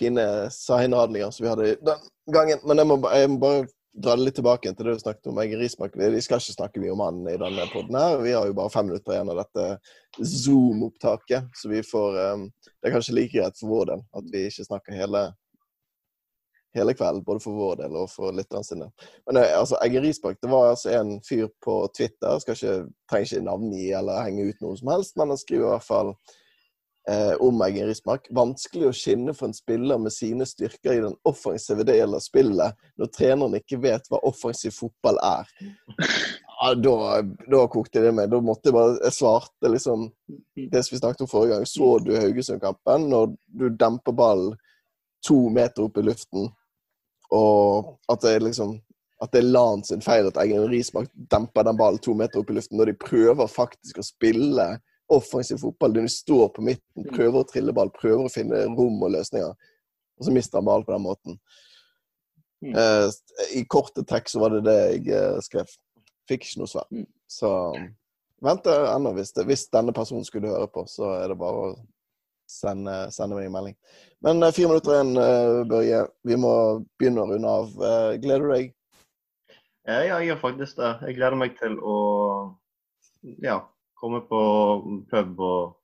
fine 0.00 0.50
signradlinger 0.50 1.30
som 1.30 1.44
vi 1.44 1.50
hadde 1.50 1.76
den 1.84 2.08
gangen. 2.32 2.62
Men 2.64 2.80
jeg 2.80 2.88
må, 2.88 2.96
jeg 3.12 3.30
må, 3.30 3.38
bare 3.42 3.68
dra 3.90 4.14
det 4.16 4.28
litt 4.28 4.36
tilbake 4.38 4.70
til 4.70 4.86
det 4.86 4.94
du 4.96 5.02
snakket 5.02 5.28
om 5.32 5.40
Eggen 5.42 5.60
Rismark. 5.60 5.96
Vi 5.98 6.22
skal 6.24 6.40
ikke 6.40 6.56
snakke 6.56 6.82
mye 6.82 6.94
om 6.94 7.02
han 7.04 7.20
i 7.26 7.36
denne 7.40 7.66
poden 7.72 7.98
her. 7.98 8.20
Vi 8.22 8.34
har 8.36 8.46
jo 8.48 8.56
bare 8.56 8.72
fem 8.72 8.86
minutter 8.90 9.16
igjen 9.16 9.32
av 9.32 9.40
dette 9.42 9.66
Zoom-opptaket, 10.18 11.50
så 11.58 11.72
vi 11.72 11.82
får 11.86 12.18
um, 12.32 12.48
Det 12.62 12.88
er 12.88 12.94
kanskje 12.94 13.16
like 13.16 13.34
greit 13.34 13.58
for 13.58 13.72
vår 13.74 13.90
del 13.90 14.04
at 14.20 14.30
vi 14.32 14.46
ikke 14.48 14.68
snakker 14.68 14.96
hele 14.96 15.24
hele 16.74 16.94
kvelden, 16.94 17.24
både 17.24 17.42
for 17.42 17.58
vår 17.58 17.80
del 17.82 17.96
og 17.98 18.10
for 18.12 18.34
lytterne 18.34 18.66
sine. 18.66 18.90
Men 19.28 19.40
eh, 19.42 19.54
altså, 19.58 19.78
Eggen 19.84 20.04
Risbakk 20.06 20.38
det 20.42 20.50
var 20.52 20.72
altså 20.72 20.92
en 20.94 21.16
fyr 21.26 21.48
på 21.64 21.80
Twitter, 21.96 22.38
skal 22.42 22.58
ikke, 22.58 22.76
trenger 23.10 23.32
ikke 23.32 23.48
navngi 23.48 23.88
eller 23.98 24.22
henge 24.26 24.50
ut 24.50 24.62
noe 24.64 24.78
som 24.78 24.92
helst, 24.94 25.16
men 25.18 25.34
han 25.34 25.40
skriver 25.40 25.66
i 25.66 25.72
hvert 25.72 25.88
fall 25.88 26.12
eh, 27.10 27.34
om 27.42 27.64
Eggen 27.66 27.90
Risbakk. 27.90 28.30
Vanskelig 28.36 28.90
å 28.90 28.94
skinne 28.96 29.34
for 29.36 29.50
en 29.50 29.56
spiller 29.56 30.02
med 30.02 30.14
sine 30.14 30.46
styrker 30.46 30.94
i 30.94 31.02
den 31.06 31.18
offensive 31.28 31.86
delen 31.88 32.14
av 32.18 32.24
spillet, 32.24 32.86
når 33.00 33.12
treneren 33.16 33.58
ikke 33.58 33.80
vet 33.82 34.06
hva 34.10 34.22
offensiv 34.30 34.76
fotball 34.76 35.18
er. 35.26 35.50
Ja, 36.60 36.74
da, 36.76 37.22
da 37.48 37.60
kokte 37.72 38.02
det 38.04 38.10
meg. 38.12 38.26
Da 38.28 38.36
måtte 38.44 38.68
jeg 38.68 38.74
bare 38.76 38.98
Jeg 38.98 39.14
svarte 39.16 39.70
liksom 39.72 40.10
det 40.68 40.82
som 40.84 40.92
vi 40.92 40.98
snakket 40.98 41.22
om 41.24 41.30
forrige 41.30 41.54
gang. 41.54 41.62
Så 41.64 41.94
du 42.04 42.10
Haugesund-kampen, 42.12 43.06
når 43.08 43.30
du 43.56 43.70
demper 43.80 44.12
ballen 44.12 44.58
to 45.26 45.48
meter 45.52 45.86
opp 45.86 45.96
i 45.96 46.04
luften 46.04 46.50
og 47.34 47.96
at 48.10 48.22
det 48.24 48.36
er 48.36 48.46
liksom 48.46 48.78
at 49.20 49.32
det 49.34 49.42
er 49.42 49.50
Lan 49.52 49.82
sin 49.84 50.00
feil 50.00 50.30
at 50.30 50.38
Eggen 50.40 50.64
Rismark 50.70 51.10
demper 51.32 51.66
den 51.68 51.76
ballen 51.76 52.00
to 52.00 52.14
meter 52.16 52.40
opp 52.40 52.50
i 52.50 52.54
luften, 52.56 52.78
når 52.80 52.88
de 52.88 53.00
prøver 53.02 53.50
faktisk 53.52 54.00
å 54.00 54.04
spille 54.06 54.64
offensiv 55.12 55.60
fotball. 55.60 55.92
De 55.92 56.06
står 56.08 56.48
på 56.56 56.64
midten, 56.64 57.04
prøver 57.10 57.42
å 57.42 57.48
trille 57.48 57.74
ball, 57.76 57.92
prøver 57.92 58.24
å 58.24 58.32
finne 58.32 58.62
rom 58.70 59.02
og 59.02 59.12
løsninger. 59.12 59.52
Og 60.20 60.26
så 60.26 60.32
mister 60.32 60.60
han 60.60 60.68
ballen 60.70 60.86
på 60.88 60.94
den 60.94 61.04
måten. 61.04 61.36
Mm. 62.64 62.74
Uh, 62.76 63.08
I 63.56 63.64
korte 63.68 64.04
trekk 64.08 64.32
så 64.32 64.40
var 64.40 64.56
det 64.56 64.64
det 64.68 64.78
jeg 64.78 65.04
uh, 65.12 65.40
skrev. 65.44 65.68
Fikk 66.30 66.46
ikke 66.46 66.62
noe 66.62 66.72
svar. 66.72 66.88
Mm. 66.88 67.08
Så 67.28 67.52
venter 68.44 68.88
ennå. 68.94 69.12
Hvis, 69.16 69.34
hvis 69.48 69.68
denne 69.72 69.92
personen 69.96 70.24
skulle 70.28 70.52
høre 70.52 70.68
på, 70.72 70.86
så 70.88 71.12
er 71.18 71.32
det 71.32 71.40
bare 71.40 71.70
å 71.70 71.74
sende, 72.50 72.94
sende 73.14 73.38
meg 73.38 73.48
en 73.48 73.54
melding. 73.54 73.76
Men 74.26 74.42
uh, 74.44 74.52
fire 74.54 74.70
minutter 74.70 74.96
igjen, 74.96 75.12
uh, 75.16 75.62
Børje. 75.70 76.04
Vi 76.28 76.38
må 76.40 76.52
begynne 77.00 77.24
å 77.24 77.30
runde 77.30 77.56
av. 77.60 77.74
Uh, 77.80 78.12
gleder 78.22 78.46
du 78.46 78.54
deg? 78.54 78.70
Ja, 79.88 80.00
jeg 80.04 80.28
gjør 80.28 80.40
faktisk 80.42 80.80
det. 80.80 80.94
Jeg 81.06 81.18
gleder 81.18 81.38
meg 81.40 81.54
til 81.58 81.76
å 81.80 81.98
ja, 83.44 83.60
komme 84.00 84.22
på 84.28 84.40
pub 85.10 85.40
og 85.44 85.76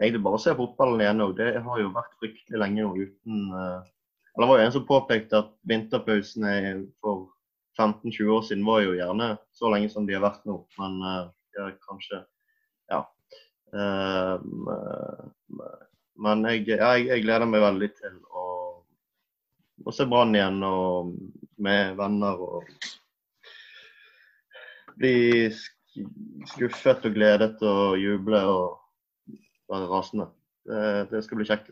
egentlig 0.00 0.22
bare 0.26 0.42
se 0.42 0.54
fotballen 0.58 1.02
igjen 1.02 1.24
òg. 1.24 1.34
Det 1.38 1.64
har 1.64 1.80
jo 1.82 1.94
vært 1.94 2.14
fryktelig 2.20 2.62
lenge 2.62 2.84
nå 2.84 2.92
uten 2.94 3.48
Eller 3.56 4.44
det 4.44 4.48
var 4.50 4.60
jo 4.60 4.66
en 4.66 4.74
som 4.74 4.86
påpekte 4.88 5.40
at 5.40 5.50
vinterpausene 5.68 6.54
for 7.02 7.26
15-20 7.78 8.32
år 8.32 8.42
siden 8.46 8.64
var 8.66 8.82
jo 8.84 8.96
gjerne 8.96 9.34
så 9.54 9.70
lenge 9.72 9.90
som 9.92 10.06
de 10.08 10.16
har 10.16 10.24
vært 10.24 10.46
nå. 10.48 10.60
Men 10.78 10.98
uh, 11.02 11.72
kanskje 11.88 12.24
Ja. 12.90 13.02
Uh, 13.76 14.40
men 16.24 16.44
jeg, 16.48 16.64
jeg, 16.70 17.06
jeg, 17.10 17.24
gleder 17.26 17.48
meg 17.48 17.60
veldig 17.64 17.88
til 17.98 18.14
å, 18.32 18.44
å 19.84 19.92
se 19.92 20.06
Brann 20.08 20.36
igjen 20.36 20.62
og 20.64 21.12
med 21.60 21.96
venner. 21.98 22.40
og 22.40 22.64
Bli 24.96 25.16
skuffet 26.48 27.04
og 27.08 27.16
gledet 27.16 27.60
og 27.68 27.98
juble 28.00 28.40
og 28.48 29.36
være 29.68 29.90
rasende. 29.92 30.30
Det, 30.66 30.82
det 31.12 31.22
skal 31.24 31.40
bli 31.40 31.48
kjekt. 31.48 31.68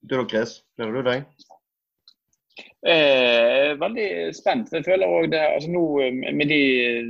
Du 0.00 0.16
da, 0.16 0.24
Chris? 0.24 0.60
Gleder 0.78 0.96
du 0.96 1.02
deg? 1.06 1.49
Eh, 2.80 3.74
veldig 3.76 4.32
spent. 4.32 4.70
Jeg 4.72 4.86
føler 4.86 5.04
også 5.06 5.30
det, 5.34 5.40
altså 5.54 5.68
nå 5.68 5.82
eh, 6.00 6.14
Med 6.32 6.48
de 6.48 6.60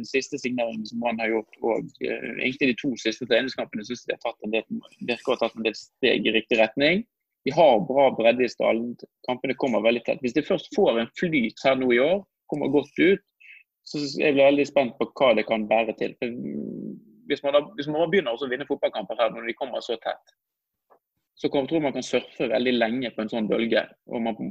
siste 0.02 0.38
signalene 0.38 0.82
som 0.88 0.98
Brann 0.98 1.20
har 1.22 1.30
gjort, 1.30 1.58
og 1.62 1.86
eh, 2.02 2.26
egentlig 2.42 2.72
de 2.72 2.78
to 2.80 2.90
siste 2.98 3.28
treningskampene, 3.30 3.84
syns 3.86 4.02
jeg 4.10 4.18
de 4.18 4.64
virker 5.06 5.30
å 5.30 5.36
ha 5.36 5.40
tatt 5.44 5.54
en 5.54 5.68
del 5.68 5.76
steg 5.78 6.26
i 6.26 6.34
riktig 6.34 6.58
retning. 6.58 7.04
De 7.46 7.54
har 7.54 7.86
bra 7.86 8.08
bredde 8.18 8.44
i 8.44 8.50
stallen. 8.50 8.96
Kampene 9.28 9.54
kommer 9.62 9.86
veldig 9.86 10.02
tett. 10.08 10.18
Hvis 10.24 10.34
de 10.34 10.42
først 10.42 10.74
får 10.74 10.98
en 10.98 11.12
flyt 11.20 11.62
her 11.64 11.78
nå 11.78 11.92
i 11.94 12.02
år, 12.02 12.18
kommer 12.50 12.74
godt 12.74 12.98
ut, 12.98 13.22
så 13.86 14.02
jeg 14.02 14.34
blir 14.34 14.50
veldig 14.50 14.66
spent 14.66 14.98
på 14.98 15.06
hva 15.14 15.32
det 15.38 15.46
kan 15.46 15.70
bære 15.70 15.94
til. 16.02 16.18
For 16.18 16.34
hvis 17.30 17.44
man, 17.46 17.54
da, 17.54 17.62
hvis 17.78 17.86
man 17.86 18.10
begynner 18.10 18.34
å 18.34 18.50
vinne 18.50 18.66
fotballkamper 18.66 19.22
her 19.22 19.30
når 19.32 19.46
de 19.46 19.56
kommer 19.56 19.86
så 19.86 19.94
tett, 20.02 20.34
så 21.40 21.48
kan, 21.48 21.66
tror 21.66 21.80
man 21.80 21.94
kan 21.96 22.04
surfe 22.04 22.48
veldig 22.52 22.72
lenge 22.76 23.10
på 23.16 23.22
en 23.24 23.30
sånn 23.32 23.48
bølge. 23.48 23.86
og 24.12 24.22
man, 24.22 24.50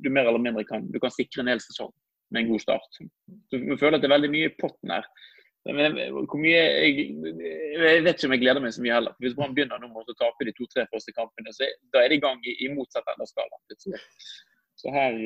Du 0.00 0.08
mer 0.10 0.28
eller 0.28 0.40
mindre 0.40 0.64
kan, 0.64 0.86
du 0.88 0.96
kan 1.02 1.12
sikre 1.12 1.42
en 1.44 1.50
hel 1.52 1.60
sesong 1.60 1.92
med 2.32 2.42
en 2.42 2.52
god 2.52 2.62
start. 2.62 3.00
Så 3.50 3.60
man 3.60 3.80
føler 3.80 3.98
at 3.98 4.04
det 4.04 4.08
er 4.08 4.14
veldig 4.14 4.30
mye 4.32 4.48
i 4.48 4.54
potten 4.60 4.94
her. 4.94 5.08
Men 5.68 5.98
hvor 6.30 6.40
mye, 6.40 6.56
jeg, 6.56 7.10
jeg, 7.12 8.00
vet 8.06 8.14
ikke 8.14 8.30
om 8.30 8.34
jeg 8.36 8.42
gleder 8.44 8.64
meg 8.64 8.72
så 8.72 8.84
mye 8.84 8.94
heller. 8.96 9.16
Hvis 9.20 9.36
Brann 9.36 9.52
begynner 9.56 9.82
nå 9.82 9.90
med 9.90 10.12
å 10.14 10.16
tape 10.16 10.46
de 10.48 10.54
to-tre 10.56 10.86
første 10.88 11.12
kampene, 11.12 11.52
så 11.52 11.68
da 11.92 12.00
er 12.00 12.12
det 12.12 12.20
i 12.20 12.24
gang 12.24 12.40
i, 12.40 12.54
i 12.64 12.70
motsatt 12.72 13.10
ende 13.12 13.26
av 13.26 13.28
skalaen. 13.28 14.00
Så 14.78 14.94
her 14.94 15.18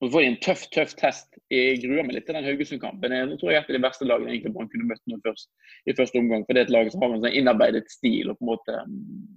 um, 0.00 0.06
så 0.06 0.12
får 0.12 0.20
de 0.20 0.30
en 0.30 0.40
tøff 0.44 0.64
tøff 0.74 0.94
test. 0.98 1.38
Jeg 1.50 1.80
gruer 1.82 2.06
meg 2.06 2.14
litt 2.16 2.26
til 2.28 2.38
den 2.38 2.46
Haugesund-kampen. 2.46 3.14
Jeg 3.14 3.38
tror 3.40 3.52
jeg 3.52 3.62
et 3.62 3.70
av 3.70 3.76
de 3.76 3.82
verste 3.82 4.08
lagene 4.08 4.30
egentlig 4.32 4.54
Brann 4.54 4.70
kunne 4.72 4.88
møtt 4.90 5.02
nå 5.10 5.18
først, 5.24 5.50
i 5.86 5.96
første 5.98 6.20
omgang. 6.20 6.44
For 6.46 6.54
det 6.54 6.62
er 6.62 6.68
et 6.68 6.74
lag 6.74 6.90
som 6.92 7.02
har 7.02 7.14
en 7.14 7.24
sånn 7.24 7.38
innarbeidet 7.40 7.84
stil 7.90 8.30
og 8.30 8.38
på 8.38 8.46
en 8.46 8.52
måte 8.52 8.80
mm, 8.86 9.28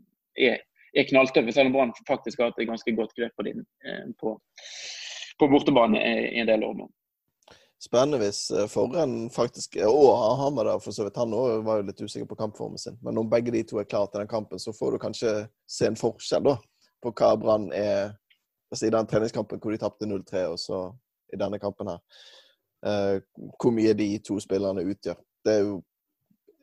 er, 0.47 0.57
er 0.93 1.09
knalltøffe. 1.09 1.55
Selv 1.55 1.71
om 1.71 1.77
Brann 1.77 1.93
faktisk 2.07 2.41
har 2.41 2.51
hatt 2.51 2.61
et 2.61 2.69
ganske 2.69 2.95
godt 2.97 3.15
grep 3.17 3.33
på 3.37 3.47
dem 3.47 3.63
eh, 3.87 4.07
på, 4.21 4.35
på 5.41 5.51
bortebane 5.51 6.01
i 6.01 6.41
en 6.43 6.51
del 6.51 6.67
år 6.67 6.77
nå. 6.83 6.89
Spennende 7.81 8.19
hvis 8.21 8.43
eh, 8.53 8.67
Forren 8.69 9.31
faktisk 9.33 9.79
Og 9.87 10.11
Hamar 10.37 10.75
for 10.83 10.93
så 10.93 11.07
vidt. 11.07 11.17
Han 11.17 11.33
òg 11.33 11.63
var 11.65 11.81
jo 11.81 11.87
litt 11.89 12.01
usikker 12.03 12.29
på 12.29 12.37
kampformen 12.43 12.77
sin. 12.81 12.99
Men 13.01 13.17
om 13.17 13.29
begge 13.29 13.53
de 13.55 13.63
to 13.65 13.81
er 13.81 13.89
klare 13.89 14.11
til 14.11 14.21
den 14.21 14.29
kampen, 14.29 14.61
så 14.61 14.73
får 14.75 14.93
du 14.93 15.01
kanskje 15.01 15.31
se 15.65 15.89
en 15.89 15.97
forskjell 15.97 16.45
da, 16.45 16.59
på 17.01 17.13
hva 17.17 17.33
Brann 17.41 17.71
er 17.73 18.13
altså 18.71 18.87
i 18.87 18.93
den 18.93 19.07
treningskampen 19.07 19.61
hvor 19.61 19.73
de 19.73 19.81
tapte 19.81 20.07
0-3, 20.07 20.45
og 20.51 20.59
så 20.59 20.81
i 21.33 21.39
denne 21.39 21.59
kampen 21.59 21.91
her. 21.91 21.99
Uh, 22.81 23.21
hvor 23.61 23.73
mye 23.75 23.93
de 23.93 24.15
to 24.25 24.39
spillerne 24.41 24.85
utgjør. 24.89 25.19
Det 25.45 25.53
er 25.53 25.65
jo 25.67 25.81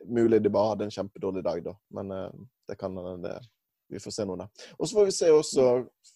mulig 0.09 0.41
de 0.43 0.51
bare 0.51 0.73
hadde 0.73 0.89
en 0.89 0.95
kjempedårlig 0.95 1.45
dag, 1.47 1.63
da. 1.65 1.75
Men 1.95 2.13
uh, 2.13 2.31
det 2.69 2.79
kan 2.79 2.97
det, 3.23 3.39
Vi 3.89 4.01
får 4.03 4.11
se 4.11 4.27
noe 4.29 4.37
der. 4.41 4.67
Og 4.79 4.89
så 4.89 4.99
får 4.99 5.05
vi 5.05 5.17
se 5.17 5.31
også, 5.33 5.69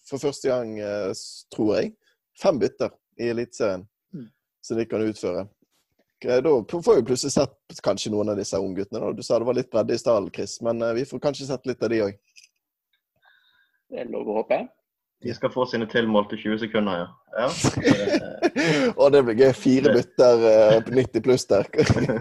for 0.09 0.21
første 0.21 0.49
gang, 0.49 0.75
uh, 0.81 1.13
tror 1.55 1.75
jeg, 1.77 1.93
fem 2.41 2.59
bytter 2.59 2.93
i 3.19 3.29
Eliteserien 3.29 3.87
mm. 4.13 4.29
som 4.61 4.77
de 4.77 4.85
kan 4.85 5.07
utføre. 5.07 5.47
Da 6.23 6.81
får 6.83 6.95
vi 6.95 7.03
plutselig 7.03 7.33
sett 7.33 7.81
kanskje 7.83 8.11
noen 8.13 8.31
av 8.31 8.37
disse 8.39 8.59
ungguttene. 8.59 9.11
Du 9.11 9.23
sa 9.23 9.39
det 9.39 9.47
var 9.47 9.57
litt 9.57 9.71
bredde 9.71 9.95
i 9.95 9.99
stallen, 9.99 10.31
Chris, 10.31 10.61
men 10.63 10.79
eh, 10.81 10.93
vi 10.95 11.03
får 11.05 11.19
kanskje 11.19 11.49
sett 11.49 11.67
litt 11.67 11.83
av 11.83 11.91
de 11.91 11.99
òg. 12.05 12.13
Det 13.91 13.99
er 13.99 14.11
lov 14.11 14.31
å 14.31 14.37
håpe. 14.37 14.61
De 15.23 15.33
skal 15.33 15.51
få 15.53 15.65
sine 15.71 15.87
tilmålte 15.87 16.37
20 16.37 16.59
sekunder, 16.59 16.97
ja. 16.99 17.07
ja. 17.39 17.49
og 19.01 19.11
det 19.15 19.23
blir 19.23 19.39
gøy. 19.39 19.53
Fire 19.55 19.93
bytter 19.95 20.43
uh, 20.43 20.79
på 20.83 20.95
90 20.97 21.23
pluss 21.23 21.45
der. 21.47 21.69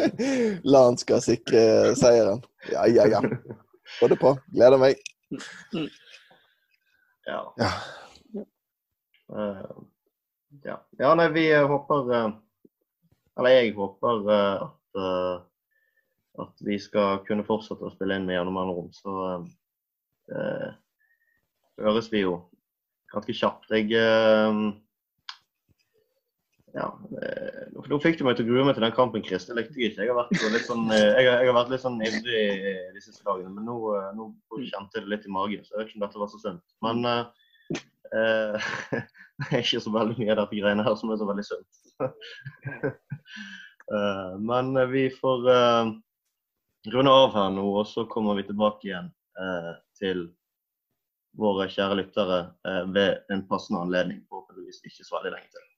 Lan 0.75 0.99
skal 1.01 1.23
sikre 1.25 1.63
seieren. 1.99 2.45
Ja, 2.71 2.87
ja, 2.87 3.09
ja. 3.11 3.23
Få 3.99 4.11
det 4.13 4.21
på. 4.23 4.37
Gleder 4.55 4.79
meg. 4.83 5.03
Ja. 7.27 7.43
Ja. 7.59 7.73
Uh, 9.33 9.67
ja. 10.63 10.79
ja. 11.01 11.15
nei, 11.19 11.29
vi 11.35 11.49
håper 11.57 12.11
uh, 12.13 12.31
Eller 13.41 13.57
jeg 13.57 13.75
håper 13.79 14.31
at 14.37 15.49
at 16.41 16.63
vi 16.65 16.79
skal 16.81 17.21
kunne 17.27 17.45
fortsette 17.47 17.85
å 17.85 17.93
spille 17.93 18.17
inn 18.17 18.27
med 18.29 18.39
gjennom 18.39 18.59
andre 18.61 18.77
rom. 18.77 18.89
Så 18.97 19.15
eh, 20.33 20.71
høres 21.83 22.09
vi 22.13 22.25
jo 22.25 22.39
ganske 23.13 23.37
kjapt. 23.37 23.71
Jeg 23.73 23.93
eh, 23.99 24.63
ja, 26.73 26.87
eh, 27.21 27.65
Nå 27.89 27.99
fikk 28.01 28.17
du 28.19 28.25
meg 28.25 28.39
til 28.39 28.47
å 28.47 28.49
grue 28.49 28.65
meg 28.65 28.77
til 28.77 28.87
den 28.87 28.95
kampen, 28.97 29.25
Chris. 29.27 29.45
Det 29.49 29.57
likte 29.59 29.77
jeg 29.77 29.93
ikke. 29.93 30.07
Jeg 30.07 30.13
har 30.13 30.21
vært 30.23 30.55
litt 30.55 30.69
sånn, 30.69 30.87
eh, 30.95 31.03
jeg 31.05 31.27
har, 31.29 31.43
jeg 31.45 31.51
har 31.51 31.57
vært 31.59 31.73
litt 31.75 31.85
sånn 31.85 31.99
ivrig 32.01 32.45
de 32.95 33.03
siste 33.05 33.25
dagene, 33.27 33.53
men 33.53 33.69
nå, 33.69 33.77
eh, 33.99 34.11
nå 34.17 34.31
kjente 34.71 34.97
jeg 34.97 35.05
det 35.05 35.13
litt 35.13 35.29
i 35.29 35.35
magen. 35.37 35.67
Så 35.67 35.75
jeg 35.75 35.81
vet 35.81 35.91
ikke 35.91 36.01
om 36.01 36.07
dette 36.07 36.23
var 36.23 36.31
så 36.33 36.41
sunt. 36.41 36.77
Men 36.87 36.97
eh, 37.11 37.25
det 39.43 39.51
er 39.51 39.61
ikke 39.61 39.85
så 39.85 39.93
veldig 39.93 40.17
mye 40.21 40.33
av 40.33 40.41
dette 40.45 40.63
greiene 40.63 40.87
her 40.89 40.97
som 41.01 41.13
er 41.13 41.21
så 41.21 41.29
veldig 41.29 41.47
sunt. 41.51 41.73
uh, 43.93 44.33
men 44.51 44.73
vi 44.93 45.07
får 45.13 45.49
uh, 45.53 45.93
runde 46.93 47.17
av 47.25 47.37
her 47.37 47.53
nå, 47.53 47.67
og 47.83 47.85
så 47.91 48.07
kommer 48.09 48.41
vi 48.41 48.49
tilbake 48.49 48.89
igjen 48.89 49.13
til 49.97 50.27
våre 51.39 51.69
kjære 51.73 51.99
lyttere 52.01 52.39
eh, 52.69 52.83
ved 52.95 53.33
en 53.33 53.45
passende 53.49 53.83
anledning. 53.85 54.23
Forhåpentligvis 54.29 54.83
ikke 54.89 55.07
så 55.07 55.19
veldig 55.19 55.37
lenge 55.37 55.53
til. 55.55 55.69